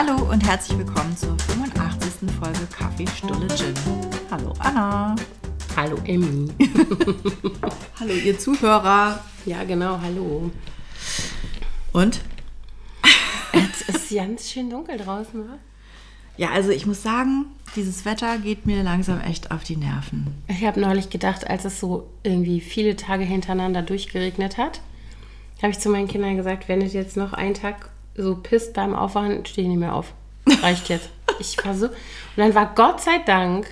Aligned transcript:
Hallo 0.00 0.30
und 0.30 0.46
herzlich 0.46 0.78
willkommen 0.78 1.16
zur 1.16 1.36
85. 1.40 2.30
Folge 2.38 2.68
Kaffee 2.70 3.04
Stulle 3.08 3.48
Gin. 3.48 3.74
Hallo 4.30 4.54
Anna. 4.60 5.16
Hallo 5.76 5.98
Emmy. 6.04 6.48
Hallo 7.98 8.12
ihr 8.12 8.38
Zuhörer. 8.38 9.18
Ja, 9.44 9.64
genau, 9.64 10.00
hallo. 10.00 10.52
Und? 11.92 12.20
Es 13.52 13.88
ist 13.88 14.14
ganz 14.14 14.48
schön 14.48 14.70
dunkel 14.70 14.98
draußen, 14.98 15.48
wa? 15.48 15.58
Ja, 16.36 16.50
also 16.50 16.70
ich 16.70 16.86
muss 16.86 17.02
sagen, 17.02 17.46
dieses 17.74 18.04
Wetter 18.04 18.38
geht 18.38 18.66
mir 18.66 18.84
langsam 18.84 19.20
echt 19.20 19.50
auf 19.50 19.64
die 19.64 19.76
Nerven. 19.76 20.28
Ich 20.46 20.64
habe 20.64 20.78
neulich 20.78 21.10
gedacht, 21.10 21.50
als 21.50 21.64
es 21.64 21.80
so 21.80 22.08
irgendwie 22.22 22.60
viele 22.60 22.94
Tage 22.94 23.24
hintereinander 23.24 23.82
durchgeregnet 23.82 24.58
hat, 24.58 24.80
habe 25.60 25.72
ich 25.72 25.80
zu 25.80 25.88
meinen 25.88 26.06
Kindern 26.06 26.36
gesagt, 26.36 26.68
wenn 26.68 26.82
es 26.82 26.92
jetzt 26.92 27.16
noch 27.16 27.32
einen 27.32 27.54
Tag 27.54 27.90
so 28.18 28.36
pisst 28.36 28.74
beim 28.74 28.94
Aufwachen, 28.94 29.46
stehe 29.46 29.64
ich 29.66 29.70
nicht 29.70 29.80
mehr 29.80 29.94
auf. 29.94 30.12
Reicht 30.62 30.88
jetzt. 30.88 31.08
Ich 31.38 31.56
war 31.64 31.74
so. 31.74 31.86
Und 31.86 31.94
dann 32.36 32.54
war 32.54 32.72
Gott 32.74 33.00
sei 33.00 33.18
Dank 33.24 33.66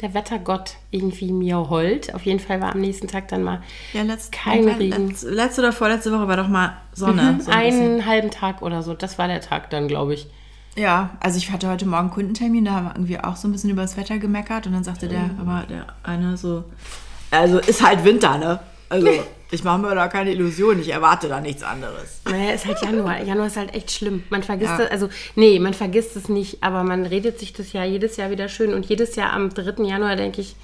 der 0.00 0.12
Wettergott 0.12 0.74
irgendwie 0.90 1.32
mir 1.32 1.70
hold. 1.70 2.14
Auf 2.14 2.22
jeden 2.26 2.40
Fall 2.40 2.60
war 2.60 2.72
am 2.74 2.80
nächsten 2.80 3.08
Tag 3.08 3.28
dann 3.28 3.42
mal 3.42 3.62
Ja, 3.94 4.02
letzt, 4.02 4.30
kein 4.32 4.68
Regen. 4.68 5.08
letzt- 5.08 5.24
letzte 5.24 5.62
oder 5.62 5.72
vorletzte 5.72 6.12
Woche 6.12 6.28
war 6.28 6.36
doch 6.36 6.48
mal 6.48 6.76
Sonne. 6.92 7.32
Mhm, 7.34 7.40
so 7.40 7.50
ein 7.50 7.58
einen 7.72 8.06
halben 8.06 8.30
Tag 8.30 8.60
oder 8.62 8.82
so. 8.82 8.92
Das 8.94 9.18
war 9.18 9.26
der 9.28 9.40
Tag 9.40 9.70
dann, 9.70 9.88
glaube 9.88 10.14
ich. 10.14 10.26
Ja, 10.76 11.10
also 11.20 11.38
ich 11.38 11.50
hatte 11.50 11.68
heute 11.70 11.86
Morgen 11.86 12.10
Kundentermin, 12.10 12.66
da 12.66 12.72
haben 12.72 12.84
wir 12.86 12.92
irgendwie 12.96 13.20
auch 13.20 13.36
so 13.36 13.48
ein 13.48 13.52
bisschen 13.52 13.70
über 13.70 13.80
das 13.82 13.96
Wetter 13.96 14.18
gemeckert 14.18 14.66
und 14.66 14.74
dann 14.74 14.84
sagte 14.84 15.08
der, 15.08 15.30
aber 15.40 15.64
der 15.66 15.86
eine 16.02 16.36
so, 16.36 16.64
also 17.30 17.58
ist 17.60 17.82
halt 17.86 18.04
Winter, 18.04 18.36
ne? 18.36 18.60
Also 18.88 19.08
ich 19.50 19.64
mache 19.64 19.78
mir 19.78 19.94
da 19.94 20.08
keine 20.08 20.30
Illusion, 20.32 20.80
ich 20.80 20.90
erwarte 20.90 21.28
da 21.28 21.40
nichts 21.40 21.62
anderes. 21.62 22.20
Naja, 22.24 22.52
ist 22.52 22.66
halt 22.66 22.82
Januar. 22.82 23.22
Januar 23.22 23.46
ist 23.48 23.56
halt 23.56 23.74
echt 23.74 23.90
schlimm. 23.90 24.24
Man 24.30 24.42
vergisst 24.42 24.70
Ja. 24.72 24.78
das, 24.78 24.90
also, 24.90 25.08
nee, 25.34 25.58
man 25.58 25.74
vergisst 25.74 26.16
es 26.16 26.28
nicht, 26.28 26.62
aber 26.62 26.82
man 26.84 27.06
redet 27.06 27.38
sich 27.38 27.52
das 27.52 27.72
ja 27.72 27.84
jedes 27.84 28.16
Jahr 28.16 28.30
wieder 28.30 28.48
schön. 28.48 28.74
Und 28.74 28.86
jedes 28.86 29.16
Jahr 29.16 29.32
am 29.32 29.52
3. 29.52 29.84
Januar 29.84 30.16
denke 30.16 30.40
ich, 30.40 30.56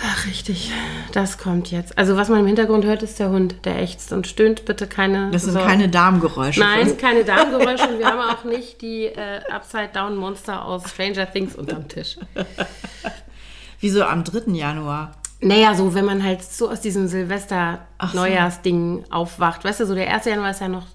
ach, 0.00 0.26
richtig, 0.26 0.70
das 1.12 1.38
kommt 1.38 1.70
jetzt. 1.70 1.98
Also, 1.98 2.16
was 2.16 2.28
man 2.28 2.40
im 2.40 2.46
Hintergrund 2.46 2.84
hört, 2.84 3.02
ist 3.02 3.18
der 3.18 3.30
Hund, 3.30 3.56
der 3.64 3.80
ächzt 3.82 4.12
und 4.12 4.26
stöhnt. 4.26 4.64
Bitte 4.64 4.86
keine. 4.86 5.30
Das 5.32 5.42
sind 5.42 5.52
Sorgen. 5.54 5.68
keine 5.68 5.88
Darmgeräusche. 5.88 6.60
Nein, 6.60 6.96
keine 6.98 7.24
Darmgeräusche 7.24 7.88
und 7.88 7.98
wir 7.98 8.06
haben 8.06 8.20
auch 8.20 8.44
nicht 8.44 8.80
die 8.80 9.06
äh, 9.06 9.40
Upside-Down-Monster 9.50 10.64
aus 10.64 10.90
Stranger 10.90 11.30
Things 11.30 11.54
unterm 11.56 11.88
Tisch. 11.88 12.16
Wieso 13.80 14.04
am 14.04 14.24
3. 14.24 14.52
Januar? 14.52 15.12
Naja, 15.40 15.74
so, 15.74 15.94
wenn 15.94 16.04
man 16.04 16.24
halt 16.24 16.42
so 16.42 16.68
aus 16.70 16.80
diesem 16.80 17.04
Ach 17.04 17.10
so. 17.10 17.16
Silvester-Neujahrsding 17.16 19.04
aufwacht. 19.10 19.64
Weißt 19.64 19.80
du, 19.80 19.86
so 19.86 19.94
der 19.94 20.12
1. 20.12 20.24
Januar 20.24 20.50
ist 20.50 20.60
ja 20.60 20.68
noch, 20.68 20.86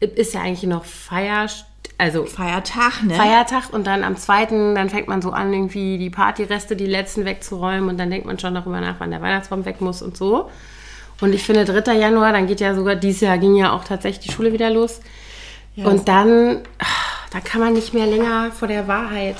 ist 0.00 0.34
ja 0.34 0.42
eigentlich 0.42 0.62
noch 0.64 0.84
Feier, 0.84 1.48
also 1.96 2.24
Feiertag, 2.24 3.02
ne? 3.02 3.14
Feiertag 3.14 3.72
und 3.72 3.88
dann 3.88 4.04
am 4.04 4.16
2. 4.16 4.74
dann 4.74 4.88
fängt 4.88 5.08
man 5.08 5.20
so 5.20 5.30
an, 5.32 5.52
irgendwie 5.52 5.98
die 5.98 6.10
Partyreste, 6.10 6.76
die 6.76 6.86
letzten 6.86 7.24
wegzuräumen 7.24 7.88
und 7.88 7.98
dann 7.98 8.10
denkt 8.10 8.26
man 8.26 8.38
schon 8.38 8.54
darüber 8.54 8.80
nach, 8.80 8.96
wann 8.98 9.10
der 9.10 9.20
Weihnachtsbaum 9.20 9.64
weg 9.64 9.80
muss 9.80 10.00
und 10.00 10.16
so. 10.16 10.48
Und 11.20 11.34
ich 11.34 11.42
finde, 11.42 11.64
3. 11.64 11.94
Januar, 11.94 12.32
dann 12.32 12.46
geht 12.46 12.60
ja 12.60 12.76
sogar, 12.76 12.94
dieses 12.94 13.22
Jahr 13.22 13.38
ging 13.38 13.56
ja 13.56 13.72
auch 13.72 13.82
tatsächlich 13.82 14.26
die 14.26 14.32
Schule 14.32 14.52
wieder 14.52 14.70
los. 14.70 15.00
und 15.76 16.06
dann, 16.08 16.62
ah, 16.78 16.86
da 17.32 17.40
kann 17.40 17.60
man 17.60 17.72
nicht 17.72 17.94
mehr 17.94 18.06
länger 18.06 18.52
vor 18.52 18.68
der 18.68 18.86
Wahrheit. 18.86 19.36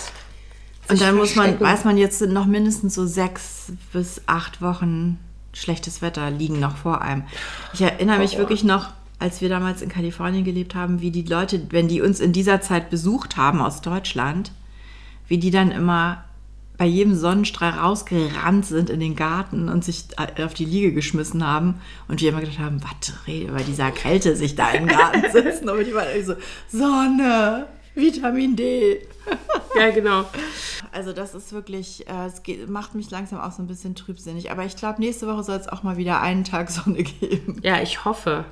Und 0.88 1.00
dann 1.00 1.16
muss 1.16 1.34
man, 1.34 1.60
weiß 1.60 1.84
man, 1.84 1.96
jetzt 1.96 2.18
sind 2.18 2.32
noch 2.32 2.46
mindestens 2.46 2.94
so 2.94 3.06
sechs 3.06 3.72
bis 3.92 4.22
acht 4.26 4.62
Wochen 4.62 5.18
schlechtes 5.52 6.02
Wetter 6.02 6.30
liegen 6.30 6.60
noch 6.60 6.76
vor 6.76 7.02
einem. 7.02 7.24
Ich 7.74 7.80
erinnere 7.80 8.18
mich 8.18 8.38
wirklich 8.38 8.64
noch, 8.64 8.90
als 9.18 9.40
wir 9.40 9.48
damals 9.48 9.82
in 9.82 9.88
Kalifornien 9.88 10.44
gelebt 10.44 10.74
haben, 10.74 11.00
wie 11.00 11.10
die 11.10 11.22
Leute, 11.22 11.66
wenn 11.70 11.88
die 11.88 12.00
uns 12.00 12.20
in 12.20 12.32
dieser 12.32 12.60
Zeit 12.60 12.90
besucht 12.90 13.36
haben 13.36 13.60
aus 13.60 13.80
Deutschland, 13.80 14.52
wie 15.26 15.38
die 15.38 15.50
dann 15.50 15.70
immer 15.70 16.24
bei 16.76 16.86
jedem 16.86 17.16
Sonnenstrahl 17.16 17.72
rausgerannt 17.72 18.64
sind 18.64 18.88
in 18.88 19.00
den 19.00 19.16
Garten 19.16 19.68
und 19.68 19.84
sich 19.84 20.04
auf 20.40 20.54
die 20.54 20.64
Liege 20.64 20.92
geschmissen 20.92 21.44
haben 21.44 21.80
und 22.06 22.20
wir 22.20 22.28
immer 22.28 22.40
gedacht 22.40 22.60
haben, 22.60 22.80
was 22.82 23.26
rede 23.26 23.52
bei 23.52 23.64
dieser 23.64 23.90
Kälte 23.90 24.36
sich 24.36 24.54
da 24.54 24.70
im 24.70 24.86
Garten 24.86 25.24
sitzen 25.32 25.68
und 25.68 25.84
die 25.84 25.92
waren 25.92 26.06
irgendwie 26.06 26.34
so 26.70 26.78
Sonne, 26.78 27.66
Vitamin 27.98 28.56
D. 28.56 29.00
Ja, 29.78 29.90
genau. 29.90 30.24
Also 30.92 31.12
das 31.12 31.34
ist 31.34 31.52
wirklich, 31.52 32.08
äh, 32.08 32.26
es 32.26 32.42
geht, 32.42 32.68
macht 32.70 32.94
mich 32.94 33.10
langsam 33.10 33.40
auch 33.40 33.52
so 33.52 33.62
ein 33.62 33.66
bisschen 33.66 33.94
trübsinnig. 33.94 34.50
Aber 34.50 34.64
ich 34.64 34.76
glaube, 34.76 35.00
nächste 35.00 35.26
Woche 35.26 35.42
soll 35.42 35.56
es 35.56 35.68
auch 35.68 35.82
mal 35.82 35.96
wieder 35.96 36.20
einen 36.22 36.44
Tag 36.44 36.70
Sonne 36.70 37.02
geben. 37.02 37.60
Ja, 37.62 37.82
ich 37.82 38.04
hoffe. 38.04 38.44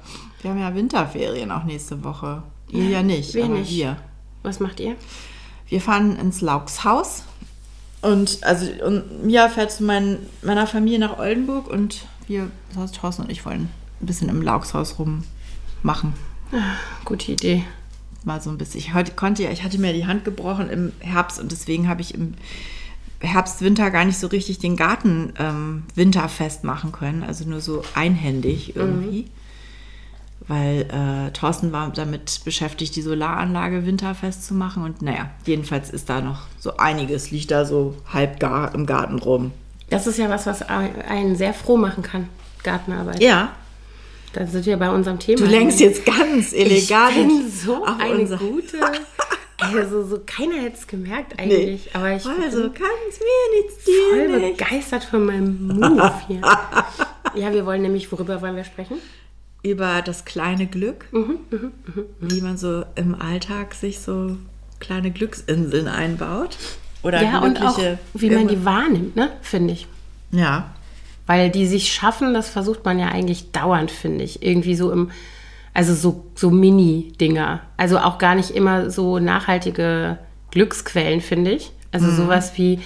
Wir 0.43 0.51
haben 0.51 0.61
ja 0.61 0.75
Winterferien 0.75 1.51
auch 1.51 1.65
nächste 1.65 2.05
Woche. 2.05 2.43
Ihr 2.69 2.84
ja 2.84 3.03
nicht, 3.03 3.34
wir 3.34 3.45
aber 3.45 3.55
nicht. 3.55 3.71
wir. 3.71 3.97
Was 4.43 4.61
macht 4.61 4.81
ihr? 4.81 4.97
Wir 5.69 5.81
fahren 5.81 6.17
ins 6.17 6.41
Laukshaus. 6.41 7.23
Und 8.03 8.43
also 8.43 8.71
und 8.84 9.25
Mia 9.25 9.49
fährt 9.49 9.73
zu 9.73 9.84
mein, 9.84 10.19
meiner 10.43 10.67
Familie 10.67 10.99
nach 10.99 11.19
Oldenburg 11.19 11.69
und 11.69 12.07
wir, 12.27 12.51
das 12.69 12.78
heißt 12.78 12.97
Thorsten 12.97 13.23
und 13.23 13.31
ich 13.31 13.45
wollen 13.47 13.71
ein 14.01 14.07
bisschen 14.07 14.28
im 14.28 14.43
Laukshaus 14.43 14.99
rummachen. 14.99 16.13
Gute 17.05 17.33
Idee. 17.33 17.65
Mal 18.27 18.41
so 18.41 18.51
ein 18.51 18.59
bisschen. 18.59 18.81
Ich 18.81 18.95
heute 18.95 19.13
konnte 19.13 19.45
ja, 19.45 19.51
ich 19.51 19.63
hatte 19.63 19.79
mir 19.79 19.93
die 19.93 20.07
Hand 20.07 20.25
gebrochen 20.25 20.69
im 20.69 20.93
Herbst 21.01 21.41
und 21.41 21.53
deswegen 21.53 21.89
habe 21.89 22.01
ich 22.01 22.15
im 22.15 22.35
Herbst, 23.21 23.63
Winter 23.63 23.91
gar 23.91 24.05
nicht 24.05 24.19
so 24.19 24.27
richtig 24.27 24.59
den 24.59 24.77
Garten 24.77 25.33
ähm, 25.39 25.85
winterfest 25.95 26.65
machen 26.65 26.93
können. 26.93 27.23
Also 27.23 27.49
nur 27.49 27.61
so 27.61 27.83
einhändig 27.95 28.77
irgendwie. 28.77 29.31
Weil 30.49 30.83
äh, 30.83 31.33
Thorsten 31.33 31.73
war 31.73 31.91
damit 31.91 32.43
beschäftigt, 32.45 32.95
die 32.95 33.03
Solaranlage 33.03 33.87
winterfest 33.87 34.47
zu 34.47 34.55
machen. 34.55 34.85
Und 34.85 35.03
naja, 35.03 35.31
jedenfalls 35.47 35.91
ist 35.91 36.11
da 36.11 36.21
noch 36.21 36.43
so 36.59 36.77
einiges, 36.77 37.31
liegt 37.31 37.51
da 37.51 37.65
so 37.65 37.97
halb 38.13 38.39
gar 38.39 38.75
im 38.75 38.87
Garten 38.87 39.19
rum. 39.19 39.53
Das 39.89 40.07
ist 40.07 40.19
ja 40.19 40.29
was, 40.29 40.47
was 40.47 40.63
einen 40.63 41.37
sehr 41.37 41.55
froh 41.55 41.77
machen 41.77 42.03
kann. 42.03 42.29
Gartenarbeit. 42.63 43.23
Ja, 43.23 43.53
Da 44.33 44.47
sind 44.47 44.67
wir 44.67 44.77
bei 44.77 44.91
unserem 44.91 45.19
Thema. 45.19 45.39
du 45.41 45.47
lenkst 45.47 45.81
jetzt 45.81 46.05
ganz 46.05 46.53
elegant. 46.53 47.17
Ich 47.17 47.27
bin 47.27 47.51
so 47.51 47.85
eine 47.85 48.19
unser- 48.21 48.37
gute. 48.39 48.79
Also, 49.59 50.05
so 50.07 50.21
keiner 50.27 50.57
hätte 50.61 50.77
es 50.77 50.87
gemerkt 50.87 51.39
eigentlich. 51.41 51.89
Aber 51.95 52.09
ich 52.15 52.27
Also 52.27 52.29
bin 52.29 52.41
mir 52.41 53.63
nichts 53.63 53.85
voll 54.11 54.29
nicht. 54.39 54.59
begeistert 54.59 55.03
von 55.05 55.25
meinem 55.25 55.67
Move 55.69 56.13
hier. 56.29 56.43
ja, 57.35 57.53
wir 57.55 57.65
wollen 57.65 57.81
nämlich, 57.81 58.13
worüber 58.13 58.43
wollen 58.43 58.55
wir 58.55 58.65
sprechen? 58.65 58.99
über 59.63 60.03
das 60.03 60.27
kleine 60.27 60.67
Glück, 60.67 61.07
wie 62.21 62.41
man 62.43 62.59
so 62.59 62.85
im 62.97 63.21
Alltag 63.21 63.75
sich 63.75 63.99
so 64.01 64.37
kleine 64.79 65.11
Glücksinseln 65.11 65.89
einbaut. 65.89 66.59
Oder 67.03 67.23
ja, 67.23 67.39
und 67.41 67.61
auch, 67.63 67.79
wie 68.13 68.31
man 68.31 68.47
die 68.49 68.63
wahrnimmt, 68.65 69.17
ne? 69.17 69.31
Finde 69.41 69.73
ich. 69.73 69.87
Ja, 70.33 70.71
Weil 71.27 71.51
die 71.51 71.67
sich 71.67 71.93
schaffen, 71.93 72.35
das 72.35 72.49
versucht 72.49 72.85
man 72.85 72.99
ja 72.99 73.09
eigentlich 73.09 73.53
dauernd, 73.53 73.91
finde 73.91 74.25
ich. 74.25 74.43
Irgendwie 74.43 74.77
so 74.77 74.93
im, 74.93 75.11
also 75.75 75.95
so, 75.95 76.25
so 76.35 76.51
Mini-Dinger. 76.51 77.61
Also 77.77 77.99
auch 77.99 78.19
gar 78.19 78.35
nicht 78.35 78.51
immer 78.51 78.91
so 78.91 79.19
nachhaltige 79.19 80.19
Glücksquellen, 80.51 81.21
finde 81.21 81.53
ich. 81.53 81.73
Also 81.93 82.11
sowas 82.11 82.53
wie, 82.57 82.81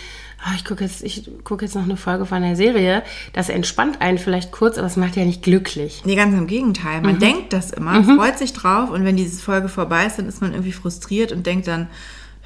ah, 0.44 0.52
ich 0.56 0.64
gucke 0.64 0.84
jetzt, 0.84 1.02
ich 1.02 1.28
gucke 1.44 1.64
jetzt 1.64 1.74
noch 1.74 1.82
eine 1.82 1.96
Folge 1.96 2.26
von 2.26 2.42
der 2.42 2.56
Serie. 2.56 3.02
Das 3.32 3.48
entspannt 3.48 4.00
einen 4.00 4.18
vielleicht 4.18 4.52
kurz, 4.52 4.78
aber 4.78 4.86
es 4.86 4.96
macht 4.96 5.16
ja 5.16 5.24
nicht 5.24 5.42
glücklich. 5.42 6.02
nee, 6.04 6.16
ganz 6.16 6.34
im 6.34 6.46
Gegenteil. 6.46 7.00
Man 7.02 7.18
denkt 7.18 7.52
das 7.52 7.70
immer, 7.70 8.02
freut 8.04 8.38
sich 8.38 8.52
drauf 8.52 8.90
und 8.90 9.04
wenn 9.04 9.16
diese 9.16 9.40
Folge 9.40 9.68
vorbei 9.68 10.06
ist, 10.06 10.18
dann 10.18 10.26
ist 10.26 10.40
man 10.40 10.52
irgendwie 10.52 10.72
frustriert 10.72 11.32
und 11.32 11.46
denkt 11.46 11.66
dann, 11.66 11.88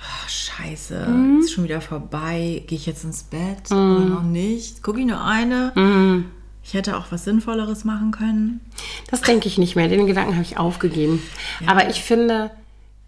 "Ah, 0.04 0.28
scheiße, 0.28 1.06
ist 1.40 1.52
schon 1.52 1.64
wieder 1.64 1.80
vorbei, 1.80 2.62
gehe 2.66 2.76
ich 2.78 2.86
jetzt 2.86 3.04
ins 3.04 3.22
Bett 3.24 3.70
oder 3.70 4.00
noch 4.00 4.22
nicht? 4.22 4.82
Gucke 4.82 5.00
ich 5.00 5.06
nur 5.06 5.22
eine? 5.24 5.72
Ich 6.62 6.72
hätte 6.74 6.96
auch 6.96 7.06
was 7.10 7.24
Sinnvolleres 7.24 7.84
machen 7.84 8.10
können. 8.10 8.60
Das 9.10 9.20
denke 9.20 9.48
ich 9.48 9.58
nicht 9.58 9.76
mehr. 9.76 9.88
Den 9.88 10.06
Gedanken 10.06 10.32
habe 10.34 10.42
ich 10.44 10.56
aufgegeben. 10.58 11.22
Aber 11.66 11.88
ich 11.90 12.02
finde, 12.02 12.50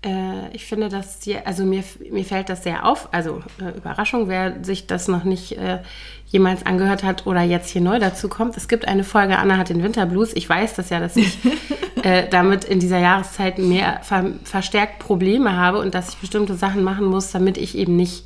äh, 0.04 0.54
ich 0.54 0.66
finde 0.66 0.88
das 0.90 1.22
hier, 1.22 1.46
also 1.46 1.64
mir, 1.64 1.82
mir 2.10 2.24
fällt 2.24 2.48
das 2.50 2.62
sehr 2.64 2.84
auf. 2.86 3.08
Also 3.12 3.42
äh, 3.60 3.76
Überraschung, 3.76 4.28
wer 4.28 4.62
sich 4.62 4.86
das 4.86 5.08
noch 5.08 5.24
nicht 5.24 5.52
äh, 5.52 5.78
jemals 6.28 6.66
angehört 6.66 7.04
hat 7.04 7.26
oder 7.26 7.42
jetzt 7.42 7.70
hier 7.70 7.80
neu 7.80 7.98
dazu 7.98 8.28
kommt. 8.28 8.56
Es 8.56 8.66
gibt 8.68 8.88
eine 8.88 9.04
Folge, 9.04 9.38
Anna 9.38 9.56
hat 9.56 9.68
den 9.68 9.82
Winterblues. 9.82 10.34
Ich 10.34 10.48
weiß 10.48 10.74
das 10.74 10.90
ja, 10.90 10.98
dass 11.00 11.16
ich 11.16 11.38
äh, 12.02 12.28
damit 12.28 12.64
in 12.64 12.80
dieser 12.80 12.98
Jahreszeit 12.98 13.58
mehr 13.58 14.00
ver 14.02 14.32
verstärkt 14.44 14.98
Probleme 14.98 15.56
habe 15.56 15.78
und 15.78 15.94
dass 15.94 16.10
ich 16.10 16.16
bestimmte 16.16 16.54
Sachen 16.54 16.82
machen 16.82 17.04
muss, 17.06 17.30
damit 17.30 17.56
ich 17.56 17.76
eben 17.78 17.94
nicht 17.96 18.24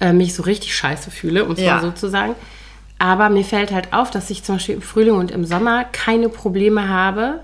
äh, 0.00 0.12
mich 0.14 0.34
so 0.34 0.42
richtig 0.42 0.74
scheiße 0.74 1.10
fühle, 1.10 1.44
um 1.44 1.52
es 1.52 1.60
Ja. 1.60 1.74
mal 1.76 1.82
so 1.82 1.90
zu 1.90 2.08
sagen. 2.08 2.34
Aber 2.98 3.28
mir 3.30 3.44
fällt 3.44 3.72
halt 3.72 3.92
auf, 3.92 4.10
dass 4.10 4.30
ich 4.30 4.42
zum 4.44 4.56
Beispiel 4.56 4.74
im 4.76 4.82
Frühling 4.82 5.14
und 5.14 5.30
im 5.30 5.44
Sommer 5.44 5.84
keine 5.84 6.28
Probleme 6.28 6.88
habe, 6.88 7.40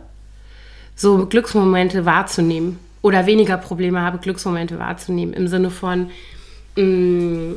so 0.94 1.26
Glücksmomente 1.26 2.04
wahrzunehmen. 2.06 2.78
Oder 3.02 3.26
weniger 3.26 3.56
Probleme 3.58 4.00
habe, 4.00 4.18
Glücksmomente 4.18 4.78
wahrzunehmen. 4.78 5.32
Im 5.34 5.46
Sinne 5.48 5.70
von, 5.70 6.10
mh, 6.76 7.54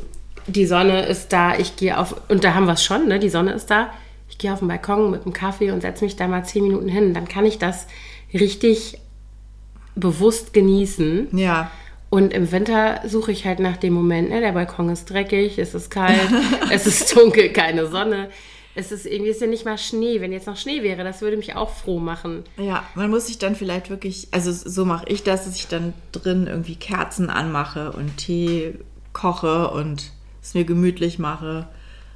die 0.52 0.66
Sonne 0.66 1.06
ist 1.06 1.32
da, 1.34 1.58
ich 1.58 1.76
gehe 1.76 1.98
auf, 1.98 2.16
und 2.30 2.44
da 2.44 2.54
haben 2.54 2.66
wir 2.66 2.74
es 2.74 2.84
schon, 2.84 3.08
ne? 3.08 3.20
die 3.20 3.30
Sonne 3.30 3.54
ist 3.54 3.70
da. 3.70 3.90
Ich 4.30 4.38
gehe 4.38 4.54
auf 4.54 4.60
den 4.60 4.68
Balkon 4.68 5.12
mit 5.12 5.24
einem 5.24 5.34
Kaffee 5.34 5.72
und 5.72 5.82
setze 5.82 6.04
mich 6.04 6.16
da 6.16 6.28
mal 6.28 6.46
zehn 6.46 6.64
Minuten 6.64 6.88
hin. 6.88 7.14
Dann 7.14 7.28
kann 7.28 7.46
ich 7.46 7.58
das 7.58 7.88
richtig 8.34 9.00
bewusst 9.96 10.54
genießen. 10.54 11.38
Ja. 11.38 11.72
Und 12.10 12.34
im 12.34 12.52
Winter 12.52 13.02
suche 13.06 13.32
ich 13.32 13.46
halt 13.46 13.60
nach 13.60 13.78
dem 13.78 13.94
Moment, 13.94 14.30
ne? 14.30 14.40
der 14.40 14.54
Balkon 14.54 14.90
ist 14.90 15.10
dreckig, 15.10 15.60
es 15.60 15.76
ist 15.76 15.90
kalt, 15.90 16.30
es 16.72 16.88
ist 16.88 17.16
dunkel, 17.16 17.50
keine 17.50 17.88
Sonne. 17.88 18.30
Es 18.76 18.92
ist 18.92 19.06
irgendwie 19.06 19.32
ist 19.32 19.42
ja 19.42 19.48
nicht 19.48 19.66
mal 19.66 19.78
Schnee. 19.78 20.22
Wenn 20.22 20.32
jetzt 20.32 20.48
noch 20.48 20.56
Schnee 20.56 20.84
wäre, 20.84 21.04
das 21.04 21.22
würde 21.22 21.38
mich 21.38 21.56
auch 21.56 21.70
froh 21.70 22.00
machen. 22.00 22.44
Ja, 22.58 22.84
man 22.96 23.10
muss 23.10 23.28
sich 23.28 23.38
dann 23.38 23.56
vielleicht 23.56 23.90
wirklich, 23.90 24.28
also 24.32 24.52
so 24.52 24.86
mache 24.86 25.06
ich 25.10 25.24
das, 25.24 25.46
dass 25.46 25.56
ich 25.56 25.68
dann 25.68 25.94
drin 26.12 26.48
irgendwie 26.48 26.76
Kerzen 26.76 27.30
anmache 27.30 27.92
und 27.92 28.18
Tee 28.18 28.76
koche 29.12 29.70
und 29.72 30.12
es 30.42 30.54
mir 30.54 30.64
gemütlich 30.64 31.20
mache 31.20 31.68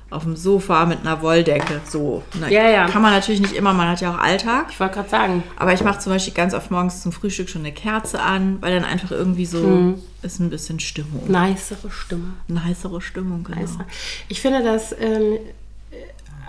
auf 0.09 0.23
dem 0.23 0.35
Sofa 0.35 0.85
mit 0.85 0.99
einer 0.99 1.21
Wolldecke. 1.23 1.81
So. 1.89 2.21
Na, 2.39 2.47
Ja, 2.47 2.69
ja. 2.69 2.87
Kann 2.87 3.01
man 3.01 3.13
natürlich 3.13 3.41
nicht 3.41 3.53
immer, 3.53 3.73
man 3.73 3.87
hat 3.89 3.99
ja 4.01 4.13
auch 4.13 4.19
Alltag. 4.19 4.67
Ich 4.69 4.79
wollte 4.79 4.93
gerade 4.95 5.09
sagen, 5.09 5.43
Aber 5.57 5.73
ich 5.73 5.83
mache 5.83 5.97
zum 5.99 6.13
Beispiel 6.13 6.35
ganz 6.35 6.53
oft 6.53 6.69
morgens 6.69 7.01
zum 7.01 7.11
Frühstück 7.11 7.49
schon 7.49 7.61
eine 7.61 7.71
Kerze 7.71 8.19
an, 8.21 8.57
weil 8.61 8.73
dann 8.75 8.85
einfach 8.85 9.09
irgendwie 9.11 9.47
so 9.47 9.57
Mhm. 9.65 9.95
ist 10.21 10.39
ein 10.39 10.51
bisschen 10.51 10.79
Stimmung. 10.79 11.23
nicere 11.27 11.89
Stimme. 11.89 12.33
Eine 12.47 12.63
heißere 12.63 13.01
Stimmung, 13.01 13.43
genau. 13.43 13.59
Nicer. 13.59 13.85
Ich 14.29 14.39
finde 14.39 14.61
das, 14.63 14.91
ähm, 14.99 15.39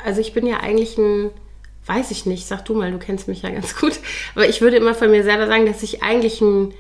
also 0.05 0.21
ich 0.21 0.35
bin 0.35 0.47
ja 0.47 0.59
eigentlich 0.59 0.99
ein, 0.99 1.31
weiß 1.87 2.11
ich 2.11 2.27
nicht, 2.27 2.47
sag 2.47 2.67
du 2.67 2.75
mal, 2.75 2.93
du 2.93 2.99
kennst 2.99 3.29
mich 3.29 3.41
ja 3.43 3.49
ganz 3.51 3.77
gut, 3.77 3.99
aber 4.35 4.47
ich 4.47 4.61
würde 4.61 4.77
immer 4.77 4.95
von 4.95 5.11
mir 5.11 5.23
selber 5.23 5.47
sagen, 5.47 5.65
dass 5.65 5.83
ich 5.83 6.03
eigentlich 6.03 6.43
ein 6.43 6.73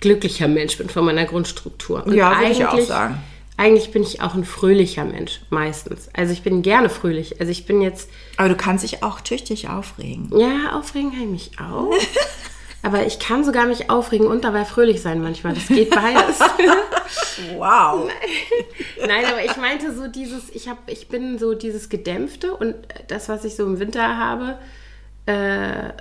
glücklicher 0.00 0.46
Mensch 0.48 0.76
bin 0.76 0.90
von 0.90 1.06
meiner 1.06 1.24
Grundstruktur. 1.24 2.04
Und 2.06 2.12
Ja, 2.14 2.38
würde 2.38 2.52
ich 2.52 2.66
auch 2.66 2.78
sagen. 2.80 3.18
Eigentlich 3.58 3.90
bin 3.90 4.04
ich 4.04 4.22
auch 4.22 4.34
ein 4.34 4.44
fröhlicher 4.44 5.04
Mensch, 5.04 5.40
meistens. 5.50 6.08
Also 6.14 6.32
ich 6.32 6.42
bin 6.42 6.62
gerne 6.62 6.88
fröhlich. 6.88 7.40
Also 7.40 7.50
ich 7.50 7.66
bin 7.66 7.82
jetzt, 7.82 8.08
Aber 8.36 8.48
du 8.48 8.54
kannst 8.54 8.84
dich 8.84 9.02
auch 9.02 9.20
tüchtig 9.20 9.68
aufregen. 9.68 10.30
ja, 10.38 10.78
aufregen 10.78 11.10
kann 11.10 11.22
ich 11.22 11.28
mich 11.28 11.50
auch. 11.60 11.92
Aber 12.82 13.04
ich 13.04 13.18
kann 13.18 13.44
sogar 13.44 13.66
mich 13.66 13.90
aufregen 13.90 14.28
und 14.28 14.44
dabei 14.44 14.64
fröhlich 14.64 15.02
sein 15.02 15.20
manchmal. 15.20 15.54
Das 15.54 15.66
geht 15.66 15.90
beides. 15.90 16.38
Wow. 17.56 18.10
Nein, 19.06 19.24
aber 19.24 19.44
ich 19.44 19.56
meinte 19.56 19.94
so 19.94 20.08
dieses, 20.08 20.50
ich 20.50 20.68
habe, 20.68 20.78
ich 20.86 21.08
bin 21.08 21.38
so 21.38 21.54
dieses 21.54 21.88
Gedämpfte 21.88 22.52
und 22.54 22.74
das, 23.06 23.28
was 23.28 23.44
ich 23.44 23.54
so 23.56 23.64
im 23.64 23.78
Winter 23.78 24.18
habe, 24.18 24.58
äh, 25.26 25.92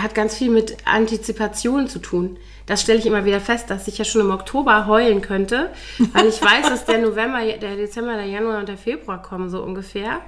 hat 0.00 0.14
ganz 0.14 0.34
viel 0.36 0.50
mit 0.50 0.76
Antizipation 0.86 1.88
zu 1.88 1.98
tun. 1.98 2.38
Das 2.68 2.82
stelle 2.82 2.98
ich 2.98 3.06
immer 3.06 3.24
wieder 3.24 3.40
fest, 3.40 3.70
dass 3.70 3.88
ich 3.88 3.96
ja 3.96 4.04
schon 4.04 4.20
im 4.20 4.30
Oktober 4.30 4.86
heulen 4.86 5.22
könnte, 5.22 5.70
weil 6.12 6.26
ich 6.26 6.40
weiß, 6.40 6.68
dass 6.68 6.84
der 6.84 6.98
November, 7.02 7.40
der 7.40 7.76
Dezember, 7.76 8.14
der 8.14 8.26
Januar 8.26 8.60
und 8.60 8.68
der 8.68 8.76
Februar 8.76 9.22
kommen, 9.22 9.48
so 9.48 9.62
ungefähr. 9.62 10.20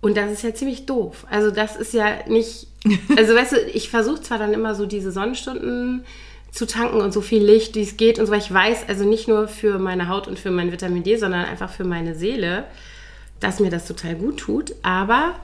Und 0.00 0.16
das 0.16 0.32
ist 0.32 0.42
ja 0.42 0.52
ziemlich 0.52 0.84
doof. 0.84 1.26
Also 1.30 1.52
das 1.52 1.76
ist 1.76 1.94
ja 1.94 2.26
nicht, 2.26 2.66
also 3.16 3.36
weißt 3.36 3.52
du, 3.52 3.56
ich 3.72 3.88
versuche 3.88 4.20
zwar 4.20 4.38
dann 4.38 4.52
immer 4.52 4.74
so 4.74 4.84
diese 4.84 5.12
Sonnenstunden 5.12 6.04
zu 6.50 6.66
tanken 6.66 7.00
und 7.00 7.12
so 7.12 7.20
viel 7.20 7.44
Licht, 7.44 7.76
wie 7.76 7.82
es 7.82 7.96
geht 7.96 8.18
und 8.18 8.26
so, 8.26 8.32
weil 8.32 8.40
ich 8.40 8.52
weiß, 8.52 8.88
also 8.88 9.04
nicht 9.04 9.28
nur 9.28 9.46
für 9.46 9.78
meine 9.78 10.08
Haut 10.08 10.26
und 10.26 10.40
für 10.40 10.50
mein 10.50 10.72
Vitamin 10.72 11.04
D, 11.04 11.16
sondern 11.16 11.44
einfach 11.44 11.70
für 11.70 11.84
meine 11.84 12.16
Seele, 12.16 12.64
dass 13.38 13.60
mir 13.60 13.70
das 13.70 13.86
total 13.86 14.16
gut 14.16 14.38
tut. 14.38 14.74
Aber 14.82 15.36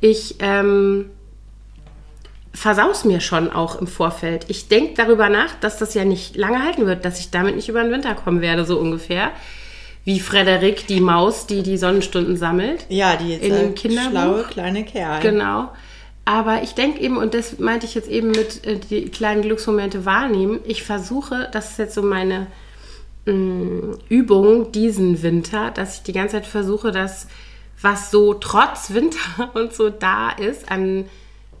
ich 0.00 0.36
ähm, 0.40 1.10
versaus 2.52 3.04
mir 3.04 3.20
schon 3.20 3.50
auch 3.50 3.80
im 3.80 3.86
Vorfeld. 3.86 4.46
Ich 4.48 4.68
denke 4.68 4.94
darüber 4.96 5.28
nach, 5.28 5.54
dass 5.60 5.78
das 5.78 5.94
ja 5.94 6.04
nicht 6.04 6.36
lange 6.36 6.62
halten 6.64 6.86
wird, 6.86 7.04
dass 7.04 7.20
ich 7.20 7.30
damit 7.30 7.56
nicht 7.56 7.68
über 7.68 7.82
den 7.82 7.92
Winter 7.92 8.14
kommen 8.14 8.40
werde, 8.40 8.64
so 8.64 8.78
ungefähr. 8.78 9.30
Wie 10.04 10.18
Frederik, 10.18 10.86
die 10.86 11.00
Maus, 11.00 11.46
die 11.46 11.62
die 11.62 11.76
Sonnenstunden 11.76 12.36
sammelt. 12.36 12.86
Ja, 12.88 13.16
die 13.16 13.34
In 13.34 13.54
dem 13.54 13.74
Kinderbuch. 13.74 14.10
schlaue 14.10 14.42
kleine 14.44 14.84
Kerl. 14.84 15.20
Genau. 15.20 15.68
Aber 16.24 16.62
ich 16.62 16.74
denke 16.74 17.00
eben, 17.00 17.16
und 17.16 17.34
das 17.34 17.58
meinte 17.58 17.86
ich 17.86 17.94
jetzt 17.94 18.08
eben 18.08 18.30
mit 18.30 18.66
äh, 18.66 18.78
die 18.78 19.08
kleinen 19.10 19.42
Glücksmomente 19.42 20.04
wahrnehmen, 20.04 20.60
ich 20.64 20.82
versuche, 20.82 21.48
das 21.52 21.72
ist 21.72 21.78
jetzt 21.78 21.94
so 21.94 22.02
meine 22.02 22.46
mh, 23.26 23.96
Übung 24.08 24.72
diesen 24.72 25.22
Winter, 25.22 25.70
dass 25.70 25.96
ich 25.96 26.02
die 26.02 26.12
ganze 26.12 26.36
Zeit 26.36 26.46
versuche, 26.46 26.92
dass 26.92 27.26
was 27.82 28.10
so 28.10 28.34
trotz 28.34 28.90
Winter 28.90 29.50
und 29.54 29.72
so 29.72 29.90
da 29.90 30.30
ist 30.30 30.70
an, 30.70 31.06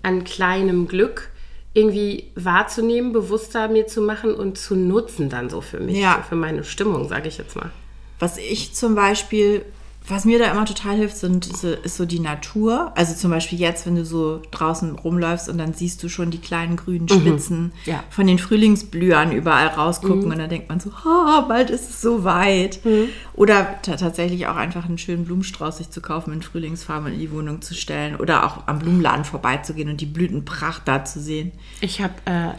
an 0.02 0.24
kleinem 0.24 0.88
Glück 0.88 1.30
irgendwie 1.72 2.30
wahrzunehmen, 2.34 3.12
bewusster 3.12 3.68
mir 3.68 3.86
zu 3.86 4.00
machen 4.02 4.34
und 4.34 4.58
zu 4.58 4.74
nutzen 4.74 5.28
dann 5.28 5.48
so 5.48 5.60
für 5.60 5.78
mich, 5.78 5.96
Ja. 5.98 6.16
so 6.22 6.30
für 6.30 6.36
meine 6.36 6.64
Stimmung, 6.64 7.08
sage 7.08 7.28
ich 7.28 7.38
jetzt 7.38 7.54
mal. 7.56 7.70
Was 8.18 8.38
ich 8.38 8.74
zum 8.74 8.94
Beispiel, 8.94 9.64
was 10.10 10.24
mir 10.24 10.38
da 10.38 10.50
immer 10.50 10.64
total 10.64 10.96
hilft, 10.96 11.16
sind, 11.16 11.46
ist 11.46 11.96
so 11.96 12.04
die 12.04 12.20
Natur. 12.20 12.92
Also 12.96 13.14
zum 13.14 13.30
Beispiel 13.30 13.58
jetzt, 13.58 13.86
wenn 13.86 13.94
du 13.96 14.04
so 14.04 14.42
draußen 14.50 14.94
rumläufst 14.96 15.48
und 15.48 15.58
dann 15.58 15.72
siehst 15.74 16.02
du 16.02 16.08
schon 16.08 16.30
die 16.30 16.38
kleinen 16.38 16.76
grünen 16.76 17.08
Spitzen 17.08 17.60
Mhm. 17.62 17.72
Ja. 17.84 17.96
Mhm. 17.98 18.00
von 18.10 18.26
den 18.26 18.38
Frühlingsblühern 18.38 19.32
überall 19.32 19.68
rausgucken 19.68 20.24
und 20.32 20.38
dann 20.38 20.48
denkt 20.50 20.68
man 20.68 20.80
so, 20.80 20.90
oh, 21.06 21.42
bald 21.48 21.70
ist 21.70 21.88
es 21.90 22.00
so 22.02 22.24
weit. 22.24 22.84
Mhm. 22.84 23.08
Oder 23.34 23.80
ta- 23.82 23.96
tatsächlich 23.96 24.46
auch 24.46 24.56
einfach 24.56 24.84
einen 24.84 24.98
schönen 24.98 25.24
Blumenstrauß 25.24 25.78
sich 25.78 25.90
zu 25.90 26.00
kaufen, 26.00 26.32
in 26.32 26.42
Frühlingsfarben 26.42 27.12
in 27.12 27.18
die 27.18 27.30
Wohnung 27.32 27.62
zu 27.62 27.74
stellen 27.74 28.16
oder 28.16 28.44
auch 28.46 28.66
am 28.66 28.78
Blumenladen 28.80 29.24
vorbeizugehen 29.24 29.88
und 29.88 30.00
die 30.00 30.06
Blütenpracht 30.06 30.82
da 30.86 31.04
zu 31.04 31.20
sehen. 31.20 31.52
Ich 31.80 32.02
habe 32.02 32.14
äh, 32.26 32.50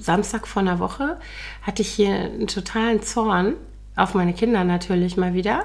Samstag 0.00 0.46
vor 0.46 0.62
einer 0.62 0.78
Woche 0.78 1.18
hatte 1.62 1.82
ich 1.82 1.88
hier 1.88 2.14
einen 2.14 2.46
totalen 2.46 3.02
Zorn 3.02 3.54
auf 3.96 4.14
meine 4.14 4.34
Kinder 4.34 4.62
natürlich 4.64 5.16
mal 5.16 5.32
wieder. 5.34 5.64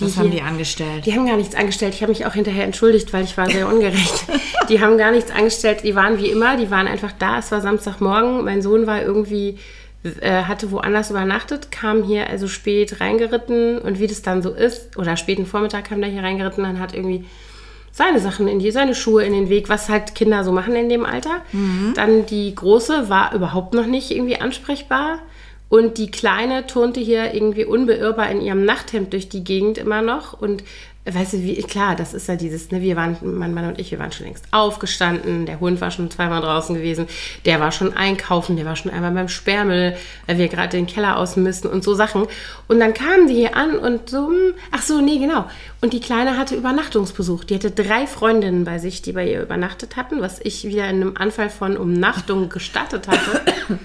Was 0.00 0.16
haben 0.16 0.30
die 0.30 0.38
hier- 0.38 0.46
angestellt? 0.46 1.06
Die 1.06 1.14
haben 1.14 1.26
gar 1.26 1.36
nichts 1.36 1.54
angestellt. 1.54 1.94
Ich 1.94 2.02
habe 2.02 2.10
mich 2.12 2.26
auch 2.26 2.34
hinterher 2.34 2.64
entschuldigt, 2.64 3.12
weil 3.12 3.24
ich 3.24 3.36
war 3.36 3.48
sehr 3.50 3.68
ungerecht. 3.68 4.24
die 4.68 4.80
haben 4.80 4.98
gar 4.98 5.10
nichts 5.10 5.30
angestellt. 5.30 5.80
Die 5.84 5.94
waren 5.94 6.18
wie 6.18 6.26
immer, 6.30 6.56
die 6.56 6.70
waren 6.70 6.86
einfach 6.86 7.12
da. 7.18 7.38
Es 7.38 7.50
war 7.52 7.60
Samstagmorgen. 7.60 8.44
Mein 8.44 8.62
Sohn 8.62 8.86
war 8.86 9.02
irgendwie, 9.02 9.58
äh, 10.20 10.42
hatte 10.44 10.70
woanders 10.70 11.10
übernachtet, 11.10 11.70
kam 11.72 12.02
hier 12.02 12.28
also 12.28 12.48
spät 12.48 13.00
reingeritten 13.00 13.78
und 13.78 13.98
wie 13.98 14.06
das 14.06 14.22
dann 14.22 14.42
so 14.42 14.50
ist, 14.50 14.96
oder 14.96 15.16
späten 15.16 15.46
Vormittag 15.46 15.84
kam 15.84 16.00
der 16.00 16.10
hier 16.10 16.22
reingeritten 16.22 16.64
und 16.64 16.78
hat 16.80 16.94
irgendwie 16.94 17.24
seine 17.90 18.20
Sachen 18.20 18.46
in 18.46 18.60
die, 18.60 18.70
seine 18.70 18.94
Schuhe 18.94 19.24
in 19.24 19.32
den 19.32 19.48
Weg, 19.48 19.68
was 19.68 19.88
halt 19.88 20.14
Kinder 20.14 20.44
so 20.44 20.52
machen 20.52 20.76
in 20.76 20.88
dem 20.88 21.04
Alter. 21.04 21.42
Dann 21.94 22.26
die 22.26 22.54
Große 22.54 23.08
war 23.08 23.34
überhaupt 23.34 23.74
noch 23.74 23.86
nicht 23.86 24.12
irgendwie 24.12 24.40
ansprechbar. 24.40 25.18
Und 25.68 25.98
die 25.98 26.10
Kleine 26.10 26.66
turnte 26.66 27.00
hier 27.00 27.34
irgendwie 27.34 27.64
unbeirrbar 27.64 28.30
in 28.30 28.40
ihrem 28.40 28.64
Nachthemd 28.64 29.12
durch 29.12 29.28
die 29.28 29.44
Gegend 29.44 29.76
immer 29.76 30.00
noch. 30.00 30.32
Und 30.32 30.64
weißt 31.04 31.34
du, 31.34 31.42
wie, 31.42 31.56
klar, 31.62 31.94
das 31.94 32.14
ist 32.14 32.28
ja 32.28 32.36
dieses, 32.36 32.70
ne, 32.70 32.80
wir 32.82 32.96
waren, 32.96 33.16
mein 33.22 33.54
Mann 33.54 33.66
und 33.66 33.78
ich, 33.78 33.90
wir 33.90 33.98
waren 33.98 34.12
schon 34.12 34.26
längst 34.26 34.46
aufgestanden, 34.50 35.46
der 35.46 35.60
Hund 35.60 35.80
war 35.80 35.90
schon 35.90 36.10
zweimal 36.10 36.40
draußen 36.40 36.74
gewesen, 36.74 37.06
der 37.44 37.60
war 37.60 37.72
schon 37.72 37.96
einkaufen, 37.96 38.56
der 38.56 38.66
war 38.66 38.76
schon 38.76 38.90
einmal 38.90 39.12
beim 39.12 39.28
Sperrmüll, 39.28 39.96
weil 40.26 40.38
wir 40.38 40.48
gerade 40.48 40.76
den 40.76 40.86
Keller 40.86 41.16
ausmisten 41.16 41.70
und 41.70 41.84
so 41.84 41.94
Sachen. 41.94 42.26
Und 42.66 42.80
dann 42.80 42.94
kamen 42.94 43.28
die 43.28 43.34
hier 43.34 43.56
an 43.56 43.78
und 43.78 44.10
so, 44.10 44.28
hm, 44.28 44.54
ach 44.70 44.82
so, 44.82 45.00
nee, 45.00 45.18
genau. 45.18 45.46
Und 45.80 45.92
die 45.92 46.00
Kleine 46.00 46.36
hatte 46.36 46.56
Übernachtungsbesuch. 46.56 47.44
Die 47.44 47.54
hatte 47.54 47.70
drei 47.70 48.06
Freundinnen 48.06 48.64
bei 48.64 48.78
sich, 48.78 49.02
die 49.02 49.12
bei 49.12 49.30
ihr 49.30 49.42
übernachtet 49.42 49.96
hatten, 49.96 50.20
was 50.20 50.40
ich 50.42 50.64
wieder 50.64 50.88
in 50.88 51.02
einem 51.02 51.14
Anfall 51.16 51.50
von 51.50 51.76
Umnachtung 51.76 52.48
gestattet 52.48 53.08
hatte 53.08 53.78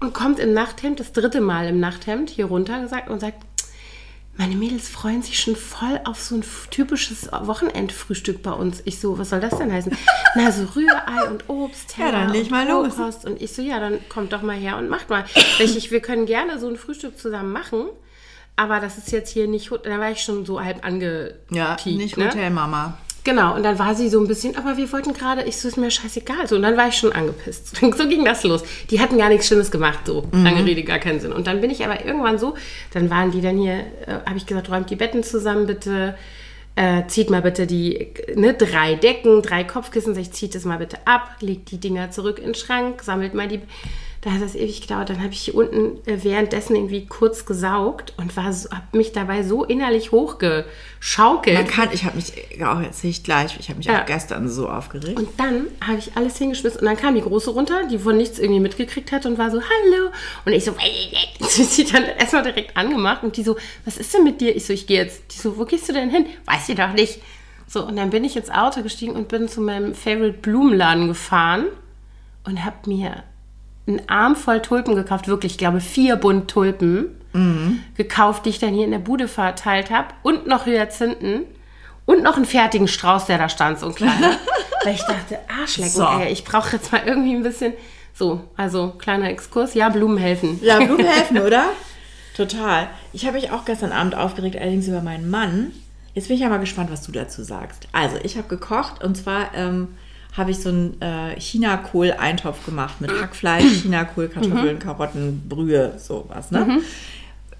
und 0.00 0.12
kommt 0.12 0.38
im 0.38 0.52
Nachthemd, 0.52 1.00
das 1.00 1.12
dritte 1.12 1.40
Mal 1.40 1.68
im 1.68 1.80
Nachthemd 1.80 2.30
hier 2.30 2.46
runter 2.46 2.80
gesagt 2.80 3.08
und 3.08 3.20
sagt, 3.20 3.44
meine 4.38 4.54
Mädels 4.54 4.88
freuen 4.88 5.22
sich 5.22 5.40
schon 5.40 5.56
voll 5.56 5.98
auf 6.04 6.20
so 6.20 6.34
ein 6.34 6.44
typisches 6.70 7.30
Wochenendfrühstück 7.32 8.42
bei 8.42 8.52
uns. 8.52 8.82
Ich 8.84 9.00
so, 9.00 9.18
was 9.18 9.30
soll 9.30 9.40
das 9.40 9.56
denn 9.56 9.72
heißen? 9.72 9.96
Na, 10.34 10.52
so 10.52 10.64
Rührei 10.64 11.26
und 11.30 11.48
Obst. 11.48 11.96
Ja, 11.96 12.12
dann 12.12 12.30
leg 12.30 12.50
mal 12.50 12.68
los. 12.68 12.98
Rohkost. 12.98 13.24
Und 13.24 13.40
ich 13.40 13.52
so, 13.52 13.62
ja, 13.62 13.80
dann 13.80 13.98
kommt 14.10 14.34
doch 14.34 14.42
mal 14.42 14.56
her 14.56 14.76
und 14.76 14.90
macht 14.90 15.08
mal. 15.08 15.24
Ich, 15.58 15.90
wir 15.90 16.00
können 16.00 16.26
gerne 16.26 16.58
so 16.58 16.68
ein 16.68 16.76
Frühstück 16.76 17.18
zusammen 17.18 17.50
machen, 17.50 17.86
aber 18.56 18.80
das 18.80 18.98
ist 18.98 19.10
jetzt 19.10 19.32
hier 19.32 19.48
nicht, 19.48 19.70
da 19.70 19.98
war 19.98 20.10
ich 20.10 20.20
schon 20.20 20.44
so 20.44 20.62
halb 20.62 20.84
angeteased. 20.84 21.40
Ja, 21.50 21.76
nicht 21.84 22.18
ne? 22.18 22.26
Hotelmama. 22.26 22.98
Genau, 23.26 23.56
und 23.56 23.64
dann 23.64 23.76
war 23.80 23.96
sie 23.96 24.08
so 24.08 24.20
ein 24.20 24.28
bisschen, 24.28 24.56
aber 24.56 24.76
wir 24.76 24.92
wollten 24.92 25.12
gerade, 25.12 25.42
ich 25.42 25.56
so, 25.56 25.66
ist 25.66 25.76
mir 25.76 25.90
scheißegal. 25.90 26.46
So, 26.46 26.54
und 26.54 26.62
dann 26.62 26.76
war 26.76 26.86
ich 26.86 26.94
schon 26.94 27.10
angepisst. 27.10 27.72
So 27.96 28.08
ging 28.08 28.24
das 28.24 28.44
los. 28.44 28.62
Die 28.88 29.00
hatten 29.00 29.18
gar 29.18 29.28
nichts 29.28 29.48
Schlimmes 29.48 29.72
gemacht, 29.72 30.06
so. 30.06 30.28
Lange 30.30 30.64
Rede, 30.64 30.84
gar 30.84 31.00
keinen 31.00 31.18
Sinn. 31.18 31.32
Und 31.32 31.48
dann 31.48 31.60
bin 31.60 31.70
ich 31.70 31.84
aber 31.84 32.04
irgendwann 32.04 32.38
so, 32.38 32.54
dann 32.92 33.10
waren 33.10 33.32
die 33.32 33.40
dann 33.40 33.58
hier, 33.58 33.78
äh, 34.06 34.20
habe 34.26 34.36
ich 34.36 34.46
gesagt, 34.46 34.70
räumt 34.70 34.90
die 34.90 34.96
Betten 34.96 35.24
zusammen, 35.24 35.66
bitte. 35.66 36.14
Äh, 36.76 37.08
zieht 37.08 37.28
mal 37.28 37.42
bitte 37.42 37.66
die, 37.66 38.12
ne, 38.36 38.54
drei 38.54 38.94
Decken, 38.94 39.42
drei 39.42 39.64
Kopfkissen, 39.64 40.16
ich, 40.16 40.30
zieht 40.30 40.54
das 40.54 40.64
mal 40.64 40.78
bitte 40.78 40.98
ab, 41.04 41.36
legt 41.40 41.72
die 41.72 41.80
Dinger 41.80 42.12
zurück 42.12 42.38
in 42.38 42.44
den 42.44 42.54
Schrank, 42.54 43.02
sammelt 43.02 43.34
mal 43.34 43.48
die. 43.48 43.60
Da 44.26 44.32
hat 44.32 44.42
das 44.42 44.56
ewig 44.56 44.80
gedauert. 44.80 45.08
Dann 45.08 45.22
habe 45.22 45.32
ich 45.32 45.42
hier 45.42 45.54
unten 45.54 46.04
äh, 46.04 46.24
währenddessen 46.24 46.74
irgendwie 46.74 47.06
kurz 47.06 47.46
gesaugt 47.46 48.12
und 48.16 48.36
war 48.36 48.52
so, 48.52 48.68
habe 48.72 48.96
mich 48.98 49.12
dabei 49.12 49.44
so 49.44 49.62
innerlich 49.62 50.10
hochgeschaukelt. 50.10 51.56
Man 51.56 51.68
kann, 51.68 51.90
ich 51.92 52.02
habe 52.02 52.16
mich 52.16 52.32
auch 52.60 52.80
erzähle 52.80 53.12
ich 53.12 53.22
gleich, 53.22 53.56
ich 53.60 53.68
habe 53.68 53.76
mich 53.78 53.86
Ja. 53.86 54.02
auch 54.02 54.06
gestern 54.06 54.48
so 54.48 54.68
aufgeregt. 54.68 55.16
Und 55.16 55.28
dann 55.38 55.68
habe 55.80 55.98
ich 55.98 56.16
alles 56.16 56.36
hingeschmissen 56.38 56.80
und 56.80 56.86
dann 56.86 56.96
kam 56.96 57.14
die 57.14 57.20
Große 57.20 57.50
runter, 57.50 57.86
die 57.86 58.00
von 58.00 58.16
nichts 58.16 58.40
irgendwie 58.40 58.58
mitgekriegt 58.58 59.12
hat 59.12 59.26
und 59.26 59.38
war 59.38 59.48
so, 59.52 59.60
hallo. 59.60 60.10
Und 60.44 60.52
ich 60.54 60.64
so, 60.64 60.74
sie 61.48 61.84
dann 61.84 62.02
erstmal 62.02 62.42
direkt 62.42 62.76
angemacht 62.76 63.22
und 63.22 63.36
die 63.36 63.44
so, 63.44 63.56
was 63.84 63.96
ist 63.96 64.12
denn 64.12 64.24
mit 64.24 64.40
dir? 64.40 64.56
Ich 64.56 64.66
so, 64.66 64.72
ich 64.72 64.88
gehe 64.88 65.04
jetzt. 65.04 65.22
Die 65.36 65.38
so, 65.38 65.56
wo 65.56 65.64
gehst 65.66 65.88
du 65.88 65.92
denn 65.92 66.10
hin? 66.10 66.26
Weiß 66.46 66.68
ich 66.68 66.74
doch 66.74 66.92
nicht. 66.94 67.20
So, 67.68 67.86
und 67.86 67.94
dann 67.94 68.10
bin 68.10 68.24
ich 68.24 68.36
ins 68.36 68.50
Auto 68.50 68.82
gestiegen 68.82 69.12
und 69.12 69.28
bin 69.28 69.46
zu 69.46 69.60
meinem 69.60 69.94
Favorite 69.94 70.38
Blumenladen 70.38 71.06
gefahren 71.06 71.66
und 72.44 72.64
habe 72.64 72.76
mir 72.86 73.22
einen 73.86 74.08
Arm 74.08 74.34
voll 74.36 74.60
Tulpen 74.62 74.94
gekauft, 74.94 75.28
wirklich, 75.28 75.52
ich 75.52 75.58
glaube, 75.58 75.80
vier 75.80 76.16
Bund 76.16 76.50
Tulpen 76.50 77.08
Mhm. 77.32 77.80
gekauft, 77.96 78.46
die 78.46 78.50
ich 78.50 78.58
dann 78.60 78.72
hier 78.72 78.84
in 78.86 78.90
der 78.92 78.98
Bude 78.98 79.28
verteilt 79.28 79.90
habe 79.90 80.08
und 80.22 80.46
noch 80.46 80.64
Hyazinthen 80.64 81.42
und 82.06 82.22
noch 82.22 82.36
einen 82.36 82.46
fertigen 82.46 82.88
Strauß, 82.88 83.26
der 83.26 83.36
da 83.36 83.48
stand, 83.50 83.78
so 83.78 83.86
ein 83.86 83.94
kleiner. 83.94 84.30
Weil 84.84 84.94
ich 84.94 85.02
dachte, 85.02 85.38
Arschlecken, 85.60 85.92
So. 85.92 86.04
ey, 86.06 86.32
ich 86.32 86.44
brauche 86.44 86.76
jetzt 86.76 86.92
mal 86.92 87.02
irgendwie 87.04 87.34
ein 87.34 87.42
bisschen, 87.42 87.74
so, 88.14 88.40
also 88.56 88.94
kleiner 88.98 89.28
Exkurs, 89.28 89.74
ja, 89.74 89.90
Blumen 89.90 90.16
helfen. 90.16 90.58
Ja, 90.62 90.78
Blumen 90.78 91.04
helfen, 91.06 91.38
oder? 91.40 91.64
Total. 92.36 92.88
Ich 93.12 93.26
habe 93.26 93.36
mich 93.36 93.50
auch 93.50 93.64
gestern 93.66 93.92
Abend 93.92 94.14
aufgeregt, 94.14 94.56
allerdings 94.56 94.88
über 94.88 95.02
meinen 95.02 95.28
Mann. 95.30 95.72
Jetzt 96.14 96.28
bin 96.28 96.36
ich 96.36 96.42
ja 96.42 96.48
mal 96.48 96.58
gespannt, 96.58 96.90
was 96.90 97.02
du 97.02 97.12
dazu 97.12 97.42
sagst. 97.42 97.86
Also, 97.92 98.16
ich 98.22 98.36
habe 98.38 98.48
gekocht 98.48 99.02
und 99.04 99.16
zwar 99.16 99.54
ähm, 99.54 99.88
habe 100.36 100.50
ich 100.50 100.58
so 100.58 100.68
einen 100.68 101.00
äh, 101.00 101.38
Chinakohl-Eintopf 101.40 102.64
gemacht 102.66 103.00
mit 103.00 103.10
Hackfleisch, 103.10 103.64
Chinakohl, 103.82 104.28
Kartoffeln, 104.28 104.78
Karotten, 104.78 105.48
Brühe, 105.48 105.94
sowas, 105.98 106.50
ne? 106.50 106.80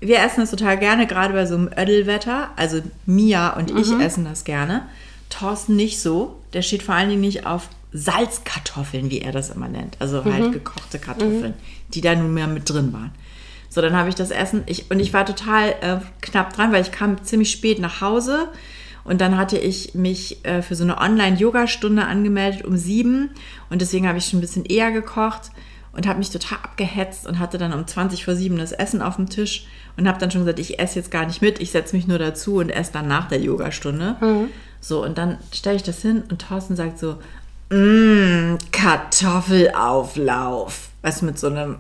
Wir 0.01 0.21
essen 0.21 0.41
das 0.41 0.51
total 0.51 0.77
gerne, 0.79 1.07
gerade 1.07 1.33
bei 1.33 1.47
so 1.47 1.55
einem 1.55 1.71
Ödelwetter. 1.77 2.51
Also 2.57 2.83
Mia 3.07 3.57
und 3.57 3.71
ich 3.71 3.91
essen 3.99 4.25
das 4.25 4.45
gerne. 4.45 4.83
Thorsten 5.31 5.75
nicht 5.75 6.01
so. 6.01 6.37
Der 6.53 6.61
steht 6.61 6.83
vor 6.83 6.95
allen 6.95 7.09
Dingen 7.09 7.23
nicht 7.23 7.47
auf 7.47 7.69
Salzkartoffeln, 7.93 9.11
wie 9.11 9.23
er 9.23 9.33
das 9.33 9.49
immer 9.49 9.69
nennt. 9.69 9.97
Also 9.99 10.23
halt 10.25 10.53
gekochte 10.53 10.99
Kartoffeln, 10.99 11.55
die 11.95 12.03
da 12.03 12.15
nun 12.15 12.35
mehr 12.35 12.47
mit 12.47 12.69
drin 12.69 12.93
waren. 12.93 13.13
So, 13.71 13.81
dann 13.81 13.97
habe 13.97 14.11
ich 14.11 14.15
das 14.15 14.31
Essen. 14.31 14.63
Ich, 14.67 14.91
und 14.91 15.01
ich 15.01 15.13
war 15.13 15.25
total 15.25 15.71
äh, 15.81 15.97
knapp 16.21 16.53
dran, 16.53 16.73
weil 16.73 16.83
ich 16.83 16.93
kam 16.93 17.23
ziemlich 17.25 17.51
spät 17.51 17.79
nach 17.79 18.01
Hause. 18.01 18.49
Und 19.07 19.21
dann 19.21 19.37
hatte 19.37 19.59
ich 19.59 19.95
mich 19.95 20.45
äh, 20.45 20.63
für 20.63 20.75
so 20.75 20.85
eine 20.85 20.99
Online-Yoga-Stunde 20.99 22.05
angemeldet 22.05 22.65
um 22.65 22.77
sieben. 22.77 23.31
Und 23.71 23.81
deswegen 23.81 24.09
habe 24.09 24.19
ich 24.19 24.27
schon 24.27 24.39
ein 24.39 24.43
bisschen 24.43 24.65
eher 24.65 24.91
gekocht 24.91 25.51
und 25.93 26.07
habe 26.07 26.19
mich 26.19 26.31
total 26.31 26.59
abgehetzt 26.59 27.27
und 27.27 27.39
hatte 27.39 27.57
dann 27.57 27.73
um 27.73 27.87
20 27.87 28.25
vor 28.25 28.35
sieben 28.35 28.59
das 28.59 28.73
Essen 28.73 29.01
auf 29.01 29.17
dem 29.17 29.31
Tisch 29.31 29.67
und 29.97 30.07
habe 30.07 30.19
dann 30.19 30.31
schon 30.31 30.43
gesagt, 30.43 30.59
ich 30.59 30.79
esse 30.79 30.99
jetzt 30.99 31.11
gar 31.11 31.25
nicht 31.25 31.41
mit, 31.41 31.61
ich 31.61 31.71
setze 31.71 31.97
mich 31.97 32.07
nur 32.07 32.19
dazu 32.19 32.57
und 32.57 32.69
esse 32.69 32.93
dann 32.93 33.09
nach 33.09 33.29
der 33.29 33.41
Yogastunde. 33.41 34.17
So, 34.81 35.03
und 35.03 35.17
dann 35.17 35.39
stelle 35.55 35.77
ich 35.77 35.83
das 35.83 36.03
hin 36.03 36.25
und 36.29 36.47
Thorsten 36.47 36.77
sagt 36.77 36.99
so, 36.99 37.17
mmm, 37.71 38.59
Kartoffelauflauf. 38.73 40.91
Weißt 41.03 41.23
du, 41.23 41.27
mit 41.27 41.39
so 41.39 41.47
einem, 41.47 41.77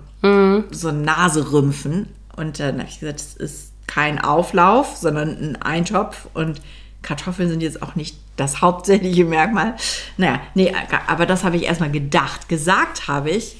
so 0.70 0.88
einem 0.88 1.02
Naserümpfen. 1.02 2.08
Und 2.36 2.60
dann 2.60 2.78
habe 2.78 2.88
ich 2.88 3.00
gesagt, 3.00 3.20
es 3.20 3.36
ist 3.36 3.72
kein 3.86 4.20
Auflauf, 4.20 4.96
sondern 4.96 5.38
ein 5.38 5.62
Eintopf 5.62 6.28
und 6.34 6.60
Kartoffeln 7.06 7.48
sind 7.48 7.62
jetzt 7.62 7.82
auch 7.82 7.94
nicht 7.94 8.16
das 8.36 8.60
hauptsächliche 8.60 9.24
Merkmal. 9.24 9.76
Naja, 10.16 10.40
nee, 10.54 10.74
aber 11.06 11.24
das 11.24 11.44
habe 11.44 11.56
ich 11.56 11.64
erstmal 11.64 11.90
gedacht. 11.90 12.48
Gesagt 12.48 13.08
habe 13.08 13.30
ich, 13.30 13.56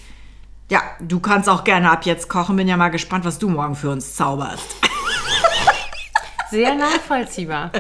ja, 0.69 0.83
du 1.01 1.21
kannst 1.21 1.49
auch 1.49 1.65
gerne 1.65 1.91
ab 1.91 2.05
jetzt 2.05 2.29
kochen. 2.29 2.57
Bin 2.57 2.69
ja 2.69 2.77
mal 2.77 2.91
gespannt, 2.91 3.25
was 3.25 3.39
du 3.39 3.49
morgen 3.49 3.77
für 3.77 3.91
uns 3.91 4.17
zauberst. 4.17 4.77
Sehr 6.51 6.75
nachvollziehbar. 6.75 7.71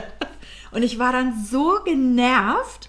Und 0.70 0.82
ich 0.82 0.99
war 0.99 1.12
dann 1.12 1.35
so 1.44 1.78
genervt. 1.85 2.88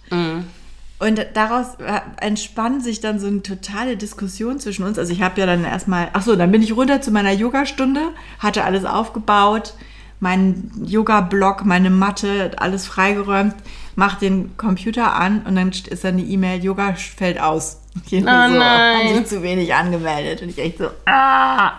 Und 1.00 1.26
daraus 1.34 1.76
äh, 1.76 2.02
entspann 2.22 2.82
sich 2.82 3.02
dann 3.02 3.20
so 3.20 3.28
eine 3.28 3.44
totale 3.44 3.98
Diskussion 3.98 4.60
zwischen 4.60 4.84
uns. 4.84 4.98
Also 4.98 5.14
ich 5.14 5.22
habe 5.22 5.40
ja 5.40 5.46
dann 5.46 5.64
erstmal, 5.64 6.10
ach 6.14 6.24
so, 6.24 6.36
dann 6.36 6.52
bin 6.52 6.64
ich 6.64 6.76
runter 6.76 7.02
zu 7.02 7.12
meiner 7.12 7.32
Yogastunde, 7.32 8.02
hatte 8.40 8.64
alles 8.64 8.84
aufgebaut, 8.84 9.74
meinen 10.20 10.72
Yoga-Block, 10.86 11.66
meine 11.66 11.90
Matte, 11.90 12.52
alles 12.58 12.88
freigeräumt, 12.88 13.56
mach 13.96 14.16
den 14.16 14.56
Computer 14.58 15.14
an 15.14 15.44
und 15.44 15.56
dann 15.56 15.70
ist 15.70 16.04
dann 16.04 16.18
die 16.18 16.32
E-Mail, 16.34 16.64
Yoga 16.64 16.94
fällt 16.94 17.40
aus. 17.40 17.82
Ich 18.12 18.20
so, 18.20 18.26
nein. 18.26 18.62
Haben 18.62 19.16
sich 19.16 19.26
zu 19.26 19.42
wenig 19.42 19.74
angemeldet. 19.74 20.44
Und 20.44 20.50
ich 20.50 20.60
echt 20.60 20.78
so, 20.78 20.90
ah, 21.08 21.72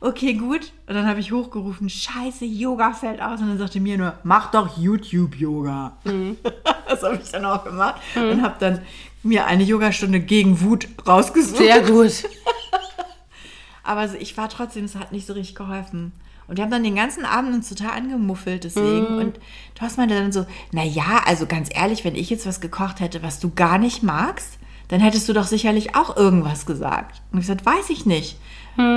okay, 0.00 0.34
gut. 0.34 0.70
Und 0.86 0.94
dann 0.94 1.08
habe 1.08 1.18
ich 1.18 1.32
hochgerufen, 1.32 1.88
scheiße, 1.88 2.44
Yoga 2.44 2.92
fällt 2.92 3.20
aus. 3.20 3.40
Und 3.40 3.48
dann 3.48 3.58
sagte 3.58 3.80
mir 3.80 3.98
nur, 3.98 4.14
mach 4.22 4.52
doch 4.52 4.78
YouTube-Yoga. 4.78 5.96
Das 6.88 7.04
habe 7.04 7.20
ich 7.22 7.30
dann 7.30 7.44
auch 7.44 7.62
gemacht 7.62 8.00
und 8.16 8.42
habe 8.42 8.56
dann 8.58 8.80
mir 9.22 9.46
eine 9.46 9.62
Yogastunde 9.62 10.18
gegen 10.18 10.60
Wut 10.60 10.88
rausgesucht. 11.06 11.58
Sehr 11.58 11.82
gut. 11.82 12.24
Aber 13.84 14.08
so, 14.08 14.16
ich 14.16 14.36
war 14.36 14.48
trotzdem, 14.48 14.84
es 14.84 14.96
hat 14.96 15.12
nicht 15.12 15.24
so 15.24 15.34
richtig 15.34 15.54
geholfen. 15.54 16.10
Und 16.50 16.56
wir 16.56 16.64
haben 16.64 16.72
dann 16.72 16.82
den 16.82 16.96
ganzen 16.96 17.24
Abend 17.24 17.54
uns 17.54 17.68
total 17.68 17.92
angemuffelt 17.92 18.64
deswegen. 18.64 19.06
Und 19.18 19.38
Thorsten 19.76 20.00
meinte 20.00 20.16
dann 20.16 20.32
so, 20.32 20.46
na 20.72 20.82
ja, 20.82 21.22
also 21.24 21.46
ganz 21.46 21.68
ehrlich, 21.72 22.04
wenn 22.04 22.16
ich 22.16 22.28
jetzt 22.28 22.44
was 22.44 22.60
gekocht 22.60 22.98
hätte, 22.98 23.22
was 23.22 23.38
du 23.38 23.52
gar 23.54 23.78
nicht 23.78 24.02
magst, 24.02 24.58
dann 24.88 24.98
hättest 24.98 25.28
du 25.28 25.32
doch 25.32 25.46
sicherlich 25.46 25.94
auch 25.94 26.16
irgendwas 26.16 26.66
gesagt. 26.66 27.22
Und 27.30 27.38
ich 27.38 27.46
gesagt, 27.46 27.64
weiß 27.64 27.90
ich 27.90 28.04
nicht. 28.04 28.36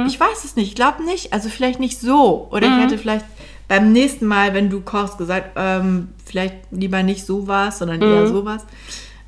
Ich 0.07 0.19
weiß 0.19 0.43
es 0.43 0.55
nicht, 0.55 0.69
ich 0.69 0.75
glaube 0.75 1.03
nicht. 1.03 1.31
Also 1.31 1.47
vielleicht 1.49 1.79
nicht 1.79 1.99
so. 1.99 2.47
Oder 2.51 2.67
ich 2.67 2.83
hätte 2.83 2.97
vielleicht 2.97 3.25
beim 3.67 3.91
nächsten 3.91 4.25
Mal, 4.25 4.55
wenn 4.55 4.71
du 4.71 4.81
kochst, 4.81 5.19
gesagt, 5.19 5.51
ähm, 5.55 6.09
vielleicht 6.25 6.55
lieber 6.71 7.03
nicht 7.03 7.23
so 7.23 7.47
was, 7.47 7.77
sondern 7.77 8.01
eher 8.01 8.27
sowas. 8.27 8.65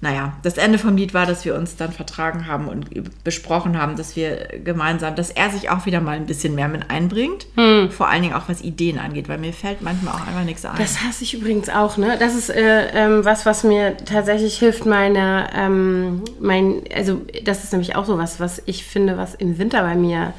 Naja, 0.01 0.33
das 0.43 0.57
Ende 0.57 0.77
vom 0.77 0.97
Lied 0.97 1.13
war, 1.13 1.25
dass 1.25 1.45
wir 1.45 1.55
uns 1.55 1.77
dann 1.77 1.91
vertragen 1.91 2.47
haben 2.47 2.67
und 2.67 3.23
besprochen 3.23 3.77
haben, 3.79 3.95
dass 3.95 4.15
wir 4.15 4.49
gemeinsam, 4.63 5.15
dass 5.15 5.31
er 5.31 5.49
sich 5.49 5.69
auch 5.69 5.85
wieder 5.85 6.01
mal 6.01 6.17
ein 6.17 6.25
bisschen 6.25 6.53
mehr 6.53 6.67
mit 6.67 6.91
einbringt. 6.91 7.47
Vor 7.91 8.07
allen 8.09 8.21
Dingen 8.21 8.33
auch 8.33 8.47
was 8.47 8.61
Ideen 8.61 8.99
angeht, 8.99 9.29
weil 9.29 9.37
mir 9.37 9.53
fällt 9.53 9.81
manchmal 9.81 10.13
auch 10.13 10.27
einfach 10.27 10.43
nichts 10.43 10.65
ein. 10.65 10.77
Das 10.77 11.01
hasse 11.01 11.23
ich 11.23 11.33
übrigens 11.33 11.69
auch, 11.69 11.97
ne? 11.97 12.17
Das 12.19 12.35
ist 12.35 12.49
äh, 12.49 12.87
ähm, 12.93 13.25
was, 13.25 13.45
was 13.45 13.63
mir 13.63 13.97
tatsächlich 13.97 14.57
hilft, 14.59 14.85
meine, 14.85 15.47
ähm, 15.55 16.23
mein, 16.39 16.81
also 16.93 17.21
das 17.43 17.63
ist 17.63 17.71
nämlich 17.71 17.95
auch 17.95 18.05
so 18.05 18.17
was, 18.17 18.39
was 18.39 18.61
ich 18.65 18.85
finde, 18.85 19.17
was 19.17 19.33
im 19.33 19.57
Winter 19.57 19.81
bei 19.81 19.95
mir 19.95 20.33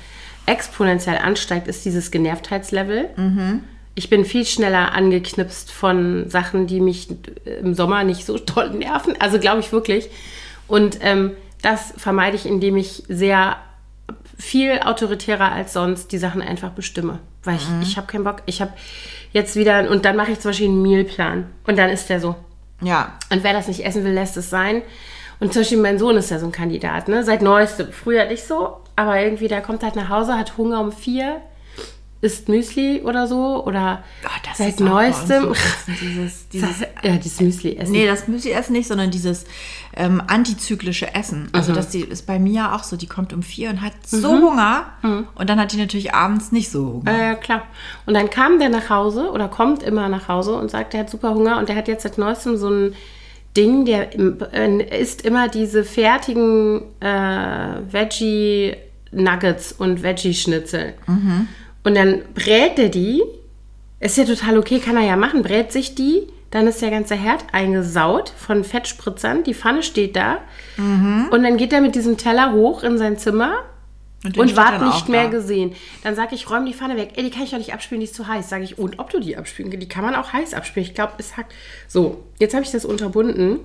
exponentiell 0.44 1.18
ansteigt, 1.18 1.66
ist 1.66 1.84
dieses 1.84 2.10
Genervtheitslevel. 2.10 3.08
Ich 3.96 4.08
bin 4.10 4.24
viel 4.24 4.44
schneller 4.44 4.92
angeknipst 4.92 5.72
von 5.72 6.28
Sachen, 6.28 6.66
die 6.66 6.80
mich 6.80 7.08
im 7.60 7.74
Sommer 7.74 8.04
nicht 8.04 8.24
so 8.24 8.38
toll 8.38 8.70
nerven. 8.70 9.14
Also 9.18 9.40
glaube 9.40 9.60
ich 9.60 9.72
wirklich. 9.72 10.08
Und 10.68 10.98
ähm, 11.00 11.32
das 11.62 11.94
vermeide 11.96 12.36
ich, 12.36 12.46
indem 12.46 12.76
ich 12.76 13.02
sehr 13.08 13.56
viel 14.38 14.80
autoritärer 14.84 15.50
als 15.50 15.72
sonst 15.72 16.12
die 16.12 16.18
Sachen 16.18 16.42
einfach 16.42 16.70
bestimme. 16.70 17.20
Weil 17.42 17.56
ich, 17.56 17.66
ich 17.80 17.96
habe 17.96 18.06
keinen 18.06 18.24
Bock. 18.24 18.42
Ich 18.46 18.60
habe 18.60 18.72
jetzt 19.32 19.56
wieder, 19.56 19.90
und 19.90 20.04
dann 20.04 20.16
mache 20.16 20.32
ich 20.32 20.40
zum 20.40 20.50
Beispiel 20.50 20.68
einen 20.68 20.82
Mealplan. 20.82 21.46
Und 21.66 21.78
dann 21.78 21.90
ist 21.90 22.10
der 22.10 22.20
so. 22.20 22.36
ja, 22.82 23.14
Und 23.32 23.44
wer 23.44 23.52
das 23.52 23.68
nicht 23.68 23.84
essen 23.84 24.04
will, 24.04 24.12
lässt 24.12 24.36
es 24.36 24.50
sein. 24.50 24.82
Und 25.40 25.52
zum 25.52 25.62
Beispiel 25.62 25.78
mein 25.78 25.98
Sohn 25.98 26.16
ist 26.16 26.30
ja 26.30 26.38
so 26.38 26.46
ein 26.46 26.52
Kandidat, 26.52 27.08
ne? 27.08 27.22
Seit 27.24 27.42
neuestem. 27.42 27.92
Früher 27.92 28.26
nicht 28.26 28.44
so, 28.46 28.78
aber 28.94 29.20
irgendwie, 29.20 29.48
der 29.48 29.60
kommt 29.60 29.82
halt 29.82 29.96
nach 29.96 30.08
Hause, 30.08 30.36
hat 30.36 30.56
Hunger 30.56 30.80
um 30.80 30.92
vier, 30.92 31.40
isst 32.20 32.49
Müsli 32.49 33.02
oder 33.02 33.26
so. 33.26 33.64
Oder 33.64 34.02
Oh, 34.25 34.28
das 34.49 34.58
seit 34.58 34.80
neuestem. 34.80 35.44
so 35.44 35.52
dieses, 36.00 36.49
dieses, 36.49 36.80
ja, 37.02 37.16
dieses 37.16 37.40
Müsli 37.40 37.76
essen. 37.76 37.92
nee, 37.92 38.06
das 38.06 38.26
Müsli 38.26 38.52
essen 38.52 38.73
nicht, 38.73 38.88
sondern 38.88 39.11
dieses 39.11 39.44
ähm, 39.94 40.23
antizyklische 40.26 41.14
Essen. 41.14 41.49
Also 41.52 41.73
das 41.73 41.88
die, 41.88 42.00
ist 42.00 42.26
bei 42.26 42.38
Mia 42.38 42.75
auch 42.75 42.85
so, 42.85 42.96
die 42.96 43.06
kommt 43.06 43.32
um 43.32 43.42
vier 43.42 43.70
und 43.70 43.82
hat 43.82 43.92
so 44.04 44.30
Hunger 44.30 44.87
und 45.35 45.49
dann 45.50 45.58
hat 45.61 45.73
die 45.73 45.76
natürlich 45.78 46.14
abends 46.14 46.52
nicht 46.52 46.70
so 46.70 47.02
Hunger. 47.04 47.12
Ja, 47.12 47.18
ja, 47.28 47.35
klar. 47.35 47.62
Und 48.06 48.14
dann 48.14 48.28
kam 48.30 48.58
der 48.58 48.68
nach 48.68 48.90
Hause 48.90 49.30
oder 49.30 49.49
kommt 49.49 49.82
immer 49.82 50.08
nach 50.08 50.28
Hause 50.28 50.54
und 50.56 50.70
sagt, 50.70 50.94
er 50.94 51.00
hat 51.00 51.11
super 51.11 51.35
Hunger 51.35 51.58
und 51.58 51.68
der 51.68 51.76
hat 51.76 51.88
jetzt 51.88 52.02
seit 52.02 52.18
neuestem 52.18 52.56
so 52.56 52.68
ein 52.70 52.94
Ding, 53.56 53.87
der 53.87 54.11
äh, 54.18 55.00
isst 55.00 55.23
immer 55.23 55.49
diese 55.49 55.82
fertigen 55.82 56.82
äh, 57.00 57.80
Veggie-Nuggets 57.90 59.73
und 59.73 60.02
Veggie-Schnitzel. 60.02 60.94
Und 61.86 61.94
dann 61.94 62.22
brät 62.34 62.80
er 62.80 62.88
die. 62.88 63.22
Ist 64.00 64.18
ja 64.18 64.24
total 64.24 64.58
okay, 64.58 64.80
kann 64.80 64.96
er 64.96 65.04
ja 65.04 65.14
machen. 65.14 65.42
Brät 65.42 65.70
sich 65.70 65.94
die, 65.94 66.26
dann 66.50 66.66
ist 66.66 66.82
der 66.82 66.90
ganze 66.90 67.14
Herd 67.14 67.44
eingesaut 67.52 68.32
von 68.36 68.64
Fettspritzern. 68.64 69.44
Die 69.44 69.54
Pfanne 69.54 69.84
steht 69.84 70.16
da. 70.16 70.38
Und 71.30 71.44
dann 71.44 71.56
geht 71.56 71.72
er 71.72 71.80
mit 71.80 71.94
diesem 71.94 72.16
Teller 72.16 72.52
hoch 72.52 72.82
in 72.82 72.98
sein 72.98 73.18
Zimmer 73.18 73.62
und 74.24 74.34
steht 74.34 74.56
ward 74.56 74.82
nicht 74.82 75.08
mehr 75.08 75.24
da. 75.24 75.30
gesehen. 75.30 75.76
Dann 76.02 76.16
sage 76.16 76.34
ich, 76.34 76.50
räum 76.50 76.66
die 76.66 76.74
Pfanne 76.74 76.96
weg. 76.96 77.12
Ey, 77.14 77.22
die 77.22 77.30
kann 77.30 77.44
ich 77.44 77.50
doch 77.50 77.58
nicht 77.58 77.72
abspülen, 77.72 78.00
die 78.00 78.06
ist 78.06 78.16
zu 78.16 78.26
heiß. 78.26 78.48
Sage 78.48 78.64
ich, 78.64 78.78
und 78.78 78.98
ob 78.98 79.10
du 79.10 79.20
die 79.20 79.36
abspülen 79.36 79.70
kannst, 79.70 79.84
die 79.84 79.88
kann 79.88 80.04
man 80.04 80.16
auch 80.16 80.32
heiß 80.32 80.54
abspülen. 80.54 80.88
Ich 80.88 80.94
glaube, 80.94 81.12
es 81.18 81.36
hackt. 81.36 81.54
So, 81.86 82.24
jetzt 82.40 82.52
habe 82.52 82.64
ich 82.64 82.72
das 82.72 82.84
unterbunden 82.84 83.60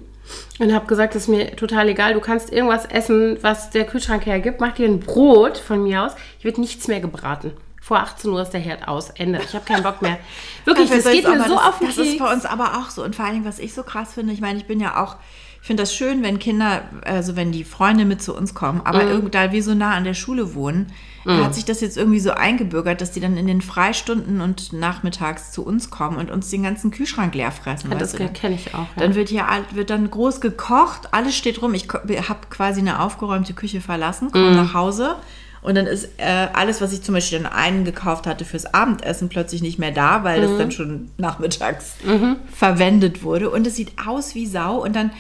und 0.59 0.73
habe 0.75 0.85
gesagt, 0.85 1.15
das 1.15 1.23
ist 1.23 1.27
mir 1.27 1.55
total 1.55 1.89
egal. 1.89 2.13
Du 2.13 2.19
kannst 2.19 2.53
irgendwas 2.53 2.85
essen, 2.85 3.39
was 3.41 3.71
der 3.71 3.85
Kühlschrank 3.85 4.27
hergibt. 4.27 4.61
Mach 4.61 4.73
dir 4.73 4.87
ein 4.87 4.99
Brot 4.99 5.57
von 5.57 5.81
mir 5.81 6.03
aus. 6.03 6.11
Hier 6.37 6.49
wird 6.49 6.59
nichts 6.59 6.87
mehr 6.87 6.99
gebraten. 6.99 7.53
Vor 7.83 8.00
18 8.00 8.29
Uhr 8.31 8.43
ist 8.43 8.51
der 8.51 8.61
Herd 8.61 8.88
aus. 8.88 9.09
Ende. 9.09 9.41
Ich 9.43 9.55
habe 9.55 9.65
keinen 9.65 9.81
Bock 9.81 10.03
mehr. 10.03 10.19
Wirklich, 10.65 10.89
das 10.91 11.03
geht 11.03 11.27
mir 11.27 11.33
aber- 11.33 11.50
so 11.50 11.55
das, 11.55 11.65
auf 11.65 11.79
den 11.79 11.88
Das 11.88 11.95
Keks. 11.95 12.09
ist 12.09 12.19
bei 12.19 12.31
uns 12.31 12.45
aber 12.45 12.77
auch 12.77 12.91
so. 12.91 13.03
Und 13.03 13.15
vor 13.15 13.25
allen 13.25 13.33
Dingen, 13.33 13.45
was 13.45 13.57
ich 13.57 13.73
so 13.73 13.81
krass 13.81 14.13
finde, 14.13 14.31
ich 14.33 14.39
meine, 14.39 14.59
ich 14.59 14.67
bin 14.67 14.79
ja 14.79 15.03
auch 15.03 15.17
Ich 15.61 15.67
finde 15.67 15.83
das 15.83 15.93
schön, 15.93 16.23
wenn 16.23 16.39
Kinder, 16.39 16.83
also 17.05 17.35
wenn 17.35 17.51
die 17.51 17.63
Freunde 17.63 18.05
mit 18.05 18.21
zu 18.21 18.35
uns 18.35 18.55
kommen, 18.55 18.81
aber 18.83 19.03
mhm. 19.03 19.29
da 19.29 19.51
wir 19.51 19.63
so 19.63 19.75
nah 19.75 19.91
an 19.91 20.03
der 20.03 20.15
Schule 20.15 20.55
wohnen, 20.55 20.91
mhm. 21.23 21.43
hat 21.43 21.53
sich 21.53 21.65
das 21.65 21.81
jetzt 21.81 21.97
irgendwie 21.97 22.19
so 22.19 22.31
eingebürgert, 22.31 23.00
dass 23.01 23.11
die 23.11 23.19
dann 23.19 23.38
in 23.38 23.45
den 23.45 23.61
Freistunden 23.61 24.41
und 24.41 24.73
nachmittags 24.73 25.51
zu 25.51 25.63
uns 25.63 25.89
kommen 25.89 26.17
und 26.17 26.31
uns 26.31 26.50
den 26.50 26.63
ganzen 26.63 26.89
Kühlschrank 26.89 27.35
leer 27.35 27.51
fressen. 27.51 27.91
Ja, 27.91 27.97
das 27.97 28.15
kenne 28.15 28.55
ich 28.55 28.73
auch. 28.73 28.88
Ja. 28.95 29.01
Dann 29.01 29.15
wird 29.15 29.29
hier 29.29 29.45
wird 29.71 29.89
dann 29.89 30.09
groß 30.09 30.41
gekocht, 30.41 31.13
alles 31.13 31.35
steht 31.35 31.61
rum. 31.61 31.73
Ich 31.75 31.88
habe 31.89 32.39
quasi 32.50 32.79
eine 32.79 33.00
aufgeräumte 33.00 33.53
Küche 33.53 33.81
verlassen, 33.81 34.31
komme 34.31 34.51
mhm. 34.51 34.55
nach 34.55 34.73
Hause 34.73 35.15
und 35.62 35.75
dann 35.75 35.86
ist 35.86 36.10
äh, 36.18 36.48
alles, 36.53 36.82
was 36.82 36.91
ich 36.91 37.03
zum 37.03 37.13
Beispiel 37.13 37.39
dann 37.39 37.51
eingekauft 37.51 38.25
hatte 38.25 38.46
fürs 38.46 38.74
Abendessen, 38.74 39.30
plötzlich 39.30 39.62
nicht 39.62 39.77
mehr 39.77 39.91
da, 39.91 40.24
weil 40.24 40.39
mhm. 40.39 40.44
das 40.44 40.58
dann 40.58 40.72
schon 40.72 41.12
nachmittags 41.18 41.96
mhm. 42.03 42.38
verwendet 42.51 43.24
wurde. 43.24 43.50
Und 43.50 43.68
es 43.68 43.75
sieht 43.75 43.91
aus 44.06 44.34
wie 44.34 44.48
Sau. 44.48 44.84
Und 44.84 44.96
dann 44.96 45.12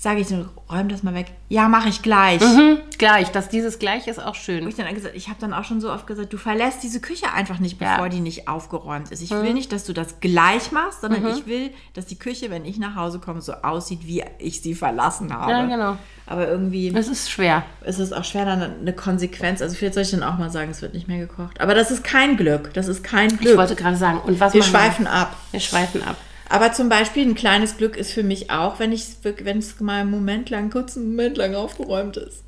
sage 0.00 0.20
ich 0.20 0.28
räum 0.70 0.88
das 0.88 1.02
mal 1.02 1.12
weg. 1.12 1.32
Ja, 1.48 1.68
mache 1.68 1.88
ich 1.88 2.02
gleich. 2.02 2.40
Mhm, 2.40 2.78
gleich, 2.98 3.32
dass 3.32 3.48
dieses 3.48 3.80
gleich 3.80 4.06
ist 4.06 4.22
auch 4.22 4.36
schön. 4.36 4.62
Und 4.62 4.68
ich 4.68 4.76
dann 4.76 4.94
gesagt, 4.94 5.16
ich 5.16 5.28
habe 5.28 5.40
dann 5.40 5.52
auch 5.52 5.64
schon 5.64 5.80
so 5.80 5.90
oft 5.92 6.06
gesagt, 6.06 6.32
du 6.32 6.38
verlässt 6.38 6.84
diese 6.84 7.00
Küche 7.00 7.32
einfach 7.32 7.58
nicht, 7.58 7.78
bevor 7.78 8.04
ja. 8.04 8.08
die 8.08 8.20
nicht 8.20 8.46
aufgeräumt 8.46 9.10
ist. 9.10 9.22
Ich 9.22 9.32
mhm. 9.32 9.42
will 9.42 9.54
nicht, 9.54 9.72
dass 9.72 9.84
du 9.84 9.92
das 9.92 10.20
gleich 10.20 10.70
machst, 10.70 11.00
sondern 11.00 11.22
mhm. 11.22 11.30
ich 11.30 11.46
will, 11.46 11.70
dass 11.94 12.06
die 12.06 12.16
Küche, 12.16 12.48
wenn 12.48 12.64
ich 12.64 12.78
nach 12.78 12.94
Hause 12.94 13.18
komme, 13.18 13.40
so 13.42 13.54
aussieht, 13.54 14.06
wie 14.06 14.22
ich 14.38 14.62
sie 14.62 14.76
verlassen 14.76 15.34
habe. 15.34 15.50
Ja, 15.50 15.66
genau. 15.66 15.98
Aber 16.26 16.46
irgendwie. 16.46 16.94
Es 16.94 17.08
ist 17.08 17.28
schwer. 17.28 17.64
Es 17.80 17.98
ist 17.98 18.12
auch 18.12 18.24
schwer, 18.24 18.44
dann 18.44 18.62
eine 18.80 18.92
Konsequenz. 18.92 19.60
Also 19.62 19.74
vielleicht 19.74 19.94
soll 19.94 20.04
ich 20.04 20.10
dann 20.12 20.22
auch 20.22 20.38
mal 20.38 20.50
sagen, 20.50 20.70
es 20.70 20.80
wird 20.80 20.94
nicht 20.94 21.08
mehr 21.08 21.18
gekocht. 21.18 21.60
Aber 21.60 21.74
das 21.74 21.90
ist 21.90 22.04
kein 22.04 22.36
Glück. 22.36 22.72
Das 22.74 22.86
ist 22.86 23.02
kein 23.02 23.30
Glück. 23.30 23.50
Ich 23.50 23.56
wollte 23.56 23.74
gerade 23.74 23.96
sagen, 23.96 24.20
und 24.24 24.38
was 24.38 24.54
Wir 24.54 24.62
schweifen 24.62 25.06
wir? 25.06 25.12
ab. 25.12 25.36
Wir 25.50 25.60
schweifen 25.60 26.04
ab. 26.04 26.16
Aber 26.48 26.72
zum 26.72 26.88
Beispiel 26.88 27.26
ein 27.26 27.34
kleines 27.34 27.76
Glück 27.76 27.96
ist 27.96 28.12
für 28.12 28.22
mich 28.22 28.50
auch, 28.50 28.78
wenn 28.78 28.92
ich 28.92 29.16
wenn 29.22 29.58
es 29.58 29.80
mal 29.80 30.00
einen 30.00 30.10
Moment 30.10 30.50
lang, 30.50 30.70
kurz 30.70 30.96
einen 30.96 31.10
Moment 31.10 31.36
lang 31.36 31.54
aufgeräumt 31.54 32.16
ist. 32.16 32.44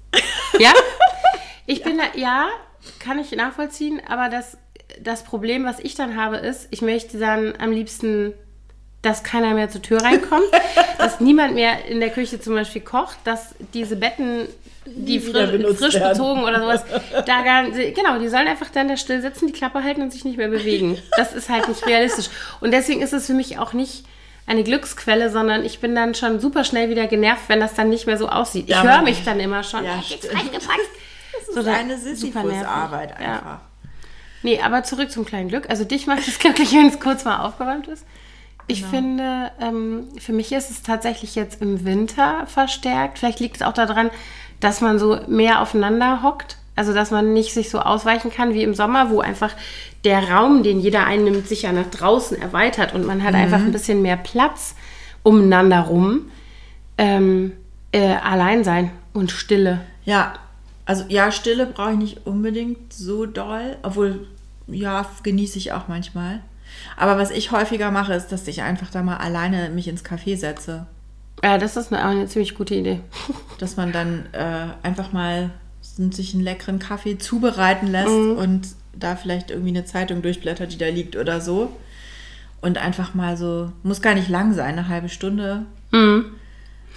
Ja? 0.58 0.72
Ich 1.66 1.84
bin 1.84 1.98
da, 1.98 2.18
ja, 2.18 2.48
kann 2.98 3.20
ich 3.20 3.30
nachvollziehen, 3.30 4.02
aber 4.08 4.28
das, 4.28 4.58
das 5.00 5.22
Problem, 5.22 5.64
was 5.64 5.78
ich 5.78 5.94
dann 5.94 6.16
habe, 6.16 6.38
ist, 6.38 6.66
ich 6.72 6.82
möchte 6.82 7.16
dann 7.16 7.54
am 7.60 7.70
liebsten, 7.70 8.34
dass 9.02 9.22
keiner 9.22 9.54
mehr 9.54 9.70
zur 9.70 9.82
Tür 9.82 10.02
reinkommt, 10.02 10.44
dass 10.98 11.20
niemand 11.20 11.54
mehr 11.54 11.86
in 11.86 12.00
der 12.00 12.10
Küche 12.10 12.40
zum 12.40 12.54
Beispiel 12.54 12.82
kocht, 12.82 13.18
dass 13.24 13.54
diese 13.72 13.96
Betten 13.96 14.46
die 14.86 15.20
frisch, 15.20 15.78
frisch 15.78 15.98
bezogen 15.98 16.42
oder 16.42 16.60
sowas, 16.60 16.84
da 17.26 17.42
gar, 17.42 17.70
genau, 17.70 18.18
die 18.18 18.28
sollen 18.28 18.48
einfach 18.48 18.70
dann 18.70 18.88
da 18.88 18.96
still 18.96 19.20
sitzen, 19.20 19.46
die 19.46 19.52
Klappe 19.52 19.82
halten 19.82 20.02
und 20.02 20.12
sich 20.12 20.24
nicht 20.24 20.36
mehr 20.36 20.48
bewegen. 20.48 20.98
Das 21.16 21.32
ist 21.32 21.48
halt 21.48 21.68
nicht 21.68 21.86
realistisch. 21.86 22.28
Und 22.60 22.72
deswegen 22.72 23.02
ist 23.02 23.12
es 23.12 23.26
für 23.26 23.34
mich 23.34 23.58
auch 23.58 23.72
nicht 23.72 24.04
eine 24.46 24.64
Glücksquelle, 24.64 25.30
sondern 25.30 25.64
ich 25.64 25.80
bin 25.80 25.94
dann 25.94 26.14
schon 26.14 26.40
super 26.40 26.64
schnell 26.64 26.90
wieder 26.90 27.06
genervt, 27.06 27.42
wenn 27.48 27.60
das 27.60 27.74
dann 27.74 27.88
nicht 27.88 28.06
mehr 28.06 28.18
so 28.18 28.28
aussieht. 28.28 28.64
Ich 28.64 28.70
ja, 28.74 28.82
höre 28.82 29.02
mich 29.02 29.22
dann 29.24 29.38
immer 29.38 29.62
schon. 29.62 29.84
Ja, 29.84 30.02
jetzt 30.06 30.28
Das 30.32 31.56
ist 31.56 31.64
so 31.64 31.70
eine 31.70 31.96
Sisyphus-Arbeit 31.98 33.16
einfach. 33.16 33.22
Ja. 33.22 33.60
Nee, 34.42 34.60
aber 34.60 34.82
zurück 34.82 35.10
zum 35.10 35.24
kleinen 35.24 35.48
Glück. 35.48 35.68
Also 35.68 35.84
dich 35.84 36.06
macht 36.06 36.26
es 36.26 36.38
glücklich, 36.38 36.72
wenn 36.72 36.88
es 36.88 36.98
kurz 36.98 37.24
mal 37.24 37.44
aufgeräumt 37.46 37.88
ist. 37.88 38.04
Ich 38.70 38.80
genau. 38.80 38.90
finde, 38.90 39.50
ähm, 39.60 40.08
für 40.18 40.32
mich 40.32 40.52
ist 40.52 40.70
es 40.70 40.82
tatsächlich 40.82 41.34
jetzt 41.34 41.60
im 41.60 41.84
Winter 41.84 42.46
verstärkt. 42.46 43.18
Vielleicht 43.18 43.40
liegt 43.40 43.56
es 43.56 43.62
auch 43.62 43.72
daran, 43.72 44.10
dass 44.60 44.80
man 44.80 44.98
so 44.98 45.18
mehr 45.26 45.60
aufeinander 45.60 46.22
hockt. 46.22 46.56
Also, 46.76 46.94
dass 46.94 47.10
man 47.10 47.32
nicht 47.32 47.52
sich 47.52 47.68
so 47.68 47.80
ausweichen 47.80 48.30
kann 48.30 48.54
wie 48.54 48.62
im 48.62 48.74
Sommer, 48.74 49.10
wo 49.10 49.20
einfach 49.20 49.52
der 50.04 50.30
Raum, 50.30 50.62
den 50.62 50.80
jeder 50.80 51.04
einnimmt, 51.04 51.46
sich 51.46 51.62
ja 51.62 51.72
nach 51.72 51.90
draußen 51.90 52.40
erweitert 52.40 52.94
und 52.94 53.06
man 53.06 53.22
hat 53.22 53.34
mhm. 53.34 53.40
einfach 53.40 53.58
ein 53.58 53.72
bisschen 53.72 54.00
mehr 54.00 54.16
Platz 54.16 54.74
umeinander 55.22 55.80
rum. 55.80 56.30
Ähm, 56.96 57.52
äh, 57.92 58.14
allein 58.14 58.64
sein 58.64 58.92
und 59.12 59.30
Stille. 59.30 59.80
Ja, 60.04 60.34
also 60.86 61.04
ja, 61.08 61.30
Stille 61.32 61.66
brauche 61.66 61.92
ich 61.92 61.98
nicht 61.98 62.26
unbedingt 62.26 62.92
so 62.92 63.26
doll, 63.26 63.76
obwohl 63.82 64.26
ja, 64.66 65.06
genieße 65.22 65.58
ich 65.58 65.72
auch 65.72 65.88
manchmal. 65.88 66.40
Aber 66.96 67.18
was 67.18 67.30
ich 67.30 67.50
häufiger 67.50 67.90
mache, 67.90 68.14
ist, 68.14 68.28
dass 68.28 68.46
ich 68.48 68.62
einfach 68.62 68.90
da 68.90 69.02
mal 69.02 69.16
alleine 69.16 69.70
mich 69.70 69.88
ins 69.88 70.04
Café 70.04 70.36
setze 70.36 70.86
ja, 71.42 71.58
das 71.58 71.76
ist 71.76 71.92
eine, 71.92 72.04
eine 72.04 72.26
ziemlich 72.26 72.54
gute 72.54 72.74
Idee. 72.74 73.00
Dass 73.58 73.76
man 73.76 73.92
dann 73.92 74.26
äh, 74.32 74.66
einfach 74.82 75.12
mal 75.12 75.50
sich 75.82 76.34
einen 76.34 76.42
leckeren 76.42 76.78
Kaffee 76.78 77.18
zubereiten 77.18 77.86
lässt 77.88 78.08
mhm. 78.08 78.36
und 78.36 78.68
da 78.94 79.16
vielleicht 79.16 79.50
irgendwie 79.50 79.70
eine 79.70 79.84
Zeitung 79.84 80.22
durchblättert, 80.22 80.72
die 80.72 80.78
da 80.78 80.86
liegt 80.86 81.16
oder 81.16 81.40
so. 81.40 81.72
Und 82.60 82.78
einfach 82.78 83.14
mal 83.14 83.36
so, 83.36 83.72
muss 83.82 84.02
gar 84.02 84.14
nicht 84.14 84.28
lang 84.28 84.54
sein, 84.54 84.78
eine 84.78 84.88
halbe 84.88 85.08
Stunde. 85.08 85.64
Mhm. 85.92 86.26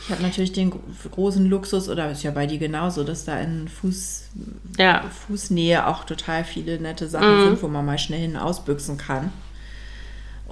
Ich 0.02 0.12
habe 0.12 0.22
natürlich 0.22 0.52
den 0.52 0.74
großen 1.12 1.50
Luxus, 1.50 1.88
oder 1.88 2.12
ist 2.12 2.24
ja 2.24 2.32
bei 2.32 2.46
dir 2.46 2.58
genauso, 2.58 3.06
dass 3.06 3.24
da 3.24 3.39
in 3.39 3.69
Fuß, 3.69 4.30
ja. 4.78 5.04
Fußnähe 5.28 5.88
auch 5.88 6.04
total 6.04 6.43
viele 6.43 6.80
nette 6.80 7.08
Sachen 7.08 7.39
mhm. 7.39 7.43
sind, 7.43 7.63
wo 7.63 7.67
man 7.69 7.86
mal 7.86 7.98
schnell 7.98 8.19
hin 8.19 8.36
ausbüchsen 8.36 8.98
kann. 8.98 9.32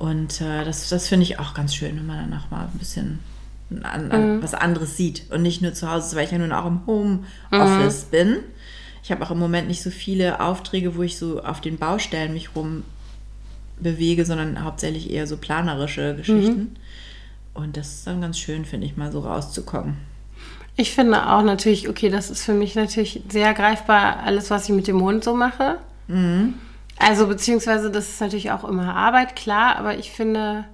Und 0.02 0.42
äh, 0.42 0.66
das, 0.66 0.90
das 0.90 1.08
finde 1.08 1.26
ich 1.26 1.38
auch 1.38 1.54
ganz 1.54 1.76
schön, 1.76 1.96
wenn 1.96 2.08
man 2.08 2.18
dann 2.18 2.40
auch 2.40 2.50
mal 2.50 2.64
ein 2.64 2.80
bisschen 2.80 3.20
an, 3.84 4.12
an 4.12 4.38
mhm. 4.38 4.44
was 4.44 4.56
anderes 4.56 4.98
sieht 4.98 5.30
und 5.30 5.44
nicht 5.44 5.62
nur 5.62 5.76
zu 5.76 5.92
Hause 5.92 6.16
weil 6.16 6.26
ich 6.26 6.32
ja 6.32 6.40
nun 6.40 6.52
auch 6.52 6.66
im 6.66 6.88
Homeoffice 6.88 8.08
mhm. 8.08 8.10
bin. 8.10 8.38
Ich 9.04 9.12
habe 9.12 9.24
auch 9.24 9.30
im 9.30 9.38
Moment 9.38 9.68
nicht 9.68 9.84
so 9.84 9.92
viele 9.92 10.40
Aufträge, 10.40 10.96
wo 10.96 11.04
ich 11.04 11.20
so 11.20 11.44
auf 11.44 11.62
den 11.62 11.78
Baustellen 11.78 12.34
mich 12.34 12.56
rum 12.56 12.82
bewege, 13.80 14.26
sondern 14.26 14.64
hauptsächlich 14.64 15.12
eher 15.12 15.28
so 15.28 15.38
planerische 15.38 16.16
Geschichten. 16.16 16.60
Mhm. 16.60 16.76
Und 17.54 17.78
das 17.78 17.94
ist 17.94 18.08
dann 18.08 18.22
ganz 18.22 18.40
schön, 18.40 18.66
finde 18.66 18.88
ich, 18.88 18.98
mal 18.98 19.12
so 19.12 19.20
rauszukommen. 19.20 19.98
Ich 20.78 20.96
finde 20.96 21.30
auch 21.30 21.44
natürlich, 21.44 21.88
okay, 21.90 22.10
das 22.10 22.32
ist 22.32 22.44
für 22.44 22.56
mich 22.56 22.74
natürlich 22.74 23.22
sehr 23.30 23.54
greifbar, 23.54 24.22
alles, 24.24 24.50
was 24.50 24.68
ich 24.68 24.76
mit 24.76 24.88
dem 24.88 25.00
Hund 25.00 25.24
so 25.24 25.36
mache. 25.36 25.78
Mhm. 26.08 26.56
Also, 27.02 27.26
beziehungsweise, 27.28 27.90
das 27.90 28.10
ist 28.10 28.22
natürlich 28.22 28.52
auch 28.52 28.64
immer 28.64 28.96
Arbeit, 28.96 29.36
klar, 29.36 29.76
aber 29.76 29.98
ich 29.98 30.12
finde, 30.12 30.66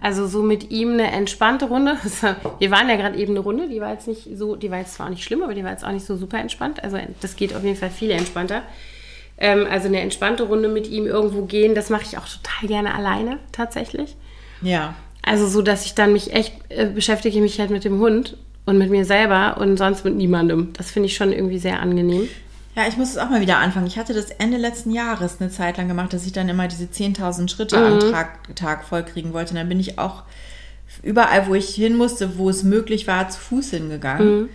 also 0.00 0.28
so 0.28 0.42
mit 0.42 0.70
ihm 0.70 0.92
eine 0.92 1.10
entspannte 1.10 1.66
Runde. 1.66 1.96
Wir 2.58 2.70
waren 2.70 2.88
ja 2.88 2.96
gerade 2.96 3.18
eben 3.18 3.32
eine 3.32 3.40
Runde, 3.40 3.68
die 3.68 3.80
war 3.80 3.92
jetzt 3.92 4.06
nicht 4.06 4.28
so, 4.36 4.54
die 4.54 4.70
war 4.70 4.78
jetzt 4.78 4.94
zwar 4.94 5.06
auch 5.06 5.10
nicht 5.10 5.24
schlimm, 5.24 5.42
aber 5.42 5.54
die 5.54 5.64
war 5.64 5.72
jetzt 5.72 5.84
auch 5.84 5.92
nicht 5.92 6.06
so 6.06 6.16
super 6.16 6.38
entspannt. 6.38 6.84
Also 6.84 6.98
das 7.20 7.34
geht 7.34 7.54
auf 7.54 7.64
jeden 7.64 7.76
Fall 7.76 7.90
viel 7.90 8.10
entspannter. 8.12 8.62
Ähm, 9.38 9.66
also 9.68 9.88
eine 9.88 10.00
entspannte 10.00 10.44
Runde 10.44 10.68
mit 10.68 10.86
ihm 10.88 11.06
irgendwo 11.06 11.42
gehen, 11.42 11.74
das 11.74 11.90
mache 11.90 12.04
ich 12.04 12.16
auch 12.16 12.28
total 12.28 12.68
gerne 12.68 12.94
alleine 12.94 13.38
tatsächlich. 13.52 14.16
Ja. 14.62 14.94
Also 15.22 15.48
so, 15.48 15.62
dass 15.62 15.84
ich 15.84 15.94
dann 15.94 16.12
mich 16.12 16.32
echt 16.32 16.54
äh, 16.68 16.86
beschäftige 16.86 17.40
mich 17.40 17.58
halt 17.58 17.70
mit 17.70 17.84
dem 17.84 17.98
Hund 17.98 18.36
und 18.66 18.78
mit 18.78 18.90
mir 18.90 19.04
selber 19.04 19.56
und 19.58 19.76
sonst 19.76 20.04
mit 20.04 20.14
niemandem. 20.14 20.72
Das 20.74 20.90
finde 20.90 21.08
ich 21.08 21.16
schon 21.16 21.32
irgendwie 21.32 21.58
sehr 21.58 21.80
angenehm. 21.80 22.28
Ja, 22.76 22.86
ich 22.86 22.98
muss 22.98 23.08
es 23.08 23.18
auch 23.18 23.30
mal 23.30 23.40
wieder 23.40 23.56
anfangen. 23.56 23.86
Ich 23.86 23.98
hatte 23.98 24.12
das 24.12 24.30
Ende 24.30 24.58
letzten 24.58 24.90
Jahres 24.90 25.40
eine 25.40 25.50
Zeit 25.50 25.78
lang 25.78 25.88
gemacht, 25.88 26.12
dass 26.12 26.26
ich 26.26 26.32
dann 26.32 26.48
immer 26.50 26.68
diese 26.68 26.84
10.000 26.84 27.48
Schritte 27.48 27.78
mhm. 27.78 27.84
am 27.84 28.12
Tag, 28.12 28.54
Tag 28.54 28.84
vollkriegen 28.84 29.32
wollte. 29.32 29.52
Und 29.52 29.56
dann 29.56 29.68
bin 29.68 29.80
ich 29.80 29.98
auch 29.98 30.24
überall, 31.02 31.46
wo 31.46 31.54
ich 31.54 31.74
hin 31.74 31.96
musste, 31.96 32.36
wo 32.36 32.50
es 32.50 32.64
möglich 32.64 33.06
war, 33.06 33.30
zu 33.30 33.40
Fuß 33.40 33.70
hingegangen. 33.70 34.40
Mhm. 34.40 34.48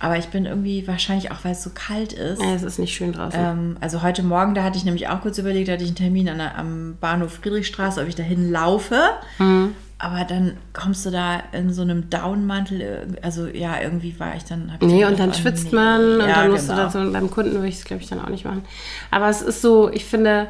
Aber 0.00 0.18
ich 0.18 0.26
bin 0.26 0.44
irgendwie, 0.44 0.86
wahrscheinlich 0.86 1.30
auch, 1.30 1.44
weil 1.44 1.52
es 1.52 1.62
so 1.62 1.70
kalt 1.72 2.12
ist. 2.12 2.42
Ja, 2.42 2.54
es 2.54 2.62
ist 2.62 2.78
nicht 2.78 2.94
schön 2.94 3.12
draußen. 3.12 3.40
Ähm, 3.40 3.76
also 3.80 4.02
heute 4.02 4.22
Morgen, 4.22 4.54
da 4.54 4.64
hatte 4.64 4.76
ich 4.76 4.84
nämlich 4.84 5.08
auch 5.08 5.22
kurz 5.22 5.38
überlegt, 5.38 5.68
da 5.68 5.72
hatte 5.72 5.84
ich 5.84 5.90
einen 5.90 5.96
Termin 5.96 6.26
der, 6.26 6.58
am 6.58 6.98
Bahnhof 7.00 7.34
Friedrichstraße, 7.34 8.02
ob 8.02 8.08
ich 8.08 8.16
dahin 8.16 8.50
laufe. 8.50 9.00
Mhm. 9.38 9.74
Aber 10.02 10.24
dann 10.24 10.56
kommst 10.72 11.06
du 11.06 11.10
da 11.10 11.44
in 11.52 11.72
so 11.72 11.82
einem 11.82 12.10
Downmantel, 12.10 13.16
also 13.22 13.46
ja, 13.46 13.80
irgendwie 13.80 14.18
war 14.18 14.34
ich 14.34 14.42
dann. 14.42 14.72
Nee, 14.80 15.04
und 15.04 15.20
dann 15.20 15.30
oh, 15.30 15.32
schwitzt 15.32 15.66
nee. 15.66 15.76
man 15.76 16.14
und 16.20 16.28
ja, 16.28 16.42
dann 16.42 16.50
musst 16.50 16.66
genau. 16.66 16.78
du 16.78 16.82
da 16.82 16.90
so, 16.90 17.12
beim 17.12 17.30
Kunden 17.30 17.52
würde 17.52 17.68
ich 17.68 17.76
es, 17.76 17.84
glaube 17.84 18.02
ich, 18.02 18.08
dann 18.08 18.18
auch 18.18 18.28
nicht 18.28 18.44
machen. 18.44 18.64
Aber 19.12 19.28
es 19.28 19.42
ist 19.42 19.62
so, 19.62 19.88
ich 19.92 20.04
finde, 20.04 20.48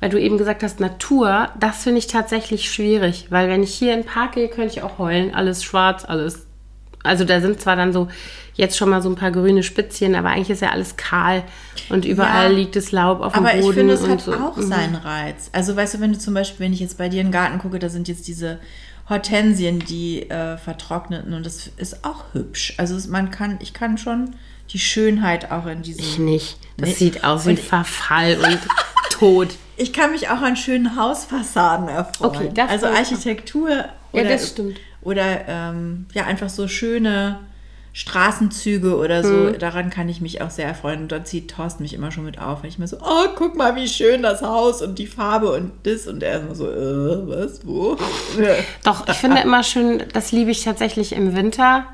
weil 0.00 0.08
du 0.08 0.18
eben 0.18 0.38
gesagt 0.38 0.62
hast, 0.62 0.80
Natur, 0.80 1.50
das 1.60 1.82
finde 1.82 1.98
ich 1.98 2.06
tatsächlich 2.06 2.72
schwierig, 2.72 3.26
weil 3.28 3.50
wenn 3.50 3.62
ich 3.62 3.74
hier 3.74 3.92
in 3.92 4.00
den 4.00 4.06
Park 4.06 4.32
gehe, 4.32 4.48
könnte 4.48 4.72
ich 4.72 4.82
auch 4.82 4.96
heulen, 4.96 5.34
alles 5.34 5.62
schwarz, 5.62 6.06
alles. 6.06 6.46
Also 7.02 7.24
da 7.24 7.40
sind 7.40 7.60
zwar 7.60 7.76
dann 7.76 7.92
so 7.92 8.08
jetzt 8.54 8.76
schon 8.76 8.90
mal 8.90 9.00
so 9.00 9.08
ein 9.08 9.14
paar 9.14 9.30
grüne 9.30 9.62
Spitzchen, 9.62 10.14
aber 10.14 10.30
eigentlich 10.30 10.50
ist 10.50 10.60
ja 10.60 10.70
alles 10.70 10.96
kahl 10.96 11.44
und 11.88 12.04
überall 12.04 12.52
ja, 12.52 12.58
liegt 12.58 12.76
das 12.76 12.92
Laub 12.92 13.20
auf 13.20 13.32
dem 13.32 13.44
aber 13.44 13.54
Boden. 13.54 13.62
Aber 13.62 13.70
ich 13.70 13.74
finde, 13.74 13.94
es 13.94 14.06
hat 14.06 14.20
so. 14.20 14.34
auch 14.34 14.56
mhm. 14.56 14.62
seinen 14.68 14.94
Reiz. 14.96 15.48
Also 15.52 15.76
weißt 15.76 15.94
du, 15.94 16.00
wenn 16.00 16.12
du 16.12 16.18
zum 16.18 16.34
Beispiel, 16.34 16.66
wenn 16.66 16.72
ich 16.72 16.80
jetzt 16.80 16.98
bei 16.98 17.08
dir 17.08 17.20
in 17.20 17.28
den 17.28 17.32
Garten 17.32 17.58
gucke, 17.58 17.78
da 17.78 17.88
sind 17.88 18.06
jetzt 18.08 18.28
diese 18.28 18.58
Hortensien, 19.08 19.80
die 19.80 20.28
äh, 20.30 20.58
vertrockneten 20.58 21.32
und 21.32 21.44
das 21.44 21.70
ist 21.76 22.04
auch 22.04 22.24
hübsch. 22.32 22.74
Also 22.76 22.96
man 23.10 23.30
kann, 23.30 23.58
ich 23.60 23.72
kann 23.72 23.98
schon 23.98 24.36
die 24.70 24.78
Schönheit 24.78 25.50
auch 25.50 25.66
in 25.66 25.82
diesem. 25.82 26.04
Ich 26.04 26.18
nicht. 26.18 26.58
Das 26.76 26.90
nee. 26.90 26.94
sieht 26.94 27.24
aus 27.24 27.46
wie 27.46 27.56
Verfall 27.56 28.36
und 28.36 28.58
Tod. 29.10 29.48
Ich 29.80 29.92
kann 29.92 30.12
mich 30.12 30.28
auch 30.28 30.42
an 30.42 30.56
schönen 30.56 30.96
Hausfassaden 30.96 31.88
erfreuen. 31.88 32.36
Okay, 32.36 32.50
das 32.54 32.70
also 32.70 32.86
Architektur. 32.86 33.70
Oder, 34.12 34.22
ja, 34.22 34.28
das 34.28 34.50
stimmt. 34.50 34.78
Oder 35.02 35.48
ähm, 35.48 36.06
ja, 36.12 36.24
einfach 36.24 36.50
so 36.50 36.68
schöne 36.68 37.38
Straßenzüge 37.92 38.96
oder 38.96 39.24
so, 39.24 39.32
mhm. 39.32 39.58
daran 39.58 39.90
kann 39.90 40.08
ich 40.08 40.20
mich 40.20 40.42
auch 40.42 40.50
sehr 40.50 40.66
erfreuen. 40.66 41.02
Und 41.02 41.12
dort 41.12 41.26
zieht 41.26 41.50
Thorsten 41.50 41.82
mich 41.82 41.94
immer 41.94 42.12
schon 42.12 42.24
mit 42.24 42.38
auf, 42.38 42.62
weil 42.62 42.70
ich 42.70 42.78
mir 42.78 42.86
so, 42.86 42.98
oh, 42.98 43.28
guck 43.34 43.56
mal, 43.56 43.74
wie 43.74 43.88
schön 43.88 44.22
das 44.22 44.42
Haus 44.42 44.82
und 44.82 44.98
die 44.98 45.06
Farbe 45.06 45.50
und 45.52 45.72
das. 45.84 46.06
Und 46.06 46.22
er 46.22 46.38
ist 46.38 46.44
immer 46.44 46.54
so, 46.54 46.70
äh, 46.70 47.28
was, 47.28 47.66
wo? 47.66 47.96
Doch, 48.84 49.08
ich 49.08 49.16
finde 49.16 49.40
immer 49.40 49.62
schön, 49.62 50.04
das 50.12 50.30
liebe 50.30 50.50
ich 50.50 50.62
tatsächlich 50.62 51.12
im 51.12 51.34
Winter, 51.34 51.86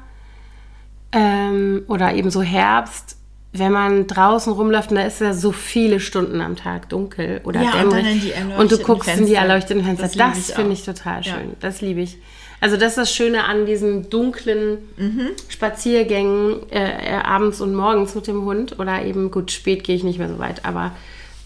ähm, 1.12 1.84
oder 1.88 2.14
eben 2.14 2.30
so 2.30 2.42
Herbst, 2.42 3.15
wenn 3.58 3.72
man 3.72 4.06
draußen 4.06 4.52
rumläuft 4.52 4.90
und 4.90 4.96
da 4.96 5.02
ist 5.02 5.20
ja 5.20 5.32
so 5.34 5.52
viele 5.52 6.00
Stunden 6.00 6.40
am 6.40 6.56
Tag 6.56 6.88
dunkel 6.88 7.40
oder 7.44 7.62
Ja, 7.62 7.82
und 7.82 7.92
dämmerig 7.92 8.22
die 8.34 8.60
und 8.60 8.70
du 8.72 8.78
guckst 8.78 9.08
in 9.08 9.26
die 9.26 9.32
Fenster. 9.34 9.38
erleuchteten 9.40 9.84
Fenster. 9.84 10.06
Das 10.08 10.16
Das, 10.46 10.52
finde 10.56 10.72
ich 10.72 10.84
total 10.84 11.22
Ja. 11.22 11.34
schön. 11.34 11.52
Das 11.60 11.80
liebe 11.80 12.00
ich. 12.00 12.18
Also 12.60 12.76
das 12.78 12.90
ist 12.92 12.98
das 12.98 13.12
Schöne 13.14 13.44
an 13.44 13.66
diesen 13.66 14.08
dunklen 14.08 14.78
Mhm. 14.96 15.28
Spaziergängen 15.48 16.70
äh, 16.70 17.14
äh, 17.16 17.22
abends 17.22 17.60
und 17.60 17.74
morgens 17.74 18.14
mit 18.14 18.26
dem 18.26 18.44
Hund 18.44 18.78
oder 18.78 19.04
eben, 19.04 19.30
gut, 19.30 19.50
spät 19.52 19.84
gehe 19.84 19.94
ich 19.96 20.04
nicht 20.04 20.18
mehr 20.18 20.28
so 20.28 20.38
weit, 20.38 20.64
aber 20.64 20.92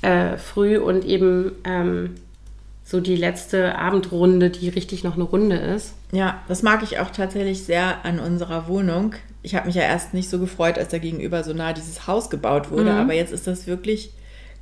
äh, 0.03 0.37
früh 0.39 0.79
und 0.79 1.05
eben 1.05 1.53
ähm, 1.65 2.15
so 2.85 3.01
die 3.01 3.17
letzte 3.17 3.77
Abendrunde, 3.79 4.51
die 4.51 4.69
richtig 4.69 5.03
noch 5.05 5.15
eine 5.15 5.25
Runde 5.25 5.57
ist. 5.57 5.95
Ja, 6.13 6.41
das 6.49 6.63
mag 6.63 6.83
ich 6.83 6.99
auch 7.01 7.11
tatsächlich 7.11 7.65
sehr 7.65 8.05
an 8.05 8.19
unserer 8.21 8.67
Wohnung. 8.69 9.15
Ich 9.43 9.55
habe 9.55 9.67
mich 9.67 9.75
ja 9.77 9.83
erst 9.83 10.13
nicht 10.15 10.29
so 10.29 10.39
gefreut, 10.39 10.79
als 10.79 10.89
da 10.89 10.99
gegenüber 10.99 11.43
so 11.45 11.53
nah 11.55 11.73
dieses 11.73 12.07
Haus 12.07 12.29
gebaut 12.31 12.71
wurde, 12.71 12.93
aber 13.01 13.15
jetzt 13.15 13.33
ist 13.33 13.47
das 13.47 13.67
wirklich 13.67 14.13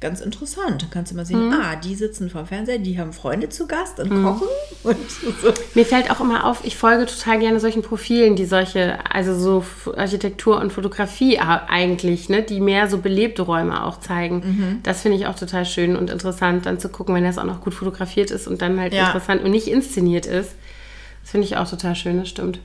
ganz 0.01 0.21
interessant. 0.21 0.81
Da 0.83 0.87
kannst 0.89 1.11
du 1.11 1.17
mal 1.17 1.27
sehen, 1.27 1.53
ah, 1.53 1.75
die 1.75 1.97
sitzen 1.97 2.31
vorm 2.31 2.47
Fernseher, 2.47 2.79
die 2.79 3.01
haben 3.01 3.13
Freunde 3.13 3.49
zu 3.49 3.67
Gast 3.67 3.99
und 3.99 4.11
kochen 4.23 4.47
und 4.85 4.97
so. 5.43 5.53
Mir 5.75 5.85
fällt 5.85 6.09
auch 6.13 6.21
immer 6.21 6.45
auf, 6.47 6.61
ich 6.65 6.77
folge 6.77 7.07
total 7.07 7.41
gerne 7.41 7.59
solchen 7.59 7.83
Profilen, 7.83 8.37
die 8.37 8.45
solche, 8.45 8.99
also 9.13 9.37
so 9.37 9.65
Architektur 9.97 10.61
und 10.61 10.73
Fotografie 10.73 11.41
eigentlich, 11.41 12.29
ne, 12.29 12.45
die 12.45 12.61
mehr 12.61 12.87
so 12.89 12.99
belebte 12.99 13.43
Räume 13.43 13.85
auch 13.85 13.99
zeigen. 13.99 14.79
Das 14.85 15.03
finde 15.03 15.19
ich 15.19 15.27
auch 15.27 15.35
total 15.35 15.65
schön 15.65 15.97
und 15.97 16.11
interessant, 16.11 16.67
dann 16.67 16.79
zu 16.79 16.89
gucken, 16.91 17.17
wenn 17.17 17.25
das 17.25 17.37
auch 17.37 17.43
noch 17.45 17.61
gut 17.61 17.75
fotografiert 17.75 18.31
ist 18.31 18.47
und 18.47 18.63
dann 18.63 18.79
halt 18.79 18.93
Ja. 18.93 19.07
interessant 19.07 19.43
und 19.43 19.51
nicht 19.51 19.67
inszeniert 19.67 20.27
ist. 20.27 20.53
Das 21.23 21.33
finde 21.33 21.49
ich 21.49 21.57
auch 21.57 21.69
total 21.69 21.97
schön, 21.97 22.19
das 22.21 22.29
stimmt. 22.29 22.61